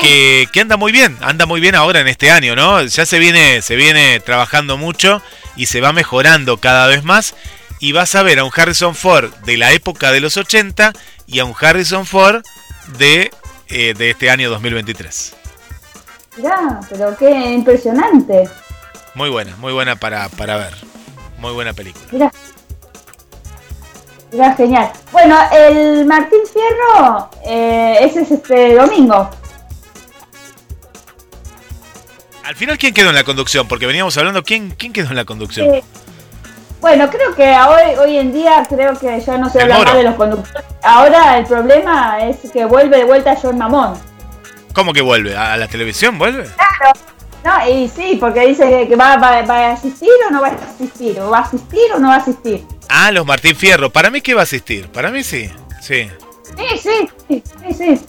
que, 0.00 0.48
que, 0.52 0.60
anda 0.60 0.76
muy 0.76 0.92
bien, 0.92 1.16
anda 1.22 1.46
muy 1.46 1.60
bien 1.60 1.74
ahora 1.74 2.00
en 2.00 2.08
este 2.08 2.30
año, 2.30 2.54
¿no? 2.54 2.82
Ya 2.82 3.06
se 3.06 3.18
viene, 3.18 3.62
se 3.62 3.76
viene 3.76 4.20
trabajando 4.20 4.76
mucho 4.76 5.22
y 5.56 5.66
se 5.66 5.80
va 5.80 5.92
mejorando 5.92 6.58
cada 6.58 6.86
vez 6.86 7.02
más. 7.04 7.34
Y 7.78 7.92
vas 7.92 8.14
a 8.14 8.22
ver 8.22 8.38
a 8.38 8.44
un 8.44 8.50
Harrison 8.54 8.94
Ford 8.94 9.34
de 9.44 9.58
la 9.58 9.72
época 9.72 10.10
de 10.10 10.20
los 10.20 10.36
80 10.36 10.92
y 11.26 11.40
a 11.40 11.44
un 11.44 11.54
Harrison 11.58 12.06
Ford 12.06 12.42
de, 12.98 13.30
eh, 13.68 13.94
de 13.96 14.10
este 14.10 14.30
año 14.30 14.48
2023. 14.48 15.34
Ya, 16.42 16.80
pero 16.90 17.16
qué 17.16 17.52
impresionante. 17.52 18.48
Muy 19.14 19.30
buena, 19.30 19.56
muy 19.56 19.72
buena 19.72 19.96
para, 19.96 20.28
para 20.28 20.56
ver. 20.56 20.74
Muy 21.38 21.52
buena 21.52 21.72
película. 21.72 22.30
Mira, 24.32 24.54
genial. 24.54 24.90
Bueno, 25.12 25.38
el 25.52 26.04
Martín 26.04 26.40
Fierro, 26.52 27.30
eh, 27.44 27.98
ese 28.00 28.22
es 28.22 28.30
este 28.30 28.74
domingo. 28.74 29.30
Al 32.44 32.54
final, 32.54 32.78
¿quién 32.78 32.94
quedó 32.94 33.10
en 33.10 33.16
la 33.16 33.24
conducción? 33.24 33.66
Porque 33.66 33.86
veníamos 33.86 34.16
hablando, 34.18 34.42
¿quién, 34.42 34.70
quién 34.76 34.92
quedó 34.92 35.10
en 35.10 35.16
la 35.16 35.24
conducción? 35.24 35.82
bueno, 36.80 37.10
creo 37.10 37.34
que 37.34 37.50
hoy, 37.50 37.96
hoy 37.98 38.18
en 38.18 38.32
día 38.32 38.64
creo 38.68 38.96
que 38.96 39.20
ya 39.20 39.38
no 39.38 39.50
se 39.50 39.62
habla 39.62 39.78
más 39.78 39.94
de 39.94 40.02
los 40.04 40.14
conductores. 40.14 40.64
Ahora 40.82 41.38
el 41.38 41.46
problema 41.46 42.20
es 42.22 42.38
que 42.52 42.64
vuelve 42.64 42.98
de 42.98 43.04
vuelta 43.04 43.36
John 43.40 43.58
Mamón. 43.58 43.94
¿Cómo 44.72 44.92
que 44.92 45.00
vuelve? 45.00 45.36
¿A 45.36 45.56
la 45.56 45.66
televisión 45.66 46.18
vuelve? 46.18 46.44
Claro, 46.44 46.98
no, 47.46 47.68
y 47.68 47.88
sí, 47.88 48.18
porque 48.20 48.46
dice 48.46 48.86
que 48.88 48.96
va, 48.96 49.14
a 49.14 49.72
asistir 49.72 50.10
o 50.28 50.30
no 50.30 50.40
va 50.40 50.48
a 50.48 50.52
asistir, 50.52 51.18
o 51.20 51.30
va 51.30 51.38
a 51.38 51.42
asistir 51.42 51.92
o 51.94 51.98
no 51.98 52.08
va 52.08 52.14
a 52.14 52.18
asistir. 52.18 52.64
Ah, 52.88 53.10
los 53.12 53.26
Martín 53.26 53.56
Fierro. 53.56 53.90
Para 53.90 54.10
mí 54.10 54.20
que 54.20 54.34
va 54.34 54.40
a 54.40 54.44
asistir. 54.44 54.88
Para 54.88 55.10
mí 55.10 55.22
sí, 55.22 55.50
sí. 55.80 56.08
Sí, 56.56 56.78
sí, 56.78 57.42
sí, 57.62 57.74
sí, 57.74 58.00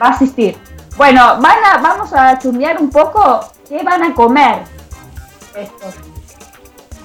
Va 0.00 0.08
a 0.08 0.10
asistir. 0.10 0.56
Bueno, 0.96 1.40
van 1.40 1.64
a, 1.64 1.78
vamos 1.78 2.12
a 2.12 2.38
chumbear 2.38 2.80
un 2.80 2.90
poco 2.90 3.52
qué 3.68 3.82
van 3.82 4.02
a 4.02 4.14
comer 4.14 4.62
estos 5.54 5.94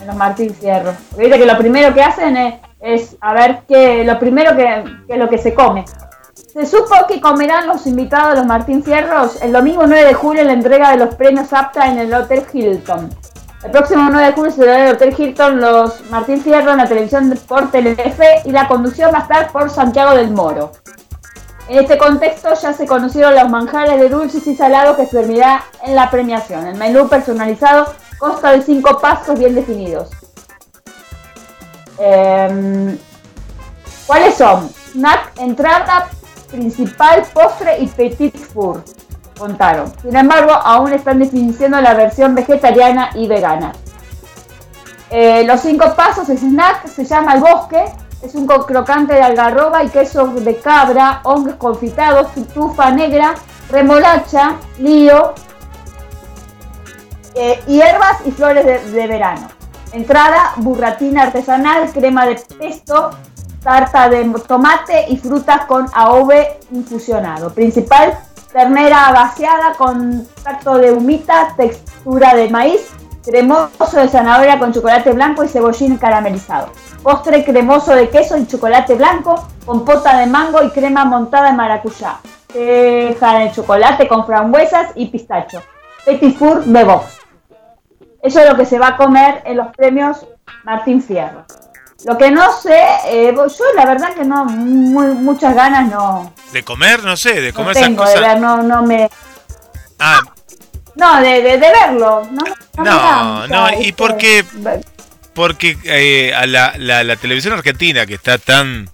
los 0.05 0.15
Martín 0.15 0.53
Fierro. 0.55 0.93
Porque 1.11 1.29
que 1.29 1.45
lo 1.45 1.57
primero 1.57 1.93
que 1.93 2.01
hacen 2.01 2.37
es, 2.79 3.17
a 3.19 3.33
ver 3.33 3.63
qué, 3.67 4.03
lo 4.03 4.17
primero 4.19 4.55
que, 4.55 4.83
que 5.07 5.17
lo 5.17 5.29
que 5.29 5.37
se 5.37 5.53
come. 5.53 5.85
Se 6.33 6.65
supo 6.65 6.95
que 7.07 7.19
comerán 7.19 7.67
los 7.67 7.85
invitados 7.85 8.31
de 8.31 8.37
los 8.37 8.45
Martín 8.45 8.83
Fierros 8.83 9.41
el 9.41 9.51
domingo 9.51 9.85
9 9.85 10.05
de 10.05 10.13
julio 10.13 10.41
en 10.41 10.47
la 10.47 10.53
entrega 10.53 10.91
de 10.91 10.97
los 10.97 11.15
premios 11.15 11.51
APTA 11.51 11.91
en 11.91 11.99
el 11.99 12.13
Hotel 12.13 12.45
Hilton. 12.51 13.09
El 13.63 13.71
próximo 13.71 14.07
9 14.11 14.27
de 14.27 14.33
julio 14.33 14.51
se 14.51 14.65
dará 14.65 14.79
en 14.79 14.87
el 14.87 14.95
Hotel 14.95 15.15
Hilton 15.17 15.59
los 15.59 16.09
Martín 16.11 16.41
Fierro 16.41 16.71
en 16.71 16.77
la 16.77 16.87
televisión 16.87 17.33
por 17.47 17.71
Telefe 17.71 18.41
y 18.45 18.51
la 18.51 18.67
conducción 18.67 19.11
va 19.11 19.19
a 19.19 19.21
estar 19.21 19.51
por 19.51 19.69
Santiago 19.69 20.15
del 20.15 20.31
Moro. 20.31 20.71
En 21.67 21.79
este 21.79 21.97
contexto 21.97 22.53
ya 22.53 22.71
se 22.71 22.85
conocieron 22.85 23.35
los 23.35 23.49
manjares 23.49 23.99
de 23.99 24.09
dulces 24.09 24.45
y 24.45 24.55
salados 24.55 24.95
que 24.95 25.05
servirá 25.05 25.65
en 25.83 25.95
la 25.95 26.09
premiación. 26.09 26.67
El 26.67 26.75
menú 26.75 27.09
personalizado 27.09 27.93
consta 28.19 28.51
de 28.51 28.61
cinco 28.61 28.99
pasos 28.99 29.37
bien 29.37 29.55
definidos. 29.55 30.11
Em, 31.97 32.97
¿Cuáles 34.05 34.35
son? 34.35 34.69
Snack, 34.91 35.31
entrada, 35.39 36.07
principal, 36.49 37.23
postre 37.33 37.79
y 37.79 37.87
petit 37.87 38.37
four, 38.37 38.83
contaron. 39.37 39.91
Sin 40.01 40.15
embargo, 40.15 40.51
aún 40.51 40.93
están 40.93 41.19
definiendo 41.19 41.79
la 41.81 41.93
versión 41.93 42.35
vegetariana 42.35 43.11
y 43.15 43.27
vegana. 43.27 43.73
Eh, 45.09 45.43
los 45.45 45.61
cinco 45.61 45.93
pasos 45.95 46.27
snack 46.27 46.87
se 46.87 47.05
llama 47.05 47.35
el 47.35 47.41
bosque, 47.41 47.85
es 48.21 48.35
un 48.35 48.47
crocante 48.47 49.13
de 49.13 49.21
algarroba 49.21 49.83
y 49.83 49.89
queso 49.89 50.27
de 50.27 50.57
cabra, 50.57 51.21
hongos 51.23 51.55
confitados, 51.55 52.27
tufa 52.53 52.91
negra, 52.91 53.35
remolacha, 53.69 54.55
lío, 54.79 55.33
eh, 57.35 57.61
hierbas 57.67 58.17
y 58.25 58.31
flores 58.31 58.91
de 58.91 59.07
verano. 59.07 59.47
Entrada, 59.93 60.53
burratina 60.57 61.23
artesanal, 61.23 61.89
crema 61.91 62.25
de 62.25 62.35
pesto, 62.59 63.11
tarta 63.63 64.09
de 64.09 64.25
tomate 64.47 65.05
y 65.09 65.17
frutas 65.17 65.65
con 65.65 65.87
aove 65.93 66.59
infusionado. 66.71 67.53
Principal, 67.53 68.17
ternera 68.51 69.11
vaciada 69.11 69.73
con 69.77 70.27
tacto 70.43 70.77
de 70.77 70.91
humita, 70.91 71.53
textura 71.55 72.33
de 72.35 72.49
maíz, 72.49 72.89
cremoso 73.25 73.97
de 73.97 74.07
zanahoria 74.07 74.59
con 74.59 74.73
chocolate 74.73 75.11
blanco 75.11 75.43
y 75.43 75.47
cebollín 75.47 75.97
caramelizado. 75.97 76.69
Postre 77.03 77.43
cremoso 77.43 77.93
de 77.93 78.09
queso 78.09 78.37
y 78.37 78.47
chocolate 78.47 78.95
blanco, 78.95 79.47
compota 79.65 80.17
de 80.17 80.27
mango 80.27 80.63
y 80.63 80.69
crema 80.69 81.05
montada 81.05 81.51
de 81.51 81.57
maracuyá. 81.57 82.19
lenteja 82.53 83.39
de 83.39 83.51
chocolate 83.51 84.07
con 84.07 84.25
frambuesas 84.25 84.91
y 84.95 85.07
pistacho. 85.07 85.61
Petit 86.05 86.37
Four 86.37 86.63
de 86.63 86.83
Vox. 86.83 87.19
Eso 88.21 88.39
es 88.39 88.49
lo 88.49 88.55
que 88.55 88.65
se 88.65 88.79
va 88.79 88.89
a 88.89 88.97
comer 88.97 89.41
en 89.45 89.57
los 89.57 89.67
premios 89.75 90.25
Martín 90.63 91.01
Fierro. 91.01 91.45
Lo 92.05 92.17
que 92.17 92.29
no 92.29 92.51
sé, 92.61 92.79
eh, 93.07 93.33
yo 93.35 93.65
la 93.75 93.85
verdad 93.85 94.13
que 94.13 94.23
no, 94.23 94.45
muy, 94.45 95.07
muchas 95.07 95.55
ganas 95.55 95.89
no. 95.89 96.33
¿De 96.53 96.63
comer? 96.63 97.03
No 97.03 97.17
sé, 97.17 97.41
de 97.41 97.53
comer 97.53 97.75
no 97.75 97.81
tengo, 97.81 98.03
esas 98.03 98.15
cosas. 98.15 98.21
De 98.21 98.33
ver, 98.33 98.39
no, 98.39 98.61
no 98.63 98.83
me. 98.83 99.09
Ah. 99.99 100.21
No, 100.95 101.21
de, 101.21 101.41
de, 101.41 101.57
verlo. 101.57 102.27
No, 102.31 102.43
no, 102.83 103.47
no, 103.47 103.81
y 103.81 103.91
porque. 103.91 104.45
Porque 105.33 105.77
eh, 105.83 106.33
a 106.33 106.47
la, 106.47 106.73
la, 106.77 107.03
la, 107.03 107.15
televisión 107.15 107.53
argentina, 107.53 108.07
que 108.07 108.15
está 108.15 108.39
tan 108.39 108.89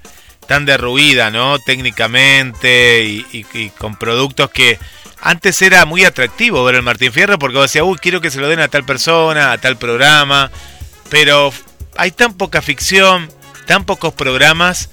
tan 0.46 0.66
derruida, 0.66 1.32
¿no? 1.32 1.58
Técnicamente 1.60 3.06
y, 3.06 3.26
y, 3.32 3.46
y, 3.54 3.70
con 3.70 3.96
productos 3.96 4.50
que 4.50 4.78
antes 5.22 5.62
era 5.62 5.86
muy 5.86 6.04
atractivo 6.04 6.66
ver 6.66 6.76
el 6.76 6.82
Martín 6.82 7.14
Fierro 7.14 7.40
porque 7.40 7.60
decía, 7.60 7.86
uy, 7.86 7.98
quiero 7.98 8.20
que 8.20 8.30
se 8.30 8.42
lo 8.42 8.50
den 8.50 8.60
a 8.60 8.68
tal 8.68 8.84
persona, 8.84 9.54
a 9.54 9.58
tal 9.58 9.78
programa, 9.78 10.52
pero 11.10 11.54
hay 11.98 12.12
tan 12.12 12.34
poca 12.34 12.62
ficción, 12.62 13.30
tan 13.66 13.86
pocos 13.86 14.14
programas. 14.14 14.90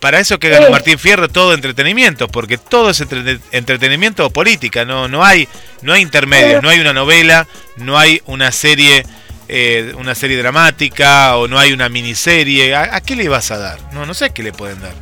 Para 0.00 0.18
eso 0.18 0.40
que 0.40 0.48
gana 0.48 0.68
Martín 0.68 0.98
Fierro 0.98 1.28
todo 1.28 1.54
entretenimiento, 1.54 2.26
porque 2.26 2.58
todo 2.58 2.90
es 2.90 3.00
entre, 3.00 3.38
entretenimiento 3.52 4.26
o 4.26 4.30
política, 4.30 4.84
no, 4.84 5.06
no 5.06 5.24
hay, 5.24 5.48
no 5.82 5.92
hay 5.92 6.02
intermedios, 6.02 6.60
no 6.60 6.70
hay 6.70 6.80
una 6.80 6.92
novela, 6.92 7.46
no 7.76 7.96
hay 7.96 8.20
una 8.26 8.50
serie, 8.50 9.06
eh, 9.46 9.94
una 9.96 10.16
serie 10.16 10.36
dramática 10.38 11.36
o 11.36 11.46
no 11.46 11.56
hay 11.56 11.72
una 11.72 11.88
miniserie. 11.88 12.74
¿A, 12.74 12.96
¿A, 12.96 13.00
qué 13.00 13.14
le 13.14 13.28
vas 13.28 13.52
a 13.52 13.58
dar? 13.58 13.78
No, 13.92 14.04
no 14.04 14.12
sé 14.12 14.30
qué 14.30 14.42
le 14.42 14.52
pueden 14.52 14.80
dar. 14.80 14.94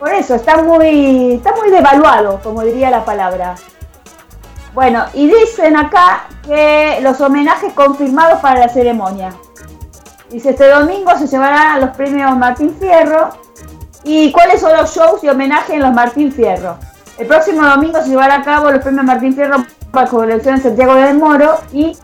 Por 0.00 0.12
eso, 0.12 0.34
está 0.34 0.56
muy, 0.60 1.34
está 1.34 1.54
muy 1.54 1.70
devaluado, 1.70 2.40
como 2.42 2.64
diría 2.64 2.90
la 2.90 3.04
palabra. 3.04 3.54
Bueno, 4.74 5.06
y 5.14 5.28
dicen 5.28 5.76
acá 5.76 6.26
que 6.44 6.98
los 7.00 7.20
homenajes 7.20 7.72
confirmados 7.72 8.40
para 8.40 8.58
la 8.58 8.68
ceremonia. 8.68 9.32
Dice, 10.34 10.50
este 10.50 10.68
domingo 10.68 11.16
se 11.16 11.28
llevarán 11.28 11.80
los 11.80 11.90
premios 11.90 12.36
Martín 12.36 12.74
Fierro. 12.80 13.28
¿Y 14.02 14.32
cuáles 14.32 14.60
son 14.60 14.76
los 14.76 14.92
shows 14.92 15.22
y 15.22 15.28
homenajes 15.28 15.76
en 15.76 15.82
los 15.82 15.92
Martín 15.92 16.32
Fierro? 16.32 16.76
El 17.16 17.28
próximo 17.28 17.64
domingo 17.64 18.02
se 18.02 18.08
llevará 18.08 18.34
a 18.34 18.42
cabo 18.42 18.68
los 18.72 18.82
premios 18.82 19.04
Martín 19.04 19.36
Fierro 19.36 19.64
para 19.92 20.08
colección 20.08 20.60
Santiago 20.60 20.96
del 20.96 21.16
Moro 21.18 21.54
y 21.72 21.96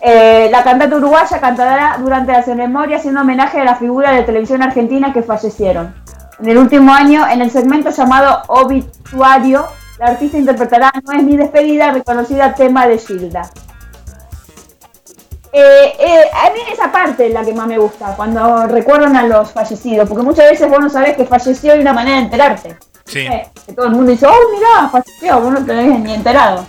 eh, 0.00 0.48
la 0.50 0.64
cantante 0.64 0.96
uruguaya 0.96 1.38
cantará 1.38 1.98
durante 2.00 2.32
la 2.32 2.42
ceremonia 2.42 2.96
haciendo 2.96 3.20
homenaje 3.20 3.60
a 3.60 3.64
la 3.64 3.74
figura 3.74 4.12
de 4.12 4.22
televisión 4.22 4.62
argentina 4.62 5.12
que 5.12 5.22
fallecieron. 5.22 5.94
En 6.40 6.48
el 6.48 6.56
último 6.56 6.90
año, 6.90 7.28
en 7.28 7.42
el 7.42 7.50
segmento 7.50 7.90
llamado 7.90 8.44
Obituario, 8.46 9.66
la 9.98 10.06
artista 10.06 10.38
interpretará 10.38 10.90
No 11.04 11.12
es 11.12 11.22
mi 11.22 11.36
despedida, 11.36 11.92
reconocida 11.92 12.54
tema 12.54 12.86
de 12.86 12.96
Gilda. 12.96 13.50
Eh, 15.56 15.94
eh, 16.00 16.24
a 16.32 16.50
mí 16.50 16.58
esa 16.72 16.90
parte 16.90 17.28
es 17.28 17.32
la 17.32 17.44
que 17.44 17.52
más 17.54 17.68
me 17.68 17.78
gusta, 17.78 18.16
cuando 18.16 18.66
recuerdan 18.66 19.14
a 19.14 19.22
los 19.22 19.52
fallecidos, 19.52 20.08
porque 20.08 20.24
muchas 20.24 20.50
veces 20.50 20.68
vos 20.68 20.80
no 20.80 20.90
sabés 20.90 21.16
que 21.16 21.24
falleció 21.24 21.76
y 21.76 21.78
una 21.78 21.92
manera 21.92 22.16
de 22.16 22.22
enterarte. 22.24 22.76
Sí. 23.04 23.20
Eh, 23.20 23.48
que 23.64 23.72
todo 23.72 23.86
el 23.86 23.92
mundo 23.92 24.10
dice, 24.10 24.26
oh, 24.26 24.34
mirá, 24.52 24.88
falleció, 24.88 25.40
vos 25.40 25.52
no 25.52 25.64
te 25.64 25.78
habías 25.78 26.00
ni 26.00 26.12
enterado. 26.12 26.66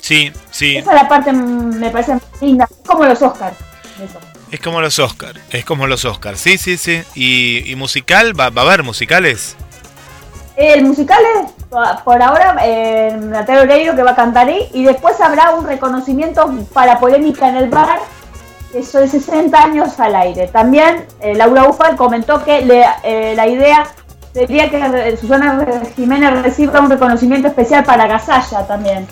Sí, 0.00 0.30
sí. 0.52 0.76
Esa 0.76 0.94
es 0.94 1.02
la 1.02 1.08
parte 1.08 1.32
me 1.32 1.90
parece 1.90 2.18
linda, 2.40 2.68
como 2.86 3.04
los 3.04 3.20
Oscars. 3.20 3.56
Eso. 4.00 4.20
Es 4.52 4.60
como 4.60 4.80
los 4.80 5.00
Oscars, 5.00 5.40
es 5.50 5.64
como 5.64 5.88
los 5.88 6.04
Oscars, 6.04 6.38
sí, 6.38 6.58
sí, 6.58 6.76
sí. 6.76 7.02
¿Y, 7.16 7.68
y 7.68 7.74
musical? 7.74 8.38
¿Va, 8.38 8.50
¿Va, 8.50 8.62
a 8.62 8.64
haber 8.64 8.84
musicales? 8.84 9.56
El 10.62 10.84
musical 10.84 11.20
es 11.42 11.50
por 12.04 12.22
ahora 12.22 12.56
eh, 12.62 13.18
Natalia 13.20 13.62
Oreiro 13.62 13.96
que 13.96 14.04
va 14.04 14.12
a 14.12 14.14
cantar 14.14 14.46
ahí 14.46 14.68
y 14.72 14.84
después 14.84 15.20
habrá 15.20 15.56
un 15.56 15.66
reconocimiento 15.66 16.48
para 16.72 17.00
polémica 17.00 17.48
en 17.48 17.56
el 17.56 17.68
bar 17.68 17.98
eso 18.72 19.00
de 19.00 19.08
60 19.08 19.58
años 19.60 19.98
al 19.98 20.14
aire. 20.14 20.46
También 20.46 21.04
eh, 21.18 21.34
Laura 21.34 21.68
Ufal 21.68 21.96
comentó 21.96 22.44
que 22.44 22.58
eh, 23.02 23.34
la 23.34 23.48
idea 23.48 23.88
sería 24.32 24.70
que 24.70 25.16
Susana 25.16 25.82
Jiménez 25.96 26.44
reciba 26.44 26.80
un 26.80 26.90
reconocimiento 26.90 27.48
especial 27.48 27.82
para 27.82 28.06
Gasalla 28.06 28.64
también, 28.64 29.08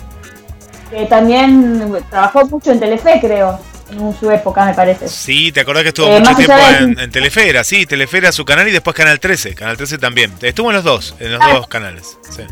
que 0.89 1.05
también 1.07 1.97
trabajó 2.09 2.45
mucho 2.45 2.71
en 2.71 2.79
Telefe 2.79 3.19
creo 3.19 3.59
en 3.91 4.19
su 4.19 4.29
época, 4.31 4.65
me 4.65 4.73
parece. 4.73 5.07
Sí, 5.07 5.51
te 5.51 5.61
acordás 5.61 5.83
que 5.83 5.89
estuvo 5.89 6.07
eh, 6.07 6.19
mucho 6.19 6.35
tiempo 6.35 6.55
en, 6.79 6.99
en, 6.99 7.11
Telefera, 7.11 7.63
sí, 7.63 7.85
Telefera 7.85 8.31
su 8.31 8.45
canal 8.45 8.67
y 8.67 8.71
después 8.71 8.95
Canal 8.95 9.19
13, 9.19 9.55
Canal 9.55 9.77
13 9.77 9.97
también. 9.97 10.31
Estuvo 10.41 10.69
en 10.69 10.75
los 10.75 10.83
dos, 10.83 11.15
en 11.19 11.33
los 11.33 11.41
ah. 11.41 11.53
dos 11.53 11.67
canales. 11.67 12.17
Sí. 12.29 12.43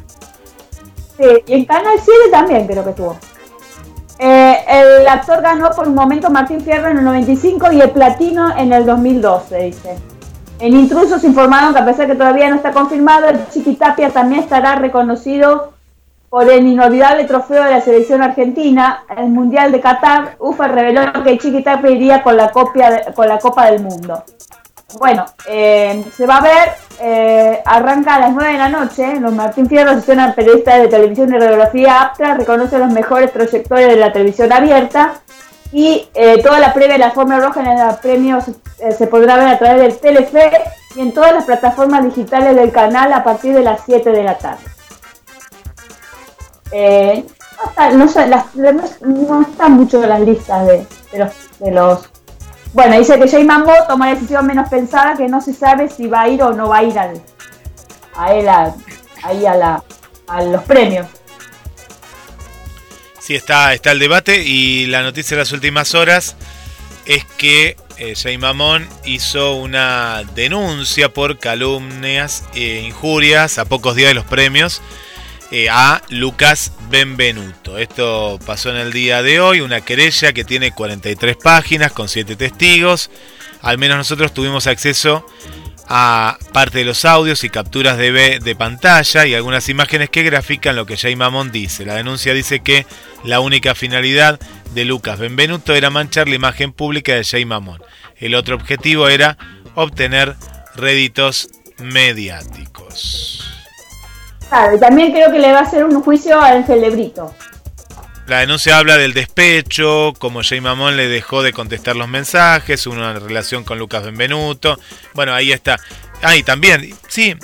sí, 1.17 1.25
y 1.47 1.53
en 1.53 1.65
Canal 1.65 1.95
7 1.95 2.11
también 2.31 2.67
creo 2.67 2.83
que 2.83 2.89
estuvo. 2.91 3.19
Eh, 4.19 4.57
el 4.67 5.07
actor 5.07 5.41
ganó 5.41 5.71
por 5.71 5.87
un 5.87 5.95
momento 5.95 6.29
Martín 6.29 6.59
Fierro 6.61 6.89
en 6.89 6.97
el 6.97 7.05
95 7.05 7.71
y 7.71 7.79
el 7.79 7.89
platino 7.91 8.55
en 8.57 8.73
el 8.73 8.85
2012, 8.85 9.57
dice. 9.59 9.97
En 10.59 10.75
Intrusos 10.75 11.23
informaron 11.23 11.73
que 11.73 11.79
a 11.79 11.85
pesar 11.85 12.05
que 12.05 12.15
todavía 12.15 12.49
no 12.49 12.57
está 12.57 12.73
confirmado, 12.73 13.29
el 13.29 13.47
Chiquitapia 13.47 14.09
también 14.09 14.43
estará 14.43 14.75
reconocido 14.75 15.73
por 16.29 16.49
el 16.49 16.65
inolvidable 16.67 17.23
trofeo 17.23 17.63
de 17.63 17.71
la 17.71 17.81
selección 17.81 18.21
argentina, 18.21 19.03
el 19.17 19.29
Mundial 19.29 19.71
de 19.71 19.81
Qatar, 19.81 20.35
UFA 20.39 20.67
reveló 20.67 21.01
que 21.23 21.37
Chiquitapia 21.37 21.89
iría 21.89 22.21
con 22.21 22.37
la, 22.37 22.51
copia 22.51 22.91
de, 22.91 23.13
con 23.13 23.27
la 23.27 23.39
Copa 23.39 23.71
del 23.71 23.81
Mundo. 23.81 24.23
Bueno, 24.97 25.25
eh, 25.47 26.03
se 26.15 26.25
va 26.25 26.37
a 26.37 26.41
ver, 26.41 26.69
eh, 26.99 27.61
arranca 27.65 28.15
a 28.15 28.19
las 28.19 28.33
9 28.33 28.51
de 28.51 28.57
la 28.57 28.69
noche, 28.69 29.19
los 29.19 29.33
Martín 29.33 29.67
Fierro, 29.67 29.91
asociación 29.91 30.33
periodista 30.33 30.77
de 30.77 30.87
televisión 30.87 31.33
y 31.33 31.37
radiografía 31.37 32.01
apta, 32.01 32.35
reconoce 32.35 32.79
los 32.79 32.91
mejores 32.91 33.29
proyectores 33.31 33.87
de 33.87 33.95
la 33.95 34.11
televisión 34.11 34.51
abierta 34.51 35.13
y 35.71 36.07
eh, 36.15 36.41
toda 36.41 36.59
la 36.59 36.73
previa 36.73 36.93
de 36.93 36.99
la 36.99 37.11
Forma 37.11 37.39
Roja 37.39 37.61
en 37.61 37.87
los 37.87 37.97
premios 37.97 38.45
eh, 38.79 38.91
se 38.91 39.05
podrá 39.05 39.37
ver 39.37 39.47
a 39.47 39.59
través 39.59 39.81
del 39.81 39.99
Telefe 39.99 40.51
y 40.95 41.01
en 41.01 41.13
todas 41.13 41.33
las 41.33 41.45
plataformas 41.45 42.03
digitales 42.03 42.55
del 42.55 42.71
canal 42.71 43.13
a 43.13 43.23
partir 43.23 43.53
de 43.53 43.61
las 43.61 43.81
7 43.85 44.11
de 44.11 44.23
la 44.23 44.37
tarde. 44.37 44.63
Eh, 46.71 47.25
no, 47.93 48.05
no, 48.05 48.81
no, 49.01 49.41
están 49.41 49.73
mucho 49.73 50.03
en 50.03 50.09
las 50.09 50.21
listas 50.21 50.67
de, 50.67 50.85
de, 51.11 51.19
los, 51.19 51.31
de 51.59 51.71
los... 51.71 52.09
Bueno, 52.73 52.97
dice 52.97 53.19
que 53.19 53.27
Jay 53.27 53.43
Mambo 53.43 53.73
toma 53.87 54.07
la 54.07 54.15
decisión 54.15 54.45
menos 54.45 54.69
pensada 54.69 55.15
que 55.15 55.27
no 55.27 55.41
se 55.41 55.53
sabe 55.53 55.89
si 55.89 56.07
va 56.07 56.21
a 56.21 56.29
ir 56.29 56.41
o 56.43 56.53
no 56.53 56.69
va 56.69 56.77
a 56.77 56.83
ir 56.83 56.97
al, 56.97 57.21
a 58.15 58.33
él 58.33 58.47
a, 58.47 58.75
ahí 59.23 59.45
a, 59.45 59.55
la, 59.55 59.83
a 60.27 60.43
los 60.43 60.63
premios. 60.63 61.07
Sí, 63.19 63.35
está, 63.35 63.73
está 63.73 63.91
el 63.91 63.99
debate 63.99 64.43
y 64.43 64.85
la 64.87 65.01
noticia 65.01 65.35
de 65.35 65.41
las 65.41 65.51
últimas 65.51 65.95
horas 65.95 66.35
es 67.05 67.25
que 67.37 67.75
eh, 67.97 68.13
Jay 68.15 68.37
Mamón 68.37 68.87
hizo 69.03 69.55
una 69.55 70.23
denuncia 70.35 71.09
por 71.09 71.39
calumnias 71.39 72.43
e 72.53 72.81
injurias 72.81 73.57
a 73.57 73.65
pocos 73.65 73.95
días 73.95 74.09
de 74.09 74.13
los 74.13 74.25
premios 74.25 74.81
eh, 75.51 75.67
a 75.69 76.01
Lucas 76.09 76.71
Benvenuto. 76.89 77.77
Esto 77.77 78.39
pasó 78.45 78.69
en 78.69 78.77
el 78.77 78.93
día 78.93 79.23
de 79.23 79.39
hoy, 79.39 79.61
una 79.61 79.81
querella 79.81 80.33
que 80.33 80.43
tiene 80.43 80.71
43 80.71 81.37
páginas 81.37 81.91
con 81.91 82.07
7 82.07 82.35
testigos. 82.35 83.09
Al 83.61 83.77
menos 83.77 83.97
nosotros 83.97 84.33
tuvimos 84.33 84.67
acceso 84.67 85.25
a 85.87 86.37
parte 86.53 86.79
de 86.79 86.85
los 86.85 87.03
audios 87.03 87.43
y 87.43 87.49
capturas 87.49 87.97
de, 87.97 88.39
de 88.39 88.55
pantalla 88.55 89.25
y 89.25 89.33
algunas 89.33 89.67
imágenes 89.69 90.11
que 90.11 90.21
grafican 90.21 90.75
lo 90.75 90.85
que 90.85 90.97
Jay 90.97 91.15
Mamón 91.15 91.51
dice. 91.51 91.83
La 91.83 91.95
denuncia 91.95 92.33
dice 92.35 92.59
que 92.59 92.85
la 93.23 93.39
única 93.39 93.73
finalidad 93.73 94.39
de 94.75 94.85
Lucas 94.85 95.17
Benvenuto 95.17 95.73
era 95.73 95.89
manchar 95.89 96.29
la 96.29 96.35
imagen 96.35 96.73
pública 96.73 97.15
de 97.15 97.23
Jay 97.23 97.43
Mamón. 97.43 97.81
El 98.17 98.35
otro 98.35 98.55
objetivo 98.55 99.09
era 99.09 99.37
obtener 99.73 100.35
réditos 100.75 101.49
mediáticos. 101.79 103.48
Claro, 104.49 104.75
y 104.75 104.79
también 104.79 105.11
creo 105.11 105.31
que 105.31 105.39
le 105.39 105.51
va 105.51 105.59
a 105.59 105.63
hacer 105.63 105.83
un 105.83 106.01
juicio 106.01 106.39
a 106.39 106.47
Ángel 106.49 106.81
Lebrito. 106.81 107.33
La 108.25 108.39
denuncia 108.39 108.77
habla 108.77 108.97
del 108.97 109.13
despecho, 109.13 110.13
como 110.19 110.43
Jay 110.43 110.61
Mamón 110.61 110.97
le 110.97 111.07
dejó 111.07 111.41
de 111.41 111.51
contestar 111.53 111.95
los 111.95 112.07
mensajes, 112.07 112.85
una 112.85 113.13
relación 113.13 113.63
con 113.63 113.79
Lucas 113.79 114.03
Benvenuto. 114.03 114.79
Bueno, 115.13 115.33
ahí 115.33 115.51
está. 115.51 115.79
Ah, 116.21 116.35
y 116.35 116.43
también, 116.43 116.95
sí, 117.07 117.35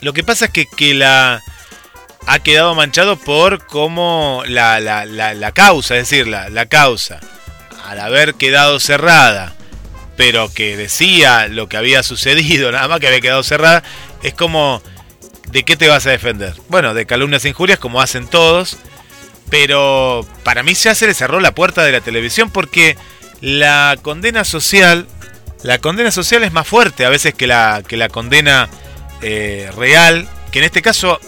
lo 0.00 0.12
que 0.12 0.24
pasa 0.24 0.46
es 0.46 0.50
que, 0.50 0.66
que 0.66 0.94
la 0.94 1.40
ha 2.26 2.38
quedado 2.40 2.74
manchado 2.74 3.16
por 3.16 3.66
cómo 3.66 4.42
la, 4.46 4.80
la, 4.80 5.04
la, 5.04 5.34
la 5.34 5.52
causa, 5.52 5.96
es 5.96 6.10
decir, 6.10 6.26
la, 6.26 6.48
la 6.48 6.66
causa, 6.66 7.20
al 7.86 8.00
haber 8.00 8.34
quedado 8.34 8.80
cerrada, 8.80 9.54
pero 10.16 10.52
que 10.52 10.76
decía 10.76 11.48
lo 11.48 11.68
que 11.68 11.76
había 11.76 12.02
sucedido, 12.02 12.72
nada 12.72 12.88
más 12.88 13.00
que 13.00 13.06
había 13.06 13.20
quedado 13.20 13.42
cerrada, 13.42 13.82
es 14.22 14.34
como 14.34 14.82
¿de 15.52 15.64
qué 15.64 15.76
te 15.76 15.88
vas 15.88 16.06
a 16.06 16.10
defender? 16.10 16.54
Bueno, 16.68 16.94
de 16.94 17.06
calumnias 17.06 17.44
e 17.44 17.48
injurias 17.48 17.78
como 17.78 18.00
hacen 18.00 18.26
todos, 18.26 18.78
pero 19.50 20.26
para 20.44 20.62
mí 20.62 20.74
ya 20.74 20.94
se 20.94 21.06
le 21.06 21.14
cerró 21.14 21.40
la 21.40 21.54
puerta 21.54 21.82
de 21.82 21.92
la 21.92 22.00
televisión 22.00 22.50
porque 22.50 22.96
la 23.40 23.98
condena 24.00 24.44
social, 24.44 25.06
la 25.62 25.78
condena 25.78 26.10
social 26.10 26.44
es 26.44 26.52
más 26.52 26.66
fuerte 26.66 27.04
a 27.04 27.10
veces 27.10 27.34
que 27.34 27.46
la, 27.46 27.82
que 27.86 27.96
la 27.96 28.08
condena 28.08 28.68
eh, 29.22 29.70
real, 29.76 30.28
que 30.52 30.60
en 30.60 30.66
este 30.66 30.82
caso 30.82 31.20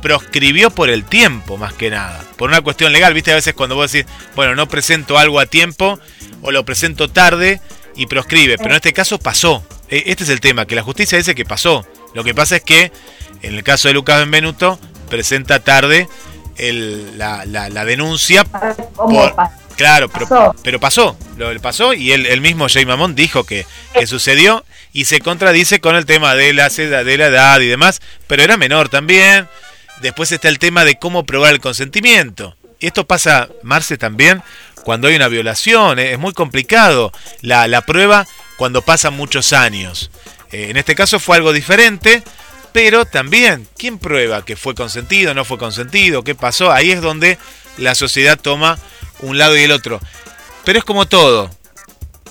proscribió 0.00 0.70
por 0.70 0.90
el 0.90 1.04
tiempo, 1.04 1.56
más 1.56 1.72
que 1.74 1.90
nada. 1.90 2.24
Por 2.36 2.48
una 2.48 2.60
cuestión 2.60 2.92
legal, 2.92 3.14
viste, 3.14 3.32
a 3.32 3.36
veces 3.36 3.54
cuando 3.54 3.74
vos 3.74 3.90
decís, 3.90 4.10
bueno, 4.36 4.54
no 4.54 4.68
presento 4.68 5.18
algo 5.18 5.40
a 5.40 5.46
tiempo 5.46 5.98
o 6.42 6.50
lo 6.50 6.64
presento 6.64 7.08
tarde 7.08 7.60
y 7.96 8.06
proscribe, 8.06 8.56
pero 8.58 8.70
en 8.70 8.76
este 8.76 8.92
caso 8.92 9.18
pasó. 9.18 9.64
E, 9.88 10.04
este 10.06 10.24
es 10.24 10.30
el 10.30 10.40
tema, 10.40 10.66
que 10.66 10.76
la 10.76 10.82
justicia 10.82 11.18
dice 11.18 11.34
que 11.34 11.44
pasó. 11.44 11.84
Lo 12.14 12.24
que 12.24 12.34
pasa 12.34 12.56
es 12.56 12.62
que, 12.62 12.92
en 13.42 13.54
el 13.54 13.62
caso 13.62 13.88
de 13.88 13.94
Lucas 13.94 14.18
Benvenuto, 14.18 14.78
presenta 15.08 15.60
tarde 15.60 16.08
la, 17.16 17.84
denuncia. 17.84 18.44
Por, 18.44 19.34
claro, 19.76 20.08
pero, 20.08 20.54
pero 20.62 20.80
pasó, 20.80 21.16
lo 21.36 21.60
pasó 21.60 21.92
y 21.94 22.12
él, 22.12 22.40
mismo 22.40 22.68
Jay 22.68 22.84
Mamón 22.84 23.14
dijo 23.14 23.44
que, 23.44 23.66
que 23.94 24.06
sucedió 24.06 24.64
y 24.92 25.04
se 25.04 25.20
contradice 25.20 25.80
con 25.80 25.94
el 25.96 26.06
tema 26.06 26.34
de 26.34 26.52
la, 26.52 26.68
de 26.68 27.18
la 27.18 27.26
edad 27.26 27.60
y 27.60 27.66
demás, 27.66 28.00
pero 28.26 28.42
era 28.42 28.56
menor 28.56 28.88
también. 28.88 29.48
Después 30.00 30.30
está 30.30 30.48
el 30.48 30.58
tema 30.58 30.84
de 30.84 30.96
cómo 30.96 31.24
probar 31.26 31.52
el 31.52 31.60
consentimiento. 31.60 32.56
Y 32.80 32.86
esto 32.86 33.06
pasa, 33.06 33.48
Marce, 33.62 33.98
también 33.98 34.42
cuando 34.84 35.08
hay 35.08 35.16
una 35.16 35.28
violación. 35.28 35.98
¿eh? 35.98 36.12
Es 36.12 36.18
muy 36.18 36.32
complicado 36.32 37.12
la, 37.42 37.66
la 37.66 37.82
prueba 37.82 38.26
cuando 38.56 38.82
pasan 38.82 39.14
muchos 39.14 39.52
años. 39.52 40.10
Eh, 40.52 40.70
en 40.70 40.76
este 40.76 40.94
caso 40.94 41.18
fue 41.18 41.36
algo 41.36 41.52
diferente, 41.52 42.22
pero 42.72 43.04
también, 43.04 43.66
¿quién 43.76 43.98
prueba 43.98 44.44
que 44.44 44.56
fue 44.56 44.74
consentido, 44.74 45.34
no 45.34 45.44
fue 45.44 45.58
consentido, 45.58 46.24
qué 46.24 46.34
pasó? 46.34 46.72
Ahí 46.72 46.90
es 46.90 47.00
donde 47.00 47.38
la 47.76 47.94
sociedad 47.94 48.38
toma 48.38 48.78
un 49.20 49.38
lado 49.38 49.56
y 49.56 49.62
el 49.62 49.72
otro. 49.72 50.00
Pero 50.64 50.78
es 50.78 50.84
como 50.84 51.06
todo. 51.06 51.50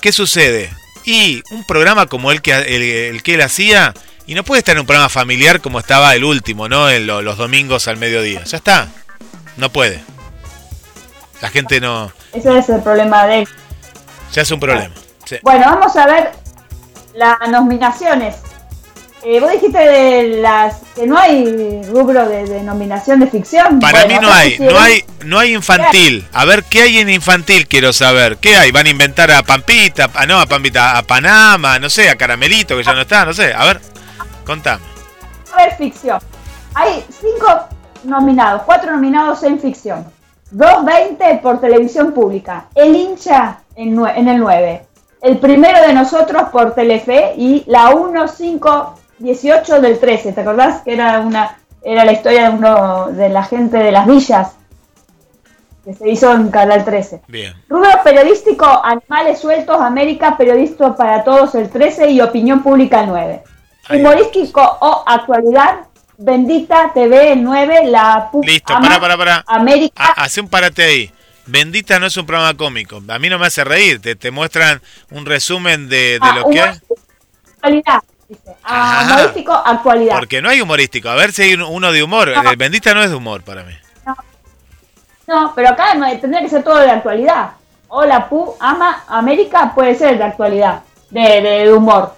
¿Qué 0.01 0.11
sucede? 0.11 0.71
Y 1.05 1.41
un 1.51 1.65
programa 1.65 2.05
como 2.05 2.31
el 2.31 2.41
que, 2.41 2.51
el, 2.51 3.23
que 3.23 3.33
él 3.33 3.41
hacía, 3.41 3.93
y 4.25 4.35
no 4.35 4.43
puede 4.43 4.59
estar 4.59 4.75
en 4.75 4.81
un 4.81 4.85
programa 4.85 5.09
familiar 5.09 5.61
como 5.61 5.79
estaba 5.79 6.13
el 6.15 6.23
último, 6.23 6.67
¿no? 6.69 6.89
En 6.89 7.07
los 7.07 7.37
domingos 7.37 7.87
al 7.87 7.97
mediodía. 7.97 8.43
Ya 8.43 8.57
está. 8.57 8.89
No 9.55 9.71
puede. 9.71 10.03
La 11.41 11.49
gente 11.49 11.79
no. 11.79 12.11
Ese 12.33 12.57
es 12.57 12.69
el 12.69 12.81
problema 12.81 13.25
de 13.25 13.39
él. 13.39 13.47
Ya 14.33 14.41
es 14.41 14.51
un 14.51 14.59
problema. 14.59 14.93
Bueno, 15.43 15.65
vamos 15.65 15.95
a 15.95 16.05
ver 16.05 16.31
las 17.17 17.49
nominaciones. 17.49 18.35
Eh, 19.23 19.39
vos 19.39 19.51
dijiste 19.51 19.79
de 19.79 20.39
las 20.39 20.77
que 20.95 21.07
no 21.07 21.17
hay 21.17 21.81
rubro 21.89 22.29
de, 22.29 22.61
nominación 22.61 23.19
de 23.19 23.27
ficción. 23.27 23.79
Para 23.79 24.05
mí 24.05 24.13
no 24.21 24.31
hay, 24.31 24.57
no 24.59 24.79
hay, 24.79 25.03
no 25.25 25.39
hay 25.39 25.55
infantil. 25.55 26.27
A 26.31 26.45
ver 26.45 26.63
qué 26.63 26.83
hay 26.83 26.99
en 26.99 27.09
infantil 27.09 27.67
quiero 27.67 27.91
saber. 27.91 28.37
¿Qué 28.37 28.55
hay? 28.55 28.71
Van 28.71 28.85
a 28.85 28.89
inventar 28.89 29.31
a 29.31 29.41
Pampita, 29.41 30.11
a, 30.13 30.27
no 30.27 30.39
a 30.39 30.45
Pampita, 30.45 30.97
a 30.97 31.01
Panama, 31.01 31.79
no 31.79 31.89
sé, 31.89 32.07
a 32.09 32.15
Caramelito 32.15 32.77
que 32.77 32.83
ya 32.83 32.93
no 32.93 33.01
está, 33.01 33.25
no 33.25 33.33
sé. 33.33 33.51
A 33.51 33.65
ver, 33.65 33.81
contame. 34.45 34.83
A 35.53 35.57
ver 35.57 35.75
ficción. 35.75 36.19
Hay 36.75 37.03
cinco 37.09 37.67
nominados, 38.03 38.61
cuatro 38.61 38.91
nominados 38.91 39.41
en 39.41 39.59
ficción. 39.59 40.05
2.20 40.55 41.41
por 41.41 41.59
televisión 41.59 42.13
pública. 42.13 42.67
El 42.75 42.95
hincha 42.95 43.59
en, 43.75 43.99
en 44.07 44.27
el 44.27 44.37
9. 44.37 44.86
El 45.21 45.37
primero 45.39 45.81
de 45.85 45.93
nosotros 45.93 46.43
por 46.51 46.75
Telefe 46.75 47.33
y 47.37 47.63
la 47.67 47.93
1518 47.93 49.81
del 49.81 49.99
13. 49.99 50.33
¿Te 50.33 50.41
acordás? 50.41 50.81
Que 50.81 50.93
era 50.93 51.19
una 51.19 51.57
era 51.83 52.03
la 52.03 52.11
historia 52.11 52.49
de 52.49 52.55
uno 52.55 53.07
de 53.11 53.29
la 53.29 53.43
gente 53.43 53.77
de 53.77 53.91
las 53.91 54.05
villas 54.05 54.53
que 55.85 55.93
se 55.93 56.09
hizo 56.09 56.33
en 56.33 56.49
Canal 56.49 56.83
13. 56.83 57.21
Bien. 57.29 57.53
Rubro 57.69 57.89
periodístico, 58.03 58.65
Animales 58.83 59.39
Sueltos, 59.39 59.79
América, 59.79 60.35
Periodista 60.37 60.93
para 60.97 61.23
Todos 61.23 61.55
el 61.55 61.69
13 61.69 62.09
y 62.11 62.19
Opinión 62.19 62.61
Pública 62.61 63.01
el 63.01 63.07
9. 63.07 63.43
Humorístico 63.91 64.61
o 64.61 65.03
actualidad, 65.07 65.85
Bendita 66.17 66.91
TV 66.93 67.37
9, 67.37 67.85
la 67.85 68.29
Listo, 68.43 68.73
para, 68.73 68.99
para, 68.99 69.17
para. 69.17 69.43
América. 69.47 70.13
Hace 70.17 70.41
un 70.41 70.49
parate 70.49 70.83
ahí. 70.83 71.11
Bendita 71.47 71.99
no 71.99 72.05
es 72.05 72.17
un 72.17 72.25
programa 72.25 72.55
cómico. 72.55 73.01
A 73.07 73.19
mí 73.19 73.29
no 73.29 73.39
me 73.39 73.47
hace 73.47 73.63
reír. 73.63 74.01
Te, 74.01 74.15
te 74.15 74.31
muestran 74.31 74.81
un 75.11 75.25
resumen 75.25 75.89
de, 75.89 76.19
ah, 76.21 76.35
lo 76.35 76.49
que 76.49 76.59
es. 76.59 76.81
Actualidad. 77.55 78.03
Dice. 78.27 78.55
Ah, 78.63 79.07
humorístico, 79.07 79.53
actualidad. 79.53 80.15
Porque 80.15 80.41
no 80.41 80.49
hay 80.49 80.61
humorístico. 80.61 81.09
A 81.09 81.15
ver 81.15 81.31
si 81.31 81.43
hay 81.43 81.53
uno 81.53 81.91
de 81.91 82.03
humor. 82.03 82.31
Bendita 82.57 82.93
no 82.93 83.01
es 83.01 83.09
de 83.09 83.15
humor 83.15 83.41
para 83.43 83.63
mí. 83.63 83.73
No, 85.27 85.51
pero 85.55 85.69
acá 85.69 85.91
tendría 86.21 86.41
que 86.41 86.49
ser 86.49 86.63
todo 86.63 86.77
de 86.77 86.89
actualidad. 86.89 87.51
Hola, 87.89 88.29
Pu, 88.29 88.55
ama 88.59 89.03
América 89.07 89.73
puede 89.73 89.95
ser 89.95 90.17
de 90.17 90.23
actualidad, 90.23 90.83
de, 91.09 91.41
de 91.41 91.73
humor. 91.73 92.15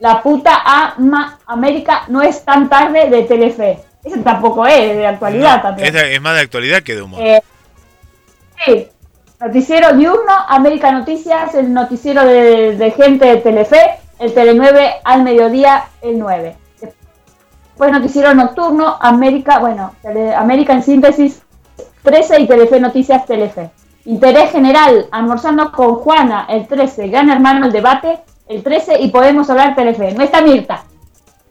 La 0.00 0.22
puta 0.22 0.62
ama 0.64 1.38
América 1.46 2.04
no 2.08 2.22
es 2.22 2.44
tan 2.44 2.68
tarde 2.68 3.10
de 3.10 3.22
Telefe. 3.22 3.80
Ese 4.04 4.18
tampoco 4.18 4.66
es 4.66 4.96
de 4.96 5.06
actualidad 5.06 5.60
también. 5.60 5.94
Es, 5.94 6.20
más 6.20 6.34
de 6.34 6.40
actualidad 6.40 6.82
que 6.82 6.94
de 6.94 7.02
humor. 7.02 7.20
Eh, 7.20 7.42
sí. 8.64 8.88
Noticiero 9.40 9.92
diurno, 9.96 10.32
América 10.48 10.90
Noticias, 10.90 11.54
el 11.54 11.72
noticiero 11.72 12.24
de, 12.24 12.92
gente 12.96 13.24
de 13.24 13.36
Telefe, 13.36 14.00
el 14.18 14.34
Tele 14.34 14.54
9 14.54 14.94
al 15.04 15.22
mediodía, 15.22 15.84
el 16.02 16.18
9. 16.18 16.56
Después 16.80 17.92
noticiero 17.92 18.34
nocturno, 18.34 18.96
América, 19.00 19.60
bueno, 19.60 19.92
América 20.36 20.72
en 20.72 20.82
síntesis 20.82 21.42
13 22.02 22.40
y 22.40 22.48
Telefe 22.48 22.80
Noticias 22.80 23.26
Telefe. 23.26 23.70
Interés 24.06 24.50
general, 24.50 25.06
almorzando 25.12 25.70
con 25.70 25.94
Juana, 25.96 26.46
el 26.48 26.66
13, 26.66 27.06
Gran 27.06 27.30
Hermano, 27.30 27.66
el 27.66 27.72
debate, 27.72 28.18
el 28.48 28.64
13 28.64 29.00
y 29.02 29.10
podemos 29.10 29.48
hablar 29.50 29.76
Telefe. 29.76 30.12
No 30.14 30.24
está 30.24 30.40
Mirta. 30.40 30.82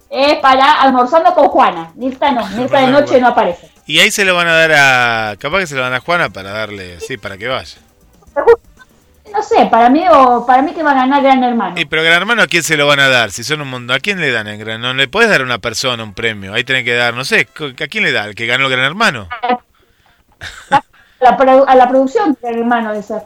Es 0.10 0.39
para 0.39 0.82
almorzando 0.82 1.34
con 1.34 1.47
Juana. 1.47 1.91
Mirta 1.95 2.32
no, 2.32 2.45
Mirta 2.58 2.82
de 2.82 2.88
noche 2.88 3.22
no 3.22 3.28
aparece. 3.28 3.76
Y 3.88 3.99
ahí 3.99 4.11
se 4.11 4.25
lo 4.25 4.35
van 4.35 4.47
a 4.47 4.53
dar 4.53 4.71
a. 4.73 5.35
Capaz 5.38 5.59
que 5.59 5.67
se 5.67 5.75
lo 5.75 5.81
van 5.81 5.93
a 5.93 5.99
Juana 5.99 6.29
para 6.29 6.51
darle. 6.51 6.99
Sí, 6.99 7.17
para 7.17 7.38
que 7.38 7.47
vaya. 7.47 7.77
No 9.33 9.43
sé, 9.43 9.67
para 9.67 9.89
mí 9.89 10.03
o 10.09 10.45
para 10.45 10.61
mí 10.61 10.73
que 10.73 10.83
va 10.83 10.91
a 10.91 10.95
ganar 10.95 11.21
Gran 11.21 11.43
Hermano. 11.43 11.79
Y 11.79 11.85
pero 11.85 12.03
Gran 12.03 12.17
Hermano 12.17 12.41
a 12.41 12.47
quién 12.47 12.63
se 12.63 12.77
lo 12.77 12.88
van 12.88 12.99
a 12.99 13.07
dar? 13.07 13.31
Si 13.31 13.43
son 13.43 13.61
un 13.61 13.69
mundo, 13.69 13.93
¿a 13.93 13.99
quién 13.99 14.19
le 14.19 14.31
dan 14.31 14.47
en 14.47 14.59
Gran 14.59 14.81
No 14.81 14.93
le 14.93 15.07
puedes 15.07 15.29
dar 15.29 15.41
a 15.41 15.43
una 15.43 15.59
persona 15.59 16.03
un 16.03 16.13
premio. 16.13 16.53
Ahí 16.53 16.63
tienen 16.63 16.85
que 16.85 16.95
dar, 16.95 17.13
no 17.13 17.23
sé, 17.23 17.47
¿a 17.55 17.88
quién 17.88 18.03
le 18.03 18.11
da? 18.11 18.25
¿El 18.25 18.35
que 18.35 18.45
ganó 18.45 18.65
el 18.65 18.71
Gran 18.71 18.85
Hermano? 18.85 19.29
A 20.69 20.83
la, 21.19 21.63
a 21.67 21.75
la 21.75 21.89
producción 21.89 22.38
Gran 22.41 22.59
Hermano 22.59 22.93
de 22.93 23.03
ser. 23.03 23.23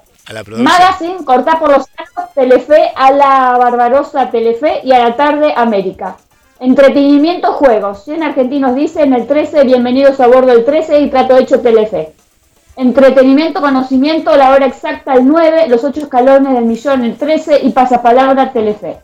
Magazine, 0.58 1.26
corta 1.26 1.60
por 1.60 1.72
los 1.72 1.88
años, 1.98 2.34
Telefe, 2.34 2.92
a 2.96 3.12
la 3.12 3.58
Barbarosa 3.58 4.30
Telefe 4.30 4.82
y 4.84 4.94
a 4.94 5.00
la 5.00 5.16
tarde 5.16 5.54
América. 5.56 6.18
Entretenimiento, 6.62 7.54
juegos. 7.54 8.04
100 8.04 8.22
argentinos 8.22 8.76
dicen 8.76 9.14
el 9.14 9.26
13, 9.26 9.64
bienvenidos 9.64 10.20
a 10.20 10.28
bordo 10.28 10.52
del 10.52 10.64
13 10.64 11.02
y 11.02 11.10
trato 11.10 11.36
hecho 11.36 11.60
Telefe. 11.60 12.14
Entretenimiento, 12.76 13.62
conocimiento, 13.62 14.38
la 14.38 14.52
hora 14.52 14.68
exacta 14.68 15.16
el 15.16 15.28
9, 15.28 15.70
los 15.70 15.84
8 15.84 16.02
escalones 16.02 16.54
del 16.54 16.66
millón 16.66 17.04
el 17.04 17.18
13 17.18 17.62
y 17.64 17.72
pasapalabra 17.72 18.54
Telefe. 18.54 19.00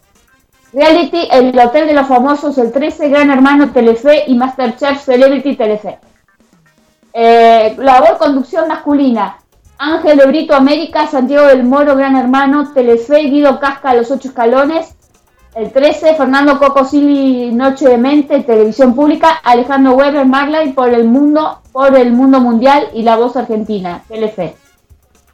Reality, 0.71 1.27
el 1.31 1.57
Hotel 1.57 1.87
de 1.87 1.95
los 1.95 2.05
Famosos 2.05 2.59
el 2.59 2.71
13, 2.71 3.09
Gran 3.09 3.31
Hermano 3.31 3.71
Telefe 3.71 4.25
y 4.27 4.35
Masterchef 4.35 5.03
Celebrity 5.03 5.55
Telefe. 5.55 5.97
Eh, 7.11 7.75
labor 7.79 8.19
conducción 8.19 8.67
masculina, 8.67 9.39
Ángel 9.79 10.15
de 10.19 10.27
Brito 10.27 10.53
América, 10.53 11.07
Santiago 11.07 11.47
del 11.47 11.63
Moro, 11.63 11.95
Gran 11.95 12.15
Hermano, 12.17 12.71
Telefe, 12.71 13.17
Guido 13.21 13.59
Casca, 13.59 13.95
Los 13.95 14.11
Ocho 14.11 14.27
Escalones, 14.27 14.93
el 15.57 15.71
13, 15.71 16.13
Fernando 16.13 16.59
Cocosili, 16.59 17.51
Noche 17.51 17.89
de 17.89 17.97
Mente, 17.97 18.41
Televisión 18.41 18.93
Pública, 18.93 19.39
Alejandro 19.43 19.93
Weber, 19.93 20.23
Marley, 20.27 20.73
por 20.73 20.89
el 20.89 21.05
mundo, 21.05 21.61
por 21.71 21.95
el 21.97 22.11
mundo 22.11 22.39
mundial 22.39 22.89
y 22.93 23.01
La 23.01 23.15
Voz 23.15 23.35
Argentina, 23.35 24.03
Telefe. 24.07 24.55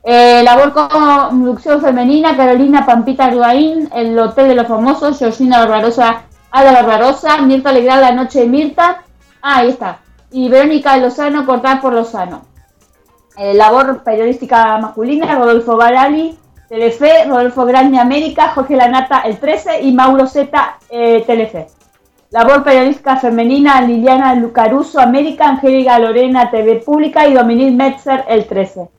Eh, 0.01 0.41
labor 0.43 0.71
conducción 0.71 1.81
femenina, 1.81 2.37
Carolina 2.37 2.85
Pampita 2.85 3.25
Arguaín, 3.25 3.89
El 3.93 4.17
Hotel 4.17 4.47
de 4.47 4.55
los 4.55 4.67
Famosos, 4.67 5.19
Georgina 5.19 5.59
Barbarosa, 5.59 6.21
Ada 6.51 6.71
Barbarosa, 6.71 7.41
Mirta 7.41 7.71
Alegral, 7.71 7.99
La 7.99 8.11
Noche 8.13 8.41
de 8.41 8.47
Mirta, 8.47 9.03
ah, 9.41 9.57
ahí 9.57 9.71
está, 9.71 9.99
y 10.31 10.47
Verónica 10.47 10.95
Lozano, 10.97 11.45
Cortar 11.45 11.81
por 11.81 11.91
Lozano. 11.91 12.43
Eh, 13.35 13.53
labor 13.55 14.03
periodística 14.03 14.77
masculina, 14.77 15.35
Rodolfo 15.35 15.75
Barali, 15.75 16.37
Telefe, 16.73 17.25
Rodolfo 17.25 17.65
Grande 17.65 17.99
América, 17.99 18.47
Jorge 18.47 18.75
Lanata 18.75 19.19
el 19.19 19.37
13 19.37 19.83
y 19.83 19.91
Mauro 19.91 20.25
Zeta 20.25 20.79
eh, 20.89 21.23
Telefe. 21.23 21.67
Labor 22.31 22.63
periodística 22.63 23.17
femenina, 23.17 23.79
Liliana 23.81 24.33
Lucaruso 24.33 24.99
América, 24.99 25.49
Angélica 25.49 25.99
Lorena 25.99 26.49
TV 26.49 26.77
Pública 26.77 27.27
y 27.27 27.35
Dominique 27.35 27.75
Metzer 27.75 28.25
el 28.27 28.47
13. 28.47 28.89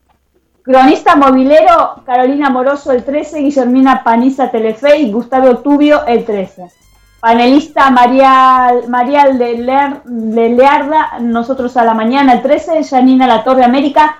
Cronista 0.63 1.17
movilero, 1.17 2.01
Carolina 2.07 2.49
Moroso 2.49 2.93
el 2.93 3.03
13, 3.03 3.41
Guillermina 3.41 4.05
Paniza 4.05 4.53
Telefe 4.53 4.97
y 5.01 5.11
Gustavo 5.11 5.57
Tubio 5.59 6.07
el 6.07 6.25
13. 6.25 6.67
Panelista 7.19 7.91
María, 7.91 8.73
María 8.89 9.27
Learda, 9.27 11.19
nosotros 11.21 11.77
a 11.77 11.83
la 11.83 11.95
mañana 11.95 12.35
el 12.35 12.43
13, 12.43 12.85
Janina 12.85 13.27
La 13.27 13.43
Torre 13.43 13.65
América, 13.65 14.19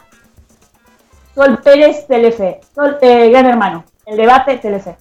Sol 1.35 1.59
Pérez, 1.59 2.07
Telefe. 2.07 2.61
Sol, 2.75 2.99
eh, 3.01 3.31
Gran 3.31 3.47
Hermano. 3.47 3.85
El 4.07 4.17
debate, 4.17 4.59
Telefe. 4.59 4.97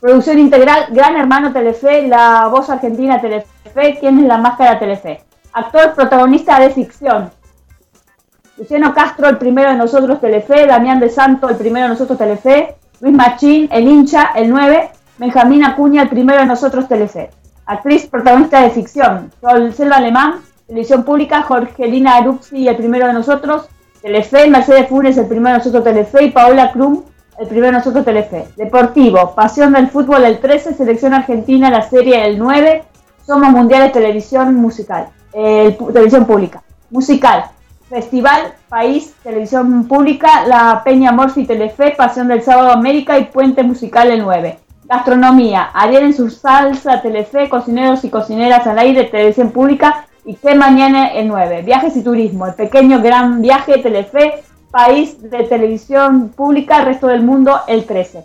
Producción 0.00 0.38
integral, 0.38 0.86
Gran 0.90 1.16
Hermano, 1.16 1.52
Telefe. 1.52 2.06
La 2.06 2.46
voz 2.48 2.70
argentina, 2.70 3.20
Telefe. 3.20 3.98
¿Quién 3.98 4.20
es 4.20 4.26
la 4.26 4.38
máscara, 4.38 4.78
Telefe? 4.78 5.24
Actor 5.52 5.94
protagonista 5.94 6.60
de 6.60 6.70
ficción. 6.70 7.30
Luciano 8.58 8.94
Castro, 8.94 9.28
el 9.28 9.36
primero 9.36 9.70
de 9.70 9.76
nosotros 9.76 10.18
Telefe, 10.18 10.66
Damián 10.66 10.98
de 10.98 11.10
Santo, 11.10 11.48
el 11.48 11.56
primero 11.56 11.84
de 11.84 11.90
nosotros 11.90 12.18
Telefe, 12.18 12.76
Luis 13.00 13.14
Machín, 13.14 13.68
el 13.70 13.86
hincha, 13.86 14.30
el 14.34 14.48
9, 14.48 14.90
Benjamín 15.18 15.62
Acuña, 15.62 16.02
el 16.02 16.08
primero 16.08 16.40
de 16.40 16.46
nosotros 16.46 16.88
Telefe. 16.88 17.28
Actriz 17.66 18.06
protagonista 18.06 18.62
de 18.62 18.70
ficción, 18.70 19.30
Sol 19.42 19.74
Selva 19.74 19.96
Alemán, 19.96 20.40
televisión 20.66 21.04
pública, 21.04 21.42
Jorgelina 21.42 22.16
Aruxi, 22.16 22.66
el 22.66 22.76
primero 22.76 23.06
de 23.06 23.12
nosotros, 23.12 23.68
Telefe, 24.06 24.48
Mercedes 24.48 24.88
Funes, 24.88 25.18
el 25.18 25.26
primero 25.26 25.58
nosotros 25.58 25.82
Telefe, 25.82 26.26
y 26.26 26.30
Paola 26.30 26.70
Krum, 26.70 27.02
el 27.40 27.48
primero 27.48 27.72
nosotros 27.72 28.04
Telefe. 28.04 28.44
Deportivo, 28.54 29.34
Pasión 29.34 29.72
del 29.72 29.88
Fútbol, 29.88 30.22
el 30.22 30.38
13, 30.38 30.74
Selección 30.74 31.12
Argentina, 31.12 31.70
la 31.70 31.82
serie, 31.82 32.24
el 32.24 32.38
9, 32.38 32.84
Somos 33.26 33.50
Mundiales, 33.50 33.90
Televisión 33.90 34.54
Musical, 34.54 35.08
Televisión 35.32 36.24
Pública. 36.24 36.62
Musical, 36.90 37.46
Festival, 37.90 38.54
País, 38.68 39.12
Televisión 39.24 39.88
Pública, 39.88 40.46
La 40.46 40.82
Peña 40.84 41.10
Morfi, 41.10 41.44
Telefe, 41.44 41.90
Pasión 41.96 42.28
del 42.28 42.42
Sábado 42.42 42.70
América 42.70 43.18
y 43.18 43.24
Puente 43.24 43.64
Musical 43.64 44.12
el 44.12 44.22
9. 44.22 44.56
Gastronomía, 44.84 45.70
Ariel 45.74 46.04
en 46.04 46.14
su 46.14 46.30
salsa, 46.30 47.02
Telefe, 47.02 47.48
Cocineros 47.48 48.04
y 48.04 48.10
Cocineras 48.10 48.68
al 48.68 48.78
aire, 48.78 49.02
Televisión 49.06 49.50
Pública 49.50 50.06
y 50.26 50.34
Qué 50.34 50.56
Mañana 50.56 51.12
el 51.12 51.28
9. 51.28 51.62
Viajes 51.62 51.96
y 51.96 52.02
Turismo, 52.02 52.46
El 52.46 52.54
Pequeño 52.54 53.00
Gran 53.00 53.40
Viaje, 53.40 53.78
Telefe, 53.78 54.42
País 54.72 55.22
de 55.30 55.44
Televisión 55.44 56.30
Pública, 56.30 56.84
Resto 56.84 57.06
del 57.06 57.22
Mundo 57.22 57.60
el 57.68 57.84
13. 57.86 58.24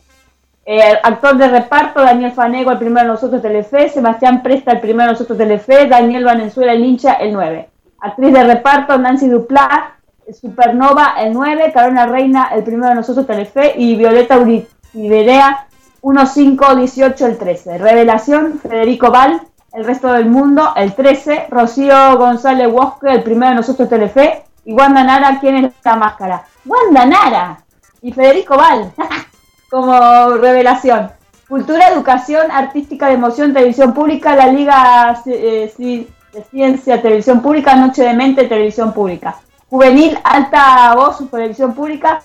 actor 1.04 1.38
de 1.38 1.47
reparto, 1.47 2.02
Daniel 2.02 2.32
Fanego, 2.32 2.72
el 2.72 2.80
primero 2.80 3.02
de 3.02 3.14
nosotros 3.14 3.41
Telefe, 3.43 3.89
Sebastián 3.89 4.41
Presta, 4.41 4.72
el 4.72 4.80
primero 4.80 5.10
de 5.10 5.14
nosotros 5.14 5.38
Telefe, 5.38 5.88
Daniel 5.88 6.26
Valenzuela, 6.26 6.74
el 6.74 6.84
hincha, 6.84 7.14
el 7.14 7.34
9. 7.34 7.70
Actriz 7.99 8.34
de 8.34 8.43
reparto, 8.45 8.97
Nancy 8.97 9.28
Duplá, 9.28 9.97
Supernova, 10.34 11.14
el 11.20 11.34
9, 11.34 11.72
Carolina 11.72 12.08
Reina, 12.08 12.49
el 12.56 12.64
primero 12.64 12.89
de 12.89 12.95
nosotros, 12.95 13.28
Telefe, 13.28 13.76
y 13.78 13.95
Violeta 13.95 14.39
Uriberea, 14.39 15.68
1518, 16.02 17.28
el 17.28 17.38
13. 17.38 17.78
Revelación, 17.78 18.60
Federico 18.60 19.12
Val, 19.12 19.41
el 19.74 19.86
resto 19.86 20.11
del 20.11 20.26
mundo, 20.26 20.74
el 20.76 20.93
13. 20.93 21.47
Rocío 21.49 22.17
González 22.17 22.72
Bosque, 22.72 23.09
el 23.09 23.24
primero 23.24 23.51
de 23.51 23.55
nosotros, 23.57 23.89
Telefe, 23.89 24.43
y 24.65 24.74
Wanda 24.74 25.03
Nara, 25.03 25.39
¿quién 25.39 25.65
es 25.65 25.74
la 25.84 25.95
máscara? 25.95 26.45
Wanda 26.65 27.05
Nara 27.05 27.63
y 28.01 28.11
Federico 28.11 28.57
Val, 28.57 28.91
como 29.69 30.38
revelación. 30.38 31.11
Cultura, 31.47 31.89
educación, 31.89 32.49
artística 32.51 33.07
de 33.07 33.13
emoción, 33.13 33.53
televisión 33.53 33.93
pública, 33.93 34.36
la 34.36 34.47
Liga 34.47 35.22
eh, 35.26 35.74
de 35.78 36.43
Ciencia, 36.49 37.01
Televisión 37.01 37.41
Pública, 37.41 37.76
Noche 37.76 38.03
de 38.03 38.13
Mente, 38.13 38.45
Televisión 38.45 38.93
Pública. 38.93 39.36
Juvenil, 39.69 40.17
Alta 40.24 40.93
Voz, 40.95 41.30
Televisión 41.30 41.74
Pública. 41.74 42.22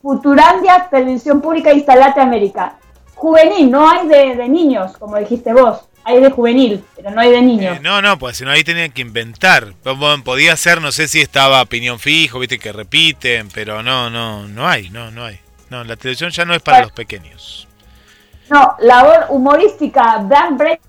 Futurandia, 0.00 0.88
Televisión 0.90 1.40
Pública, 1.42 1.72
Instalate 1.72 2.20
América. 2.20 2.76
Juvenil, 3.16 3.70
no 3.70 3.88
hay 3.88 4.06
de, 4.06 4.48
niños, 4.48 4.96
como 4.98 5.16
dijiste 5.16 5.52
vos. 5.52 5.80
Hay 6.04 6.20
de 6.20 6.30
juvenil, 6.30 6.84
pero 6.94 7.10
no 7.10 7.20
hay 7.20 7.32
de 7.32 7.42
niños. 7.42 7.78
Eh, 7.78 7.80
no, 7.82 8.00
no, 8.00 8.16
pues 8.16 8.36
si 8.36 8.44
no 8.44 8.52
ahí 8.52 8.62
tenían 8.62 8.92
que 8.92 9.02
inventar. 9.02 9.72
Podía 10.24 10.56
ser, 10.56 10.80
no 10.80 10.92
sé 10.92 11.08
si 11.08 11.20
estaba 11.20 11.60
opinión 11.60 11.98
fijo, 11.98 12.38
viste 12.38 12.60
que 12.60 12.70
repiten, 12.70 13.48
pero 13.52 13.82
no, 13.82 14.08
no, 14.08 14.46
no 14.46 14.68
hay, 14.68 14.88
no, 14.90 15.10
no 15.10 15.24
hay. 15.24 15.40
No, 15.68 15.82
la 15.82 15.96
televisión 15.96 16.30
ya 16.30 16.44
no 16.44 16.54
es 16.54 16.62
para 16.62 16.82
los 16.82 16.92
pequeños. 16.92 17.66
No, 18.48 18.76
labor 18.78 19.26
humorística, 19.30 20.24
Dan 20.28 20.56
Break 20.56 20.80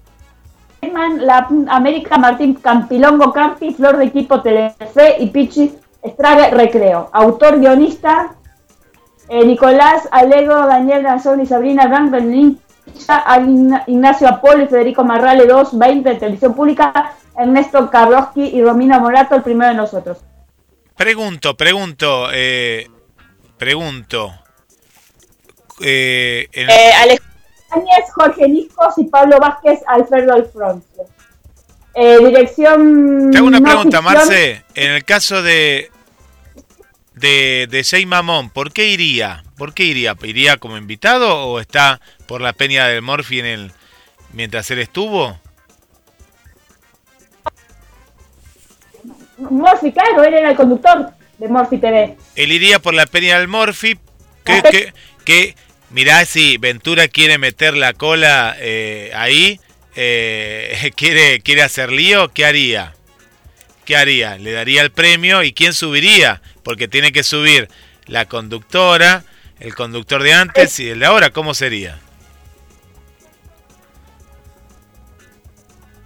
la 0.82 1.48
América, 1.70 2.18
Martín 2.18 2.56
Campilongo 2.56 3.34
Campi, 3.34 3.74
Flor 3.74 3.98
de 3.98 4.06
Equipo 4.06 4.42
Telefe 4.42 5.16
y 5.20 5.28
Pichi 5.28 5.74
Estrague 6.04 6.52
Recreo. 6.52 7.10
Autor, 7.12 7.60
guionista, 7.60 8.36
eh, 9.30 9.46
Nicolás 9.46 10.08
Alego, 10.12 10.54
Daniel 10.68 11.04
Nazón 11.04 11.42
y 11.42 11.46
Sabrina 11.46 11.88
Blanco, 11.88 12.18
Ignacio 13.88 14.28
Apolo 14.28 14.64
y 14.64 14.68
Federico 14.68 15.04
Marrale 15.04 15.46
2, 15.46 15.78
20 15.78 16.10
de 16.10 16.16
Televisión 16.16 16.56
Pública, 16.56 17.14
Ernesto 17.38 17.90
Karlowski 17.90 18.44
y 18.44 18.62
Romina 18.64 19.00
Morato, 19.00 19.36
el 19.36 19.44
primero 19.44 19.72
de 19.72 19.78
nosotros. 19.78 20.20
Pregunto, 20.96 21.56
pregunto, 21.56 22.30
eh, 22.34 22.88
pregunto. 23.58 24.34
Eh, 25.82 26.48
eh 26.54 27.20
Jorge 28.16 28.48
Niscos 28.48 28.98
y 28.98 29.04
Pablo 29.04 29.40
Vázquez, 29.40 29.82
Alfredo 29.86 30.34
Alfonso. 30.34 31.06
Dirección. 31.94 33.32
Te 33.32 33.40
hago 33.40 33.48
una 33.48 33.60
pregunta, 33.60 34.02
Marce. 34.02 34.64
En 34.74 34.92
el 34.92 35.04
caso 35.04 35.42
de. 35.42 35.92
De, 37.20 37.68
de 37.70 37.84
Jay 37.84 38.06
Mamón, 38.06 38.50
¿por 38.52 38.72
qué 38.72 38.90
iría? 38.90 39.44
¿Por 39.58 39.74
qué 39.74 39.86
iría? 39.86 40.16
¿Iría 40.24 40.58
como 40.58 40.78
invitado 40.78 41.48
o 41.48 41.60
está 41.60 42.00
por 42.28 42.42
la 42.42 42.54
peña 42.54 42.88
del 42.88 43.02
Morphy 43.02 43.40
en 43.40 43.46
el 43.46 43.72
mientras 44.34 44.70
él 44.70 44.80
estuvo? 44.80 45.40
Morphy, 49.38 49.92
claro, 49.92 50.24
él 50.24 50.34
era 50.34 50.52
el 50.52 50.56
conductor 50.56 51.12
de 51.38 51.48
Morphy 51.48 51.78
TV. 51.78 52.18
Él 52.36 52.52
iría 52.52 52.80
por 52.80 52.94
la 52.94 53.06
peña 53.06 53.40
del 53.40 53.48
Morphy. 53.48 53.98
¿Qué, 54.44 54.62
qué, 54.70 54.94
qué, 55.26 55.56
mirá 55.90 56.26
si 56.26 56.58
Ventura 56.58 57.08
quiere 57.08 57.38
meter 57.38 57.76
la 57.76 57.94
cola 57.94 58.56
eh, 58.60 59.12
ahí, 59.16 59.60
eh, 59.96 60.92
quiere, 60.96 61.42
quiere 61.42 61.64
hacer 61.64 61.92
lío, 61.92 62.30
¿qué 62.30 62.46
haría? 62.46 62.94
¿Qué 63.86 63.96
haría? 63.96 64.38
Le 64.38 64.52
daría 64.52 64.82
el 64.82 64.92
premio 64.92 65.44
y 65.44 65.54
¿quién 65.54 65.74
subiría? 65.74 66.42
Porque 66.68 66.90
tiene 66.90 67.14
que 67.14 67.24
subir 67.24 67.70
la 68.08 68.26
conductora, 68.26 69.24
el 69.58 69.74
conductor 69.74 70.22
de 70.22 70.34
antes 70.34 70.78
y 70.82 70.90
el 70.90 71.00
de 71.00 71.06
ahora, 71.06 71.30
¿cómo 71.30 71.54
sería? 71.54 71.98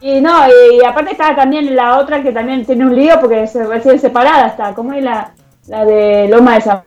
Y 0.01 0.21
no, 0.21 0.47
y 0.47 0.85
aparte 0.85 1.13
está 1.13 1.35
también 1.35 1.75
la 1.75 1.97
otra 1.97 2.21
que 2.21 2.31
también 2.31 2.63
tiene 2.63 2.85
un 2.85 2.95
lío 2.95 3.19
porque 3.19 3.47
se 3.47 3.65
recibe 3.65 3.97
separada, 3.97 4.49
está, 4.49 4.75
¿cómo 4.75 4.93
es 4.93 5.03
la, 5.03 5.33
la 5.65 5.83
de 5.83 6.27
Loma 6.27 6.53
de 6.53 6.61
San 6.61 6.83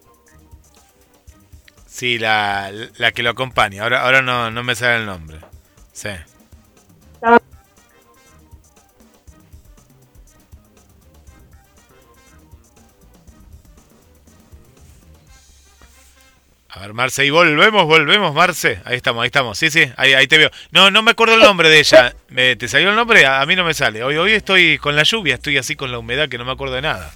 Sí, 1.84 2.20
la, 2.20 2.70
la 2.96 3.10
que 3.10 3.24
lo 3.24 3.30
acompaña. 3.30 3.82
Ahora, 3.82 4.02
ahora 4.02 4.22
no, 4.22 4.52
no 4.52 4.62
me 4.62 4.76
sale 4.76 4.98
el 4.98 5.06
nombre. 5.06 5.40
Sí. 5.92 6.10
A 16.76 16.80
ver, 16.80 16.92
Marce, 16.92 17.24
y 17.24 17.30
volvemos, 17.30 17.84
volvemos, 17.86 18.34
Marce. 18.34 18.80
Ahí 18.84 18.96
estamos, 18.96 19.22
ahí 19.22 19.28
estamos. 19.28 19.56
Sí, 19.56 19.70
sí, 19.70 19.92
ahí, 19.96 20.12
ahí 20.12 20.26
te 20.26 20.38
veo. 20.38 20.50
No, 20.72 20.90
no 20.90 21.02
me 21.02 21.12
acuerdo 21.12 21.34
el 21.34 21.40
nombre 21.40 21.68
de 21.68 21.78
ella. 21.78 22.12
¿Te 22.26 22.66
salió 22.66 22.90
el 22.90 22.96
nombre? 22.96 23.24
A, 23.26 23.46
mí 23.46 23.54
no 23.54 23.64
me 23.64 23.74
sale. 23.74 24.02
Hoy, 24.02 24.16
hoy 24.16 24.32
estoy 24.32 24.78
con 24.78 24.96
la 24.96 25.04
lluvia, 25.04 25.34
estoy 25.36 25.56
así 25.56 25.76
con 25.76 25.92
la 25.92 26.00
humedad 26.00 26.28
que 26.28 26.36
no 26.36 26.44
me 26.44 26.50
acuerdo 26.50 26.74
de 26.74 26.82
nada. 26.82 27.12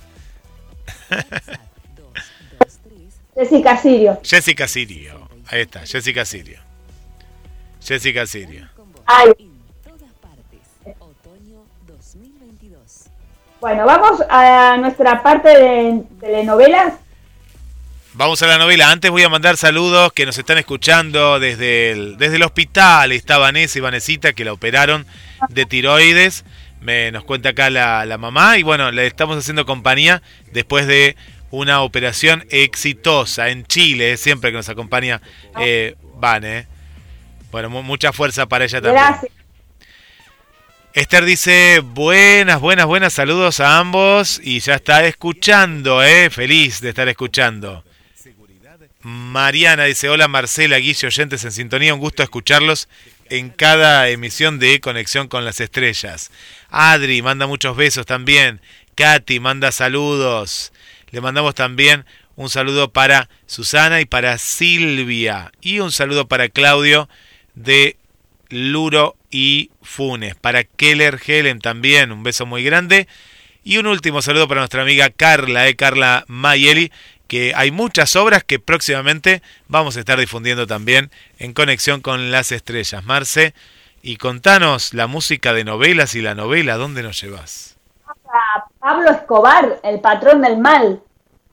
Jessica 3.35 3.77
Sirio. 3.77 4.21
Jessica 4.23 4.69
Sirio. 4.69 5.29
Ahí 5.49 5.63
está, 5.63 5.81
Jessica 5.85 6.25
Sirio. 6.25 6.61
Jessica 7.83 8.27
Sirio. 8.27 8.69
Bueno, 13.61 13.87
vamos 13.87 14.23
a 14.31 14.77
nuestra 14.77 15.21
parte 15.21 15.49
de 15.49 16.05
telenovelas. 16.21 17.08
Vamos 18.19 18.43
a 18.43 18.49
la 18.49 18.59
novela. 18.59 18.91
Antes 18.91 19.12
voy 19.12 19.23
a 19.23 19.29
mandar 19.29 19.57
saludos 19.57 20.12
que 20.12 20.27
nos 20.27 20.37
están 20.37 20.59
escuchando 20.59 21.39
desde 21.39 21.93
el, 21.93 22.16
desde 22.19 22.35
el 22.35 22.43
hospital. 22.43 23.12
Está 23.12 23.39
Vanessa 23.39 23.79
y 23.79 23.81
Vanesita 23.81 24.33
que 24.33 24.45
la 24.45 24.53
operaron 24.53 25.07
de 25.51 25.66
tiroides. 25.66 26.45
Me, 26.81 27.12
nos 27.12 27.23
cuenta 27.23 27.51
acá 27.51 27.71
la, 27.71 28.05
la 28.07 28.19
mamá. 28.19 28.59
Y 28.59 28.64
bueno, 28.64 28.91
le 28.91 29.07
estamos 29.07 29.39
haciendo 29.39 29.64
compañía 29.64 30.21
después 30.51 30.89
de 30.89 31.14
una 31.53 31.83
operación 31.83 32.45
exitosa 32.51 33.51
en 33.51 33.64
Chile, 33.66 34.16
siempre 34.16 34.51
que 34.51 34.57
nos 34.57 34.69
acompaña 34.69 35.23
eh, 35.61 35.95
Vane. 36.16 36.66
Bueno, 37.53 37.71
mucha 37.71 38.12
fuerza 38.12 38.47
para 38.47 38.64
ella 38.64 38.81
también. 38.81 38.97
Gracias. 38.97 39.33
Esther 40.93 41.25
dice, 41.25 41.83
buenas, 41.85 42.61
buenas, 42.61 42.87
buenas, 42.87 43.12
saludos 43.12 43.61
a 43.61 43.79
ambos 43.79 44.41
y 44.43 44.59
ya 44.59 44.75
está 44.75 45.07
escuchando, 45.07 46.03
eh, 46.03 46.31
feliz 46.31 46.81
de 46.81 46.89
estar 46.89 47.09
escuchando. 47.09 47.85
Mariana 49.01 49.84
dice, 49.84 50.09
hola 50.09 50.28
Marcela, 50.28 50.78
Guille, 50.78 51.07
oyentes 51.07 51.44
en 51.44 51.53
sintonía, 51.53 51.94
un 51.94 52.01
gusto 52.01 52.22
escucharlos 52.22 52.88
en 53.30 53.51
cada 53.51 54.09
emisión 54.09 54.59
de 54.59 54.80
Conexión 54.80 55.28
con 55.28 55.44
las 55.44 55.61
Estrellas. 55.61 56.30
Adri 56.70 57.22
manda 57.22 57.46
muchos 57.46 57.76
besos 57.76 58.07
también. 58.07 58.61
Katy 58.94 59.38
manda 59.40 59.70
saludos. 59.70 60.72
Le 61.11 61.20
mandamos 61.20 61.55
también 61.55 62.05
un 62.34 62.51
saludo 62.51 62.92
para 62.92 63.28
Susana 63.46 64.01
y 64.01 64.05
para 64.05 64.38
Silvia. 64.38 65.53
Y 65.61 65.80
un 65.80 65.92
saludo 65.92 66.26
para 66.26 66.49
Claudio 66.49 67.09
de 67.55 67.96
Luro 68.49 69.16
y 69.30 69.70
Funes. 69.82 70.34
Para 70.34 70.64
Keller 70.64 71.20
Helen 71.24 71.61
también, 71.61 72.12
un 72.12 72.22
beso 72.22 72.46
muy 72.46 72.64
grande. 72.64 73.09
Y 73.64 73.78
un 73.78 73.86
último 73.86 74.22
saludo 74.22 74.49
para 74.49 74.61
nuestra 74.61 74.82
amiga 74.82 75.11
Carla, 75.11 75.68
eh, 75.68 75.76
Carla 75.76 76.24
Mayeli, 76.26 76.90
que 77.29 77.53
hay 77.55 77.70
muchas 77.70 78.16
obras 78.16 78.43
que 78.43 78.59
próximamente 78.59 79.43
vamos 79.68 79.97
a 79.97 80.01
estar 80.01 80.18
difundiendo 80.18 80.66
también 80.66 81.11
en 81.39 81.53
conexión 81.53 82.01
con 82.01 82.33
las 82.33 82.51
estrellas. 82.51 83.05
Marce, 83.05 83.55
y 84.03 84.16
contanos 84.16 84.95
la 84.95 85.07
música 85.07 85.53
de 85.53 85.64
novelas 85.64 86.14
y 86.14 86.22
la 86.22 86.35
novela, 86.35 86.76
¿dónde 86.76 87.03
nos 87.03 87.20
llevas? 87.20 87.76
Pablo 88.81 89.11
Escobar, 89.11 89.81
El 89.83 90.01
patrón 90.01 90.41
del 90.43 90.59
mal. 90.59 91.01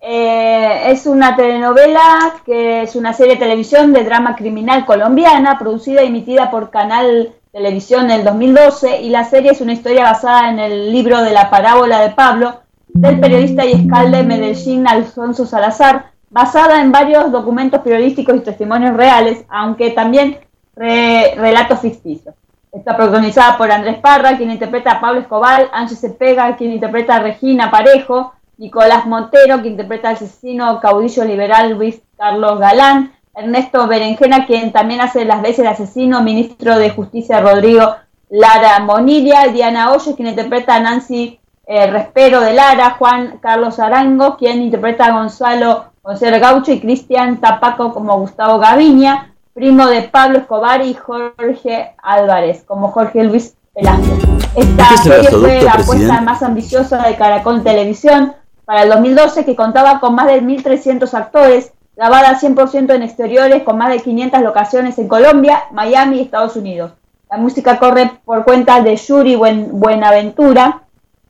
Eh, 0.01 0.91
es 0.91 1.05
una 1.07 1.35
telenovela 1.35 2.35
que 2.45 2.83
es 2.83 2.95
una 2.95 3.13
serie 3.13 3.33
de 3.33 3.39
televisión 3.39 3.91
de 3.91 4.03
drama 4.03 4.35
criminal 4.35 4.85
colombiana, 4.85 5.57
producida 5.57 6.03
y 6.03 6.07
emitida 6.07 6.51
por 6.51 6.69
Canal 6.69 7.33
Televisión 7.51 8.05
en 8.05 8.19
el 8.19 8.23
2012, 8.23 9.01
y 9.01 9.09
la 9.09 9.23
serie 9.23 9.51
es 9.51 9.61
una 9.61 9.73
historia 9.73 10.03
basada 10.03 10.49
en 10.49 10.59
el 10.59 10.91
libro 10.91 11.23
de 11.23 11.31
la 11.31 11.49
parábola 11.49 12.01
de 12.01 12.11
Pablo, 12.11 12.61
del 12.95 13.19
periodista 13.19 13.65
y 13.65 13.73
escalde 13.73 14.23
Medellín 14.23 14.87
Alfonso 14.87 15.45
Salazar, 15.45 16.11
basada 16.29 16.79
en 16.79 16.93
varios 16.93 17.29
documentos 17.29 17.81
periodísticos 17.81 18.37
y 18.37 18.39
testimonios 18.39 18.95
reales, 18.95 19.43
aunque 19.49 19.91
también 19.91 20.39
relatos 20.75 21.81
ficticios. 21.81 22.33
Está 22.71 22.95
protagonizada 22.95 23.57
por 23.57 23.69
Andrés 23.69 23.97
Parra, 23.97 24.37
quien 24.37 24.49
interpreta 24.49 24.93
a 24.93 25.01
Pablo 25.01 25.19
Escobar, 25.19 25.69
Ángel 25.73 25.97
Cepega, 25.97 26.55
quien 26.55 26.71
interpreta 26.71 27.17
a 27.17 27.19
Regina 27.19 27.69
Parejo, 27.69 28.33
Nicolás 28.57 29.05
Montero, 29.05 29.59
quien 29.59 29.73
interpreta 29.73 30.09
al 30.09 30.15
asesino 30.15 30.79
caudillo 30.79 31.25
liberal 31.25 31.73
Luis 31.73 32.01
Carlos 32.17 32.59
Galán, 32.59 33.13
Ernesto 33.35 33.87
Berenjena, 33.87 34.45
quien 34.45 34.71
también 34.71 35.01
hace 35.01 35.25
las 35.25 35.41
veces 35.41 35.63
de 35.63 35.67
asesino, 35.67 36.23
ministro 36.23 36.77
de 36.77 36.91
Justicia 36.91 37.41
Rodrigo 37.41 37.95
Lara 38.29 38.79
Monilia, 38.79 39.47
Diana 39.49 39.91
Hoyos, 39.91 40.15
quien 40.15 40.29
interpreta 40.29 40.75
a 40.75 40.79
Nancy 40.79 41.39
eh, 41.67 41.87
Respero 41.87 42.41
de 42.41 42.53
Lara, 42.53 42.91
Juan 42.91 43.39
Carlos 43.41 43.79
Arango, 43.79 44.37
quien 44.37 44.61
interpreta 44.61 45.05
a 45.05 45.11
Gonzalo 45.11 45.85
Gonzalo 46.05 46.39
Gaucho 46.39 46.71
y 46.71 46.79
Cristian 46.79 47.41
Tapaco 47.41 47.91
como 47.91 48.19
Gustavo 48.19 48.59
Gaviña, 48.59 49.33
primo 49.55 49.87
de 49.87 50.03
Pablo 50.03 50.37
Escobar 50.37 50.85
y 50.85 50.93
Jorge 50.93 51.95
Álvarez, 51.97 52.63
como 52.63 52.91
Jorge 52.91 53.23
Luis 53.23 53.55
Velasco. 53.73 54.15
Esta 54.55 54.97
serie 54.97 55.29
fue 55.31 55.63
la 55.63 55.71
apuesta 55.71 56.21
más 56.21 56.43
ambiciosa 56.43 57.01
de 57.01 57.15
Caracol 57.15 57.63
Televisión 57.63 58.35
para 58.65 58.83
el 58.83 58.89
2012, 58.89 59.45
que 59.45 59.55
contaba 59.55 59.99
con 59.99 60.13
más 60.13 60.27
de 60.27 60.43
1.300 60.43 61.11
actores, 61.15 61.73
grabada 61.95 62.39
100% 62.39 62.93
en 62.93 63.01
exteriores, 63.01 63.63
con 63.63 63.79
más 63.79 63.89
de 63.89 63.99
500 63.99 64.41
locaciones 64.41 64.99
en 64.99 65.07
Colombia, 65.07 65.63
Miami 65.71 66.17
y 66.17 66.21
Estados 66.21 66.55
Unidos. 66.55 66.91
La 67.31 67.37
música 67.37 67.79
corre 67.79 68.11
por 68.23 68.45
cuenta 68.45 68.79
de 68.81 68.95
Yuri 68.95 69.35
Buenaventura. 69.35 70.83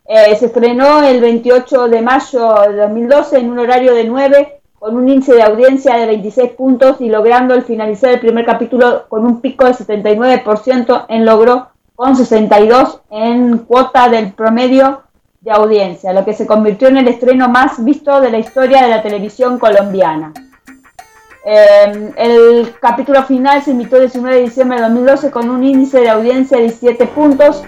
Eh, 0.08 0.36
se 0.36 0.46
estrenó 0.46 1.02
el 1.02 1.20
28 1.20 1.88
de 1.88 2.00
mayo 2.00 2.54
de 2.68 2.76
2012 2.76 3.38
en 3.38 3.50
un 3.50 3.58
horario 3.58 3.92
de 3.92 4.04
9 4.04 4.60
con 4.78 4.96
un 4.96 5.08
índice 5.08 5.34
de 5.34 5.42
audiencia 5.42 5.96
de 5.96 6.06
26 6.06 6.52
puntos 6.52 7.00
y 7.00 7.08
logrando 7.08 7.54
el 7.54 7.62
finalizar 7.62 8.12
el 8.12 8.20
primer 8.20 8.46
capítulo 8.46 9.06
con 9.08 9.24
un 9.24 9.40
pico 9.40 9.64
de 9.64 9.72
79% 9.72 11.06
en 11.08 11.24
logro 11.24 11.68
con 11.96 12.14
62 12.14 13.00
en 13.10 13.58
cuota 13.58 14.08
del 14.08 14.32
promedio 14.32 15.02
de 15.40 15.50
audiencia, 15.50 16.12
lo 16.12 16.24
que 16.24 16.34
se 16.34 16.46
convirtió 16.46 16.88
en 16.88 16.98
el 16.98 17.08
estreno 17.08 17.48
más 17.48 17.82
visto 17.84 18.20
de 18.20 18.30
la 18.30 18.38
historia 18.38 18.82
de 18.82 18.90
la 18.90 19.02
televisión 19.02 19.58
colombiana. 19.58 20.32
Em, 21.44 22.12
el 22.16 22.74
capítulo 22.80 23.22
final 23.24 23.62
se 23.62 23.70
emitió 23.70 23.98
el 23.98 24.04
19 24.04 24.36
de 24.36 24.42
diciembre 24.42 24.76
de 24.76 24.84
2012 24.84 25.30
con 25.30 25.48
un 25.48 25.64
índice 25.64 26.00
de 26.00 26.10
audiencia 26.10 26.58
de 26.58 26.64
17 26.64 27.06
puntos 27.06 27.62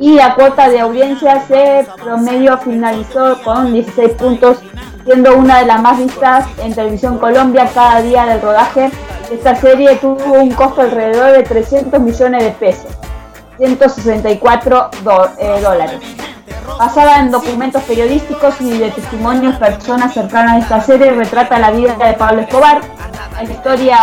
y 0.00 0.14
la 0.14 0.34
cuota 0.34 0.68
de 0.68 0.80
audiencia 0.80 1.42
se 1.46 1.86
promedio 2.02 2.56
finalizó 2.58 3.40
con 3.42 3.72
16 3.72 4.12
puntos 4.12 4.58
siendo 5.04 5.36
una 5.36 5.60
de 5.60 5.66
las 5.66 5.80
más 5.80 5.98
vistas 5.98 6.46
en 6.58 6.74
Televisión 6.74 7.18
Colombia 7.18 7.68
cada 7.72 8.02
día 8.02 8.26
del 8.26 8.40
rodaje. 8.40 8.90
Esta 9.30 9.56
serie 9.56 9.96
tuvo 9.96 10.34
un 10.34 10.50
costo 10.52 10.82
alrededor 10.82 11.32
de 11.32 11.42
300 11.42 12.00
millones 12.00 12.44
de 12.44 12.50
pesos, 12.52 12.90
164 13.58 14.90
eh, 15.38 15.60
dólares. 15.62 16.00
Basada 16.78 17.20
en 17.20 17.30
documentos 17.30 17.82
periodísticos 17.82 18.60
y 18.60 18.78
de 18.78 18.90
testimonios 18.90 19.56
personas 19.56 20.14
cercanas 20.14 20.52
a 20.52 20.58
esta 20.58 20.80
serie, 20.80 21.10
retrata 21.12 21.58
la 21.58 21.70
vida 21.70 21.94
de 21.94 22.12
Pablo 22.12 22.42
Escobar. 22.42 22.80
La 23.34 23.42
historia 23.42 23.98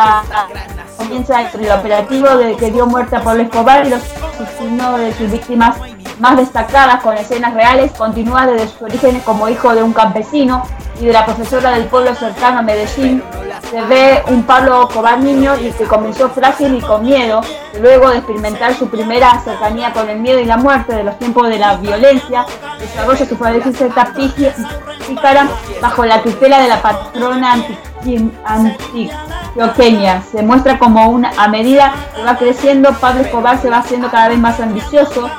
comienza 1.06 1.41
entre 1.41 1.66
el 1.66 1.72
operativo 1.72 2.28
de 2.38 2.56
que 2.56 2.72
dio 2.72 2.88
muerte 2.88 3.16
a 3.16 3.24
Pablo 3.24 3.43
Escobar 3.43 3.86
y 3.86 3.91
los 3.91 4.01
asesinos 4.39 4.99
de 4.99 5.14
sus 5.14 5.32
víctimas 5.32 5.78
más 6.20 6.38
destacadas 6.38 7.01
con 7.03 7.16
escenas 7.16 7.53
reales, 7.53 7.91
continúa 7.91 8.47
desde 8.47 8.68
sus 8.70 8.82
orígenes 8.84 9.24
como 9.24 9.47
hijo 9.47 9.76
de 9.76 9.84
un 9.84 9.93
campesino 9.93 10.64
y 10.99 11.05
de 11.05 11.13
la 11.13 11.25
profesora 11.25 11.71
del 11.71 11.85
pueblo 11.85 12.15
cercano 12.15 12.59
a 12.59 12.61
Medellín, 12.61 13.21
se 13.69 13.81
ve 13.81 14.23
un 14.27 14.43
Pablo 14.43 14.87
Cobar 14.93 15.19
niño 15.19 15.55
y 15.59 15.71
que 15.71 15.85
comenzó 15.85 16.29
frágil 16.29 16.75
y 16.75 16.81
con 16.81 17.03
miedo, 17.03 17.41
luego 17.81 18.09
de 18.09 18.17
experimentar 18.17 18.73
su 18.75 18.87
primera 18.87 19.39
cercanía 19.43 19.91
con 19.91 20.09
el 20.09 20.19
miedo 20.19 20.39
y 20.39 20.45
la 20.45 20.57
muerte 20.57 20.95
de 20.95 21.03
los 21.03 21.17
tiempos 21.19 21.49
de 21.49 21.57
la 21.57 21.75
violencia, 21.77 22.45
desarrolla 22.79 23.25
su 23.25 23.35
fuerza 23.35 23.71
pícara 25.07 25.47
bajo 25.81 26.05
la 26.05 26.21
tutela 26.21 26.61
de 26.61 26.67
la 26.67 26.81
patrona 26.81 27.55
antioqueña. 28.45 30.21
Se 30.31 30.41
muestra 30.43 30.77
como 30.79 31.09
una, 31.09 31.31
a 31.37 31.47
medida 31.47 31.93
que 32.15 32.23
va 32.23 32.37
creciendo, 32.37 32.93
Pablo 32.93 33.21
Escobar 33.21 33.61
se 33.61 33.69
va 33.69 33.79
haciendo 33.79 34.09
cada 34.09 34.29
vez 34.29 34.39
más 34.39 34.59
ambicioso, 34.59 35.29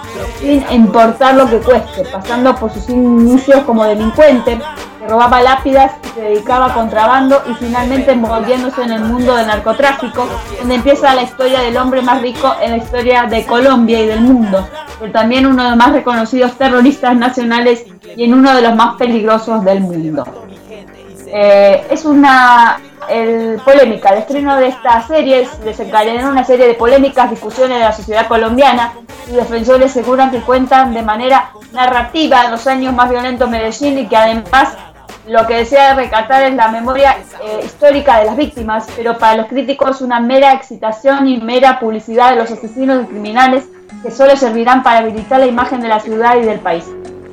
sin 0.41 0.65
importar 0.71 1.35
lo 1.35 1.49
que 1.49 1.59
cueste, 1.59 2.05
pasando 2.13 2.55
por 2.57 2.73
sus 2.73 2.89
inicios 2.89 3.63
como 3.65 3.85
delincuente, 3.85 4.61
robaba 5.09 5.41
lápidas 5.41 5.93
se 6.15 6.21
dedicaba 6.21 6.67
a 6.67 6.75
contrabando 6.75 7.43
y 7.51 7.55
finalmente 7.55 8.13
envolviéndose 8.13 8.83
en 8.83 8.93
el 8.93 9.03
mundo 9.03 9.35
del 9.37 9.47
narcotráfico, 9.47 10.29
donde 10.59 10.75
empieza 10.77 11.15
la 11.15 11.23
historia 11.23 11.61
del 11.61 11.77
hombre 11.77 12.03
más 12.03 12.21
rico 12.23 12.55
en 12.61 12.73
la 12.73 12.77
historia 12.79 13.25
de 13.25 13.45
Colombia 13.45 14.01
y 14.01 14.07
del 14.07 14.21
mundo, 14.21 14.67
pero 14.99 15.13
también 15.13 15.47
uno 15.47 15.63
de 15.63 15.71
los 15.71 15.79
más 15.79 15.93
reconocidos 15.93 16.57
terroristas 16.57 17.17
nacionales 17.17 17.85
y 18.17 18.25
en 18.25 18.35
uno 18.35 18.55
de 18.55 18.63
los 18.63 18.75
más 18.75 18.97
peligrosos 18.97 19.65
del 19.65 19.81
mundo. 19.81 20.25
Eh, 21.27 21.87
es 21.91 22.05
una 22.05 22.79
polémica, 23.65 24.11
el 24.11 24.19
estreno 24.19 24.57
de 24.57 24.69
esta 24.69 25.07
serie 25.07 25.49
desencadenó 25.65 26.29
una 26.29 26.45
serie 26.45 26.67
de 26.67 26.75
polémicas, 26.75 27.31
discusiones 27.31 27.79
de 27.79 27.85
la 27.85 27.93
sociedad 27.93 28.27
colombiana 28.27 28.95
y 29.31 29.33
defensores 29.33 29.91
aseguran 29.91 30.31
que 30.31 30.41
cuentan 30.41 30.93
de 30.93 31.03
manera 31.03 31.51
narrativa 31.73 32.51
los 32.51 32.67
años 32.67 32.95
más 32.95 33.09
violentos 33.11 33.51
de 33.51 33.59
Medellín 33.59 33.99
y 33.99 34.07
que 34.07 34.17
además 34.17 34.77
lo 35.29 35.47
que 35.47 35.57
desea 35.57 35.95
recatar 35.95 36.45
es 36.45 36.55
la 36.55 36.69
memoria 36.69 37.17
eh, 37.43 37.61
histórica 37.65 38.19
de 38.19 38.27
las 38.27 38.37
víctimas, 38.37 38.87
pero 38.97 39.19
para 39.19 39.37
los 39.37 39.47
críticos 39.47 40.01
una 40.01 40.21
mera 40.21 40.53
excitación 40.53 41.27
y 41.27 41.39
mera 41.39 41.81
publicidad 41.81 42.31
de 42.31 42.37
los 42.37 42.51
asesinos 42.51 43.05
y 43.05 43.07
criminales 43.07 43.65
que 44.03 44.11
solo 44.11 44.37
servirán 44.37 44.83
para 44.83 44.99
habilitar 44.99 45.41
la 45.41 45.47
imagen 45.47 45.81
de 45.81 45.89
la 45.89 46.01
ciudad 46.01 46.37
y 46.37 46.43
del 46.43 46.61
país. 46.61 46.85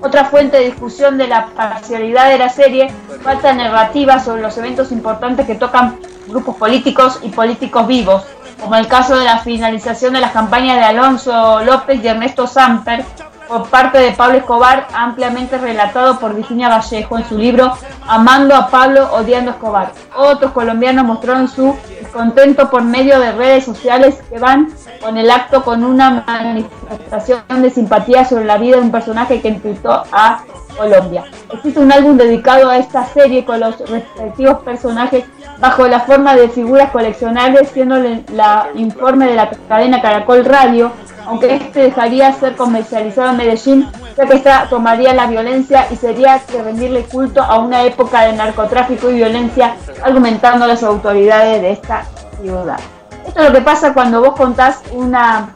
Otra 0.01 0.25
fuente 0.25 0.57
de 0.57 0.65
discusión 0.65 1.17
de 1.17 1.27
la 1.27 1.47
parcialidad 1.47 2.29
de 2.29 2.37
la 2.37 2.49
serie, 2.49 2.91
falta 3.21 3.53
narrativa 3.53 4.19
sobre 4.19 4.41
los 4.41 4.57
eventos 4.57 4.91
importantes 4.91 5.45
que 5.45 5.55
tocan 5.55 5.97
grupos 6.27 6.55
políticos 6.55 7.19
y 7.21 7.29
políticos 7.29 7.87
vivos, 7.87 8.25
como 8.59 8.75
el 8.75 8.87
caso 8.87 9.17
de 9.17 9.25
la 9.25 9.39
finalización 9.39 10.13
de 10.13 10.21
las 10.21 10.31
campañas 10.31 10.77
de 10.77 10.83
Alonso 10.83 11.63
López 11.63 12.03
y 12.03 12.07
Ernesto 12.07 12.47
Samper, 12.47 13.05
por 13.47 13.69
parte 13.69 13.97
de 13.99 14.11
Pablo 14.11 14.37
Escobar, 14.37 14.87
ampliamente 14.93 15.57
relatado 15.57 16.19
por 16.19 16.35
Virginia 16.35 16.69
Vallejo 16.69 17.17
en 17.17 17.25
su 17.27 17.37
libro 17.37 17.73
Amando 18.07 18.55
a 18.55 18.67
Pablo, 18.69 19.09
odiando 19.13 19.51
a 19.51 19.53
Escobar. 19.55 19.91
Otros 20.15 20.51
colombianos 20.51 21.05
mostraron 21.05 21.47
su 21.47 21.75
descontento 21.99 22.69
por 22.69 22.83
medio 22.83 23.19
de 23.19 23.31
redes 23.31 23.65
sociales 23.65 24.21
que 24.29 24.39
van 24.39 24.73
con 25.01 25.17
el 25.17 25.29
acto 25.29 25.63
con 25.63 25.83
una 25.83 26.23
manifestación 26.25 27.61
de 27.61 27.69
simpatía 27.69 28.25
sobre 28.25 28.45
la 28.45 28.57
vida 28.57 28.77
de 28.77 28.83
un 28.83 28.91
personaje 28.91 29.41
que 29.41 29.49
impulsó 29.49 30.03
a 30.11 30.43
Colombia. 30.77 31.25
Existe 31.51 31.79
un 31.79 31.91
álbum 31.91 32.17
dedicado 32.17 32.69
a 32.69 32.77
esta 32.77 33.05
serie 33.05 33.45
con 33.45 33.59
los 33.59 33.77
respectivos 33.89 34.63
personajes 34.63 35.25
bajo 35.59 35.87
la 35.87 36.01
forma 36.01 36.35
de 36.35 36.49
figuras 36.49 36.91
coleccionables, 36.91 37.69
siendo 37.69 37.97
la 38.33 38.67
informe 38.75 39.27
de 39.27 39.35
la 39.35 39.49
cadena 39.67 40.01
Caracol 40.01 40.45
Radio 40.45 40.91
aunque 41.25 41.55
este 41.55 41.81
dejaría 41.81 42.33
ser 42.33 42.55
comercializado 42.55 43.31
en 43.31 43.37
Medellín, 43.37 43.91
ya 44.17 44.25
que 44.25 44.35
esta 44.35 44.67
tomaría 44.69 45.13
la 45.13 45.27
violencia 45.27 45.87
y 45.91 45.95
sería 45.95 46.39
que 46.39 46.61
rendirle 46.61 47.03
culto 47.03 47.41
a 47.41 47.59
una 47.59 47.83
época 47.83 48.25
de 48.25 48.33
narcotráfico 48.33 49.09
y 49.09 49.15
violencia, 49.15 49.75
argumentando 50.03 50.67
las 50.67 50.83
autoridades 50.83 51.61
de 51.61 51.71
esta 51.71 52.05
ciudad. 52.41 52.79
Esto 53.25 53.39
es 53.39 53.47
lo 53.47 53.53
que 53.53 53.61
pasa 53.61 53.93
cuando 53.93 54.21
vos 54.21 54.35
contás 54.35 54.81
una, 54.91 55.55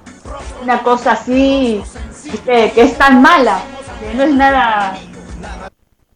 una 0.63 0.79
cosa 0.79 1.11
así, 1.13 1.83
que, 2.45 2.71
que 2.71 2.81
es 2.81 2.97
tan 2.97 3.21
mala, 3.21 3.59
que 3.99 4.13
no 4.15 4.23
es 4.23 4.33
nada 4.33 4.97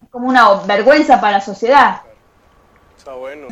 como 0.10 0.28
una 0.28 0.54
vergüenza 0.66 1.20
para 1.20 1.38
la 1.38 1.42
sociedad. 1.42 2.02
Está 2.98 3.14
bueno. 3.14 3.48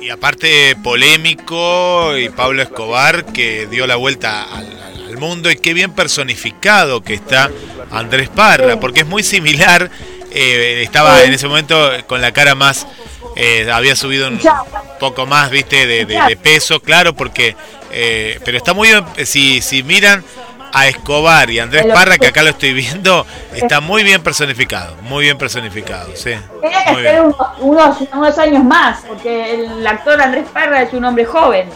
Y 0.00 0.10
aparte 0.10 0.76
polémico 0.82 2.16
y 2.16 2.30
Pablo 2.30 2.62
Escobar 2.62 3.24
que 3.26 3.66
dio 3.66 3.86
la 3.86 3.96
vuelta 3.96 4.44
al 4.44 4.89
mundo 5.20 5.50
y 5.50 5.56
qué 5.56 5.74
bien 5.74 5.92
personificado 5.92 7.02
que 7.02 7.14
está 7.14 7.50
Andrés 7.92 8.28
Parra, 8.28 8.80
porque 8.80 9.00
es 9.00 9.06
muy 9.06 9.22
similar, 9.22 9.90
eh, 10.32 10.82
estaba 10.82 11.22
en 11.22 11.32
ese 11.32 11.46
momento 11.46 11.78
con 12.06 12.20
la 12.20 12.32
cara 12.32 12.54
más, 12.54 12.86
eh, 13.36 13.70
había 13.70 13.94
subido 13.94 14.28
un 14.28 14.40
poco 14.98 15.26
más, 15.26 15.50
viste, 15.50 15.86
de, 15.86 16.36
peso, 16.42 16.80
claro, 16.80 17.14
porque, 17.14 17.54
eh, 17.92 18.40
pero 18.44 18.56
está 18.56 18.74
muy 18.74 18.88
bien, 18.88 19.04
si, 19.24 19.60
si 19.60 19.82
miran 19.82 20.24
a 20.72 20.86
Escobar 20.86 21.50
y 21.50 21.58
Andrés 21.58 21.86
Parra, 21.92 22.16
que 22.16 22.28
acá 22.28 22.42
lo 22.42 22.50
estoy 22.50 22.72
viendo, 22.72 23.26
está 23.54 23.80
muy 23.80 24.02
bien 24.02 24.22
personificado, 24.22 24.96
muy 25.02 25.24
bien 25.24 25.36
personificado, 25.36 26.14
sí. 26.14 26.32
Tiene 26.60 26.84
que 26.86 27.02
ser 27.02 27.22
unos, 27.58 27.96
unos, 28.12 28.38
años 28.38 28.64
más, 28.64 29.00
porque 29.06 29.54
el 29.54 29.86
actor 29.86 30.20
Andrés 30.20 30.46
Parra 30.52 30.82
es 30.82 30.92
un 30.92 31.04
hombre 31.04 31.24
joven. 31.24 31.68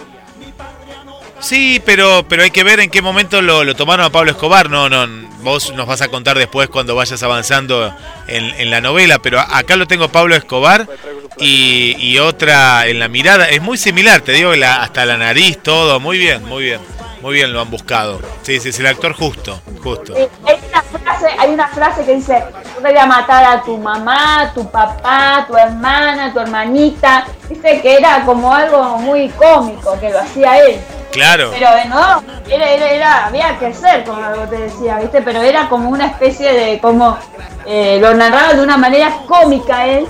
Sí, 1.44 1.82
pero, 1.84 2.24
pero 2.26 2.42
hay 2.42 2.50
que 2.50 2.64
ver 2.64 2.80
en 2.80 2.88
qué 2.88 3.02
momento 3.02 3.42
lo, 3.42 3.64
lo, 3.64 3.76
tomaron 3.76 4.06
a 4.06 4.10
Pablo 4.10 4.30
Escobar. 4.30 4.70
No, 4.70 4.88
no, 4.88 5.06
vos 5.42 5.74
nos 5.74 5.86
vas 5.86 6.00
a 6.00 6.08
contar 6.08 6.38
después 6.38 6.70
cuando 6.70 6.94
vayas 6.94 7.22
avanzando 7.22 7.94
en, 8.26 8.44
en 8.44 8.70
la 8.70 8.80
novela, 8.80 9.18
pero 9.18 9.40
acá 9.40 9.76
lo 9.76 9.86
tengo 9.86 10.08
Pablo 10.08 10.34
Escobar 10.34 10.88
y, 11.36 11.96
y, 11.98 12.18
otra 12.18 12.86
en 12.86 12.98
la 12.98 13.08
mirada. 13.08 13.50
Es 13.50 13.60
muy 13.60 13.76
similar, 13.76 14.22
te 14.22 14.32
digo, 14.32 14.54
la, 14.54 14.76
hasta 14.76 15.04
la 15.04 15.18
nariz, 15.18 15.58
todo. 15.62 16.00
Muy 16.00 16.16
bien, 16.16 16.42
muy 16.46 16.64
bien. 16.64 16.80
Muy 17.20 17.34
bien 17.34 17.52
lo 17.52 17.60
han 17.60 17.70
buscado. 17.70 18.20
Sí, 18.42 18.60
sí, 18.60 18.70
es 18.70 18.78
el 18.80 18.86
actor 18.86 19.14
justo, 19.14 19.58
justo. 19.82 20.14
hay, 20.14 20.28
una 20.68 20.82
frase, 20.82 21.26
hay 21.38 21.50
una 21.50 21.68
frase 21.68 22.04
que 22.04 22.16
dice, 22.16 22.42
yo 22.74 22.82
voy 22.82 22.98
a 22.98 23.06
matar 23.06 23.44
a 23.44 23.62
tu 23.62 23.78
mamá, 23.78 24.50
tu 24.54 24.70
papá, 24.70 25.44
tu 25.46 25.56
hermana, 25.56 26.32
tu 26.32 26.40
hermanita. 26.40 27.26
Dice 27.48 27.80
que 27.80 27.96
era 27.96 28.22
como 28.26 28.54
algo 28.54 28.98
muy 28.98 29.30
cómico, 29.30 29.98
que 30.00 30.10
lo 30.10 30.20
hacía 30.20 30.58
él. 30.66 30.80
Claro. 31.14 31.50
Pero 31.52 31.74
de 31.74 31.84
nuevo, 31.86 32.22
era, 32.48 32.70
era, 32.70 33.26
había 33.26 33.58
que 33.58 33.72
ser, 33.72 34.04
como 34.04 34.20
te 34.50 34.56
decía, 34.56 34.98
¿viste? 34.98 35.22
Pero 35.22 35.42
era 35.42 35.68
como 35.68 35.88
una 35.88 36.06
especie 36.06 36.52
de, 36.52 36.80
como, 36.80 37.18
eh, 37.66 37.98
lo 38.00 38.12
narraba 38.14 38.54
de 38.54 38.62
una 38.62 38.76
manera 38.76 39.16
cómica 39.26 39.86
él, 39.86 40.06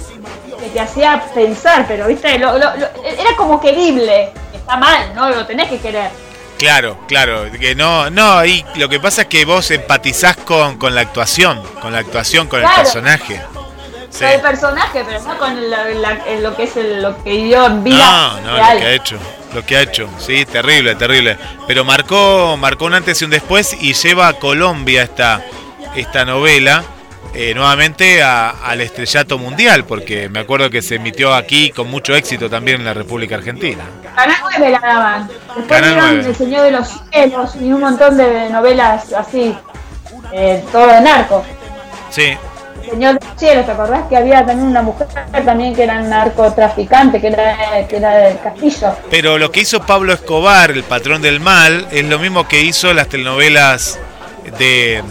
que 0.59 0.69
te 0.71 0.81
hacía 0.81 1.23
pensar, 1.35 1.85
pero, 1.87 2.07
¿viste? 2.09 2.35
era 2.35 3.37
como 3.37 3.61
querible. 3.61 4.33
Está 4.53 4.77
mal, 4.77 5.15
¿no? 5.15 5.29
Lo 5.29 5.47
tenés 5.47 5.69
que 5.69 5.79
querer. 5.79 6.11
Claro, 6.59 6.97
claro, 7.09 7.51
que 7.51 7.75
no, 7.75 8.11
no, 8.11 8.45
y 8.45 8.65
lo 8.77 8.89
que 8.89 9.01
pasa 9.01 9.23
es 9.23 9.29
que 9.29 9.45
vos 9.45 9.71
empatizás 9.71 10.37
con, 10.37 10.79
con 10.79 10.95
la 10.95 11.01
actuación, 11.01 11.61
con 11.83 11.93
la 11.93 11.99
actuación, 11.99 12.47
con 12.47 12.63
el 12.63 12.71
personaje. 12.71 13.41
Con 14.17 14.29
el 14.29 14.41
personaje, 14.41 15.05
pero 15.05 15.21
no 15.23 15.37
con 15.37 15.57
lo 16.43 16.57
que 16.57 16.63
es 16.63 16.77
lo 16.77 17.23
que 17.25 17.31
dio 17.31 17.67
en 17.67 17.83
vida. 17.83 17.97
No, 17.97 18.41
no, 18.41 18.53
lo 18.53 18.79
que 18.79 18.87
ha 18.87 18.93
hecho, 18.93 19.19
lo 19.55 19.65
que 19.65 19.77
ha 19.77 19.83
hecho, 19.83 20.09
sí, 20.19 20.45
terrible, 20.45 20.95
terrible. 20.97 21.39
Pero 21.67 21.85
marcó, 21.85 22.57
marcó 22.57 22.87
un 22.87 22.95
antes 22.95 23.21
y 23.23 23.25
un 23.25 23.31
después 23.31 23.77
y 23.81 23.95
lleva 23.95 24.29
a 24.29 24.35
Colombia 24.35 25.03
esta, 25.03 25.45
esta 25.95 26.25
novela 26.25 26.85
eh, 27.37 27.53
nuevamente 27.53 28.23
al 28.23 28.81
estrellato 28.81 29.39
mundial, 29.39 29.85
porque 29.85 30.29
me 30.29 30.39
acuerdo 30.39 30.71
que 30.71 30.83
se 30.83 30.97
emitió 30.97 31.35
aquí 31.35 31.71
con 31.71 31.91
mucho 31.91 32.15
éxito 32.15 32.49
también 32.49 32.79
en 32.79 32.85
la 32.85 32.95
República 32.95 33.35
Argentina. 33.35 33.83
Canal 34.15 34.37
9 34.41 34.71
la 34.71 34.79
daban. 34.79 35.29
Después 35.57 35.83
dieron 35.83 36.21
El 36.21 36.35
Señor 36.37 36.63
de 36.63 36.71
los 36.71 36.89
Cielos 37.11 37.57
y 37.57 37.73
un 37.73 37.81
montón 37.81 38.17
de 38.17 38.51
novelas 38.51 39.13
así, 39.13 39.53
eh, 40.33 40.63
todo 40.71 40.87
de 40.87 41.01
narco. 41.01 41.45
Sí. 42.11 42.37
Señor 42.95 43.19
de 43.19 43.27
los 43.27 43.41
Cielos, 43.41 43.67
¿te 43.67 43.73
acordás 43.73 44.07
que 44.09 44.17
había 44.17 44.47
también 44.47 44.69
una 44.69 44.83
mujer 44.83 45.09
también 45.45 45.75
que 45.75 45.83
era 45.83 46.01
un 46.01 46.09
narcotraficante, 46.09 47.21
que 47.21 47.27
era, 47.27 47.89
que 47.89 47.97
era 47.97 48.17
del 48.19 48.39
Castillo? 48.41 48.95
Pero 49.11 49.37
lo 49.37 49.51
que 49.51 49.61
hizo 49.61 49.85
Pablo 49.85 50.13
Escobar, 50.13 50.71
el 50.71 50.85
patrón 50.85 51.21
del 51.21 51.41
mal, 51.41 51.89
es 51.91 52.05
lo 52.05 52.21
mismo 52.21 52.47
que 52.47 52.61
hizo 52.63 52.95
las 52.95 53.09
telenovelas 53.09 53.99
de, 54.59 55.03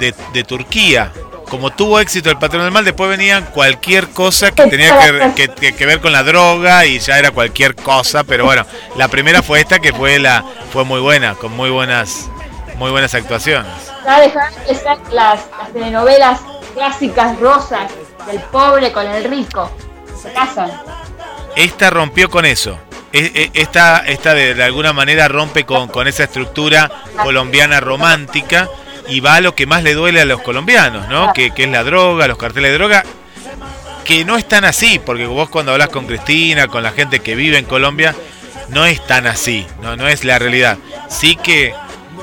de, 0.00 0.12
de 0.32 0.44
Turquía 0.44 1.12
como 1.48 1.70
tuvo 1.70 1.98
éxito 1.98 2.30
el 2.30 2.38
patrón 2.38 2.62
del 2.62 2.70
mal, 2.70 2.84
después 2.84 3.10
venían 3.10 3.44
cualquier 3.46 4.08
cosa 4.10 4.52
que 4.52 4.66
tenía 4.68 5.34
que, 5.34 5.86
ver 5.86 6.00
con 6.00 6.12
la 6.12 6.22
droga 6.22 6.86
y 6.86 7.00
ya 7.00 7.18
era 7.18 7.32
cualquier 7.32 7.74
cosa, 7.74 8.22
pero 8.22 8.44
bueno, 8.44 8.64
la 8.96 9.08
primera 9.08 9.42
fue 9.42 9.58
esta 9.58 9.80
que 9.80 9.92
fue 9.92 10.20
la 10.20 10.44
fue 10.72 10.84
muy 10.84 11.00
buena, 11.00 11.34
con 11.34 11.50
muy 11.50 11.68
buenas 11.68 12.30
muy 12.76 12.92
buenas 12.92 13.14
actuaciones. 13.14 13.72
las, 14.06 15.12
las 15.12 15.72
telenovelas 15.72 16.40
clásicas 16.74 17.38
rosas 17.38 17.90
del 18.26 18.40
pobre 18.40 18.92
con 18.92 19.06
el 19.06 19.24
rico. 19.24 19.70
Se 20.20 20.32
casan. 20.32 20.70
Esta 21.56 21.90
rompió 21.90 22.30
con 22.30 22.44
eso. 22.44 22.78
E, 23.12 23.50
e, 23.54 23.60
esta, 23.60 23.98
esta 24.06 24.34
de, 24.34 24.62
alguna 24.62 24.92
manera 24.92 25.26
rompe 25.28 25.64
con, 25.64 25.88
con 25.88 26.06
esa 26.06 26.24
estructura 26.24 26.90
colombiana 27.22 27.80
romántica 27.80 28.68
y 29.08 29.20
va 29.20 29.36
a 29.36 29.40
lo 29.40 29.54
que 29.54 29.66
más 29.66 29.82
le 29.82 29.94
duele 29.94 30.20
a 30.20 30.24
los 30.24 30.40
colombianos, 30.42 31.08
¿no? 31.08 31.32
Que, 31.32 31.52
es 31.54 31.68
la 31.68 31.82
droga, 31.82 32.28
los 32.28 32.38
carteles 32.38 32.70
de 32.70 32.78
droga, 32.78 33.04
que 34.04 34.24
no 34.24 34.36
están 34.36 34.64
así, 34.64 35.00
porque 35.04 35.26
vos 35.26 35.48
cuando 35.48 35.72
hablas 35.72 35.88
con 35.88 36.06
Cristina, 36.06 36.68
con 36.68 36.82
la 36.82 36.92
gente 36.92 37.20
que 37.20 37.34
vive 37.34 37.58
en 37.58 37.64
Colombia, 37.64 38.14
no 38.68 38.86
es 38.86 39.04
tan 39.06 39.26
así, 39.26 39.66
no, 39.82 39.96
no 39.96 40.06
es 40.06 40.24
la 40.24 40.38
realidad. 40.38 40.78
Sí 41.08 41.34
que 41.34 41.74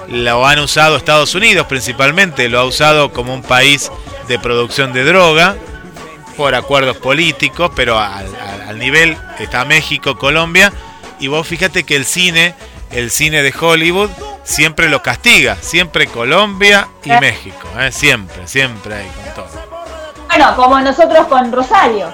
lo 0.08 0.48
han 0.48 0.60
usado 0.60 0.96
Estados 0.96 1.36
Unidos 1.36 1.68
principalmente, 1.68 2.48
lo 2.48 2.60
ha 2.60 2.64
usado 2.64 3.12
como 3.12 3.34
un 3.34 3.44
país 3.44 3.92
de 4.28 4.40
producción 4.40 4.94
de 4.94 5.04
droga 5.04 5.56
por 6.36 6.54
acuerdos 6.56 6.98
políticos, 6.98 7.72
pero 7.76 8.00
al, 8.00 8.28
al 8.68 8.78
nivel 8.78 9.18
está 9.40 9.66
México, 9.66 10.18
Colombia, 10.18 10.72
y 11.20 11.28
vos 11.28 11.48
fíjate 11.48 11.84
que 11.84 11.96
el 11.96 12.06
cine, 12.06 12.54
el 12.92 13.10
cine 13.10 13.42
de 13.42 13.54
Hollywood, 13.60 14.10
siempre 14.44 14.88
lo 14.88 15.02
castiga, 15.02 15.58
siempre 15.60 16.08
Colombia 16.08 16.88
y 17.04 17.12
eh. 17.12 17.20
México, 17.20 17.68
¿eh? 17.80 17.92
siempre, 17.92 18.48
siempre 18.48 18.96
ahí 18.96 19.12
con 19.16 19.46
todo. 19.46 19.68
Bueno, 20.28 20.56
como 20.56 20.80
nosotros 20.80 21.28
con 21.28 21.52
Rosario. 21.52 22.12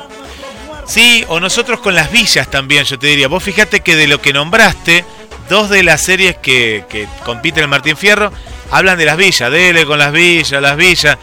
Sí, 0.86 1.24
o 1.30 1.39
nosotros 1.39 1.80
con 1.80 1.95
las 1.95 2.11
villas 2.11 2.47
también, 2.49 2.84
yo 2.84 2.99
te 2.99 3.07
diría. 3.07 3.28
Vos 3.28 3.43
fíjate 3.43 3.82
que 3.82 3.95
de 3.95 4.07
lo 4.07 4.20
que 4.20 4.34
nombraste, 4.34 5.05
dos 5.49 5.70
de 5.70 5.84
las 5.84 6.01
series 6.01 6.38
que, 6.38 6.86
que 6.89 7.07
compiten 7.24 7.64
el 7.64 7.70
Martín 7.70 7.95
Fierro 7.95 8.32
hablan 8.72 8.97
de 8.97 9.05
las 9.05 9.18
villas, 9.18 9.51
dele 9.51 9.86
con 9.86 9.99
las 9.99 10.11
villas, 10.11 10.61
las 10.61 10.76
villas. 10.76 11.18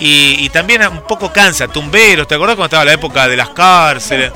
Y, 0.00 0.48
también 0.50 0.82
un 0.86 1.02
poco 1.06 1.32
cansa, 1.32 1.68
tumberos, 1.68 2.26
¿te 2.28 2.34
acordás 2.34 2.56
cuando 2.56 2.66
estaba 2.66 2.84
la 2.84 2.92
época 2.92 3.28
de 3.28 3.36
las 3.36 3.50
cárceles? 3.50 4.32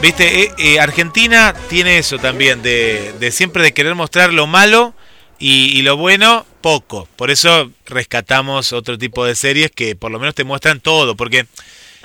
Viste, 0.00 0.52
eh, 0.58 0.80
Argentina 0.80 1.54
tiene 1.68 1.98
eso 1.98 2.18
también, 2.18 2.62
de, 2.62 3.14
de 3.18 3.30
siempre 3.32 3.62
de 3.62 3.72
querer 3.72 3.94
mostrar 3.94 4.32
lo 4.32 4.46
malo 4.46 4.94
y, 5.40 5.80
lo 5.82 5.96
bueno, 5.96 6.44
poco. 6.60 7.08
Por 7.16 7.30
eso 7.30 7.70
rescatamos 7.86 8.74
otro 8.74 8.98
tipo 8.98 9.24
de 9.24 9.34
series 9.34 9.70
que 9.70 9.96
por 9.96 10.10
lo 10.10 10.18
menos 10.18 10.34
te 10.34 10.44
muestran 10.44 10.80
todo. 10.80 11.16
Porque 11.16 11.46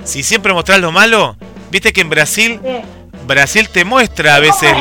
si 0.05 0.23
siempre 0.23 0.53
mostrás 0.53 0.79
lo 0.79 0.93
malo, 0.93 1.35
viste 1.69 1.91
que 1.91 2.01
en 2.01 2.09
Brasil, 2.09 2.61
Brasil 3.27 3.67
te 3.69 3.83
muestra 3.83 4.35
a 4.35 4.39
veces... 4.39 4.71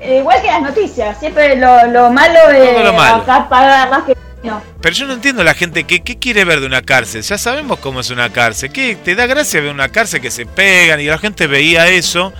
Igual 0.00 0.42
que 0.42 0.48
las 0.48 0.62
noticias, 0.62 1.18
siempre 1.18 1.56
lo, 1.56 2.10
malo 2.10 2.50
es 2.50 2.84
lo 2.84 2.92
malo. 2.92 3.22
acá 3.22 3.88
más 3.88 4.04
que 4.04 4.16
no. 4.42 4.62
Pero 4.80 4.94
yo 4.94 5.06
no 5.06 5.14
entiendo 5.14 5.44
la 5.44 5.54
gente 5.54 5.84
que 5.84 6.00
qué 6.00 6.18
quiere 6.18 6.44
ver 6.44 6.60
de 6.60 6.66
una 6.66 6.82
cárcel. 6.82 7.22
Ya 7.22 7.38
sabemos 7.38 7.78
cómo 7.78 8.00
es 8.00 8.10
una 8.10 8.30
cárcel. 8.30 8.72
¿Qué 8.72 8.96
te 8.96 9.14
da 9.14 9.26
gracia 9.26 9.60
ver 9.60 9.72
una 9.72 9.88
cárcel 9.88 10.20
que 10.20 10.30
se 10.30 10.46
pegan 10.46 11.00
y 11.00 11.04
la 11.04 11.18
gente 11.18 11.46
veía 11.46 11.88
eso 11.88 12.32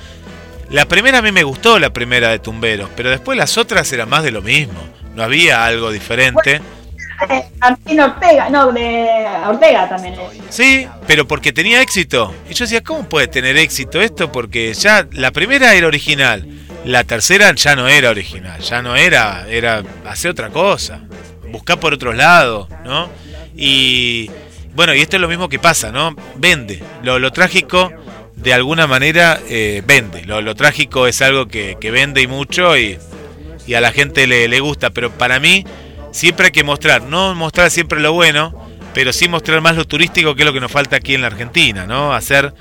la 0.71 0.85
primera 0.85 1.19
a 1.19 1.23
mí 1.23 1.33
me 1.33 1.43
gustó, 1.43 1.81
la 1.81 1.93
primera 1.93 2.29
de 2.29 2.39
Tumberos, 2.39 2.89
pero 2.97 3.11
después 3.11 3.37
las 3.37 3.59
otras 3.59 3.93
eran 3.93 4.09
más 4.09 4.23
de 4.23 4.31
lo 4.31 4.41
mismo. 4.41 4.81
No 5.17 5.25
había 5.25 5.65
algo 5.65 5.91
diferente. 5.91 6.61
Martín 7.59 8.01
Ortega, 8.01 8.49
no, 8.49 8.71
de 8.71 9.27
Ortega 9.49 9.89
también. 9.89 10.15
Sí, 10.49 10.87
pero 11.09 11.27
porque 11.27 11.53
tenía 11.53 11.83
éxito. 11.83 12.33
Y 12.49 12.55
yo 12.55 12.67
decía, 12.67 12.85
¿cómo 12.85 13.09
puede 13.09 13.27
tener 13.27 13.57
éxito 13.57 14.01
esto? 14.01 14.31
Porque 14.31 14.73
ya 14.75 15.09
la 15.11 15.33
primera 15.33 15.75
era 15.75 15.89
original, 15.89 16.47
la 16.85 17.03
tercera 17.03 17.53
ya 17.53 17.75
no 17.75 17.89
era 17.89 18.11
original, 18.11 18.61
ya 18.61 18.81
no 18.81 18.95
era, 18.95 19.47
era 19.49 19.83
hacer 20.07 20.31
otra 20.31 20.51
cosa, 20.51 21.01
buscar 21.51 21.79
por 21.81 21.95
otros 21.95 22.17
lados, 22.17 22.69
¿no? 22.85 23.09
Y 23.57 24.31
bueno, 24.75 24.95
y 24.95 25.01
esto 25.01 25.17
es 25.17 25.21
lo 25.21 25.29
mismo 25.29 25.49
que 25.49 25.59
pasa, 25.59 25.91
¿no? 25.93 26.15
Vende. 26.37 26.83
Lo, 27.03 27.19
lo 27.19 27.33
trágico 27.33 27.93
de 28.37 28.55
alguna 28.55 28.87
manera 28.87 29.41
eh, 29.49 29.83
vende. 29.87 30.25
Lo, 30.25 30.55
trágico 30.55 31.07
es 31.07 31.21
algo 31.23 31.49
que, 31.49 31.77
vende 31.93 32.23
y 32.23 32.27
mucho 32.27 32.77
y, 32.77 32.99
a 33.75 33.81
la 33.81 33.93
gente 33.93 34.27
le, 34.27 34.49
le, 34.49 34.59
gusta, 34.61 34.91
pero 34.91 35.13
para 35.13 35.39
mí 35.39 35.65
siempre 36.11 36.47
hay 36.47 36.53
que 36.53 36.65
mostrar, 36.65 37.03
no 37.03 37.37
mostrar 37.37 37.71
siempre 37.71 38.01
lo 38.01 38.13
bueno, 38.13 38.69
pero 38.95 39.13
sí 39.13 39.29
mostrar 39.29 39.61
más 39.61 39.77
lo 39.77 39.87
turístico 39.87 40.35
que 40.35 40.43
es 40.43 40.47
lo 40.47 40.53
que 40.53 40.59
nos 40.59 40.73
falta 40.73 40.97
aquí 40.97 41.15
en 41.15 41.21
la 41.21 41.29
Argentina, 41.29 41.87
¿no? 41.87 42.13
Hacer... 42.13 42.53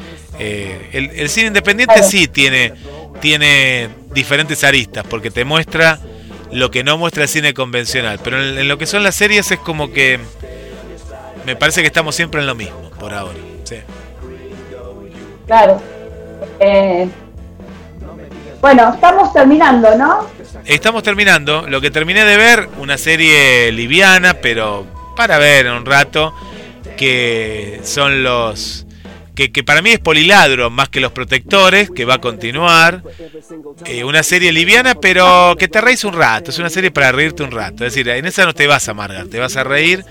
Eh, 0.41 1.11
el, 1.17 1.29
cine 1.29 1.47
independiente 1.47 2.01
sí 2.01 2.29
tiene, 2.29 2.71
tiene 3.19 3.89
diferentes 4.13 4.63
aristas, 4.63 5.05
porque 5.09 5.31
te 5.31 5.43
muestra 5.43 5.99
lo 6.51 6.71
que 6.71 6.83
no 6.83 6.97
muestra 6.97 7.23
el 7.23 7.29
cine 7.29 7.53
convencional, 7.53 8.19
pero 8.23 8.41
en, 8.41 8.57
en 8.57 8.67
lo 8.67 8.77
que 8.77 8.85
son 8.85 9.03
las 9.03 9.15
series 9.15 9.51
es 9.51 9.59
como 9.59 9.91
que... 9.91 10.19
Me 11.45 11.55
parece 11.55 11.81
que 11.81 11.87
estamos 11.87 12.15
siempre 12.15 12.41
en 12.41 12.47
lo 12.47 12.55
mismo, 12.55 12.89
por 12.99 13.13
ahora. 13.13 13.37
Sí. 13.63 13.77
Claro. 15.47 15.81
Eh, 16.59 17.07
bueno, 18.61 18.93
estamos 18.93 19.33
terminando, 19.33 19.95
¿no? 19.95 20.27
estamos 20.65 21.03
terminando. 21.03 21.65
Lo 21.67 21.81
que 21.81 21.91
terminé 21.91 22.25
de 22.25 22.37
ver, 22.37 22.69
una 22.77 22.97
serie 22.97 23.71
liviana, 23.71 24.35
pero 24.35 24.85
para 25.15 25.37
ver 25.37 25.67
un 25.71 25.85
rato, 25.85 26.33
que 26.97 27.79
son 27.83 28.23
los 28.23 28.85
que, 29.47 29.63
para 29.63 29.81
mí 29.81 29.91
es 29.91 29.99
Poliladro 29.99 30.69
más 30.69 30.89
que 30.89 30.99
Los 30.99 31.13
Protectores, 31.13 31.89
que 31.89 32.03
va 32.03 32.15
a 32.15 32.21
continuar. 32.21 33.03
Una 34.03 34.23
serie 34.23 34.51
liviana, 34.51 34.95
pero 34.95 35.55
que 35.57 35.67
te 35.67 35.79
reís 35.79 36.03
un 36.03 36.13
rato. 36.13 36.51
Es 36.51 36.59
una 36.59 36.69
serie 36.69 36.91
para 36.91 37.11
reírte 37.11 37.43
un 37.43 37.51
rato. 37.51 37.85
Es 37.85 37.93
decir, 37.93 38.09
en 38.09 38.25
esa 38.25 38.45
no 38.45 38.53
te 38.53 38.67
vas 38.67 38.87
a 38.87 38.91
amargar, 38.91 39.27
te 39.27 39.39
vas 39.39 39.55
a 39.55 39.63
reír 39.63 40.03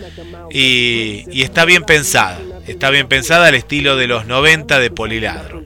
y, 0.51 1.43
está 1.43 1.65
bien 1.65 1.85
pensada. 1.85 2.39
Está 2.67 2.91
bien 2.91 3.09
pensada 3.09 3.49
al 3.49 3.55
estilo 3.55 3.97
de 3.97 4.07
los 4.07 4.27
90 4.27 4.79
de 4.79 4.91
Poliladro. 4.91 5.63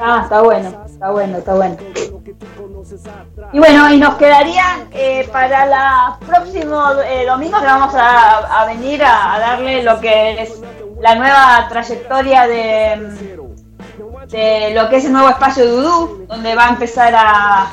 Ah, 0.00 0.20
está 0.24 0.40
bueno, 0.40 0.84
está 0.86 1.10
bueno, 1.10 1.38
está 1.38 1.54
bueno. 1.54 1.76
Y 3.52 3.58
bueno, 3.58 3.92
y 3.92 3.98
nos 3.98 4.16
quedaría 4.16 4.86
eh, 4.92 5.28
para 5.32 5.66
la 5.66 6.18
próximo 6.26 6.82
eh, 7.06 7.24
domingo 7.26 7.58
que 7.60 7.66
vamos 7.66 7.94
a, 7.96 8.64
venir 8.66 9.02
a, 9.02 9.38
darle 9.38 9.82
lo 9.82 10.00
que 10.00 10.42
es 10.42 10.60
la 11.02 11.16
nueva 11.16 11.66
trayectoria 11.68 12.46
de, 12.46 13.10
de 14.28 14.72
lo 14.72 14.88
que 14.88 14.96
es 14.96 15.04
el 15.04 15.12
nuevo 15.12 15.28
espacio 15.30 15.66
Dudú, 15.66 16.26
donde 16.28 16.54
va 16.54 16.66
a 16.66 16.70
empezar 16.70 17.12
a, 17.14 17.72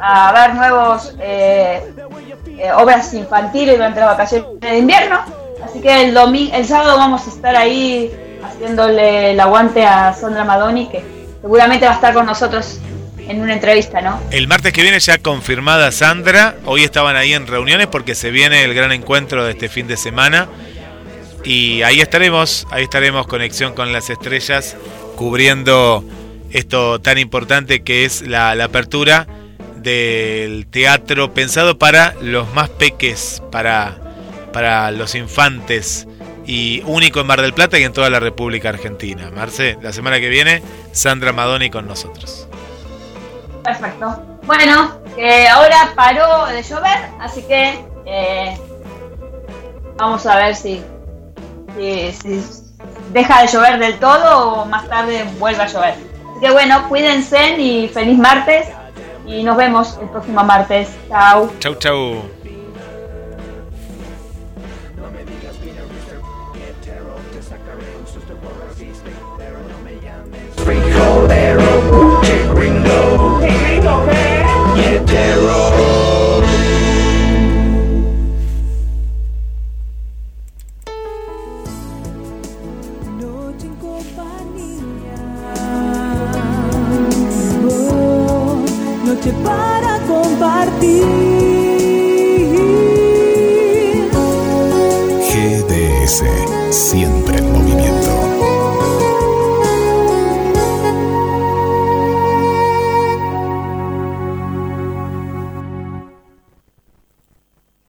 a 0.00 0.28
haber 0.30 0.54
nuevos 0.54 1.14
eh, 1.20 1.92
eh, 2.58 2.72
obras 2.72 3.12
infantiles 3.12 3.76
durante 3.76 4.00
las 4.00 4.08
vacaciones 4.08 4.58
de 4.58 4.78
invierno. 4.78 5.20
Así 5.62 5.82
que 5.82 6.04
el 6.04 6.14
domingo, 6.14 6.54
el 6.54 6.64
sábado 6.64 6.96
vamos 6.96 7.26
a 7.26 7.30
estar 7.30 7.54
ahí 7.54 8.10
haciéndole 8.42 9.32
el 9.32 9.40
aguante 9.40 9.84
a 9.84 10.14
Sondra 10.14 10.44
Madoni, 10.44 10.88
que 10.88 11.04
seguramente 11.42 11.84
va 11.84 11.92
a 11.92 11.96
estar 11.96 12.14
con 12.14 12.24
nosotros 12.24 12.78
en 13.18 13.42
una 13.42 13.52
entrevista, 13.52 14.00
¿no? 14.00 14.18
El 14.30 14.48
martes 14.48 14.72
que 14.72 14.80
viene 14.80 14.98
ya 15.00 15.18
confirmada 15.18 15.92
Sandra. 15.92 16.54
Hoy 16.64 16.84
estaban 16.84 17.16
ahí 17.16 17.34
en 17.34 17.46
reuniones 17.46 17.88
porque 17.88 18.14
se 18.14 18.30
viene 18.30 18.64
el 18.64 18.72
gran 18.72 18.92
encuentro 18.92 19.44
de 19.44 19.50
este 19.50 19.68
fin 19.68 19.86
de 19.88 19.98
semana 19.98 20.48
y 21.46 21.82
ahí 21.84 22.00
estaremos, 22.00 22.66
ahí 22.72 22.82
estaremos 22.82 23.28
conexión 23.28 23.72
con 23.72 23.92
las 23.92 24.10
estrellas, 24.10 24.76
cubriendo 25.14 26.02
esto 26.50 27.00
tan 27.00 27.18
importante 27.18 27.84
que 27.84 28.04
es 28.04 28.22
la, 28.22 28.50
apertura 28.50 29.28
del 29.76 30.66
teatro 30.66 31.32
pensado 31.32 31.78
para 31.78 32.14
los 32.20 32.52
más 32.52 32.68
peques, 32.68 33.40
para, 33.52 33.96
para 34.52 34.90
los 34.90 35.14
infantes 35.14 36.08
y 36.46 36.82
único 36.84 37.20
en 37.20 37.28
Mar 37.28 37.40
del 37.40 37.54
Plata 37.54 37.78
y 37.78 37.84
en 37.84 37.92
toda 37.92 38.10
la 38.10 38.18
República 38.18 38.70
Argentina. 38.70 39.30
Marce, 39.30 39.78
la 39.80 39.92
semana 39.92 40.18
que 40.18 40.28
viene, 40.28 40.62
Sandra 40.90 41.32
Madoni 41.32 41.70
con 41.70 41.86
nosotros. 41.86 42.48
Perfecto. 43.62 44.20
Bueno, 44.42 44.98
ahora 45.52 45.92
paró 45.94 46.46
de 46.46 46.62
llover, 46.64 46.98
así 47.20 47.42
que 47.42 47.78
eh, 48.04 48.58
vamos 49.96 50.26
a 50.26 50.36
ver 50.36 50.56
si 50.56 50.82
si, 51.76 52.40
deja 53.12 53.42
de 53.42 53.48
llover 53.48 53.78
del 53.78 53.98
todo 53.98 54.52
o 54.52 54.64
más 54.66 54.88
tarde 54.88 55.24
vuelve 55.38 55.62
a 55.62 55.66
llover. 55.66 55.94
Así 55.94 56.40
que 56.40 56.50
bueno, 56.50 56.88
cuídense 56.88 57.58
y 57.58 57.88
feliz 57.88 58.18
martes 58.18 58.68
y 59.26 59.42
nos 59.42 59.56
vemos 59.56 59.98
el 60.00 60.08
próximo 60.08 60.42
martes. 60.44 60.88
Chau. 61.08 61.50
Chau, 61.60 61.74
chau. 61.76 62.35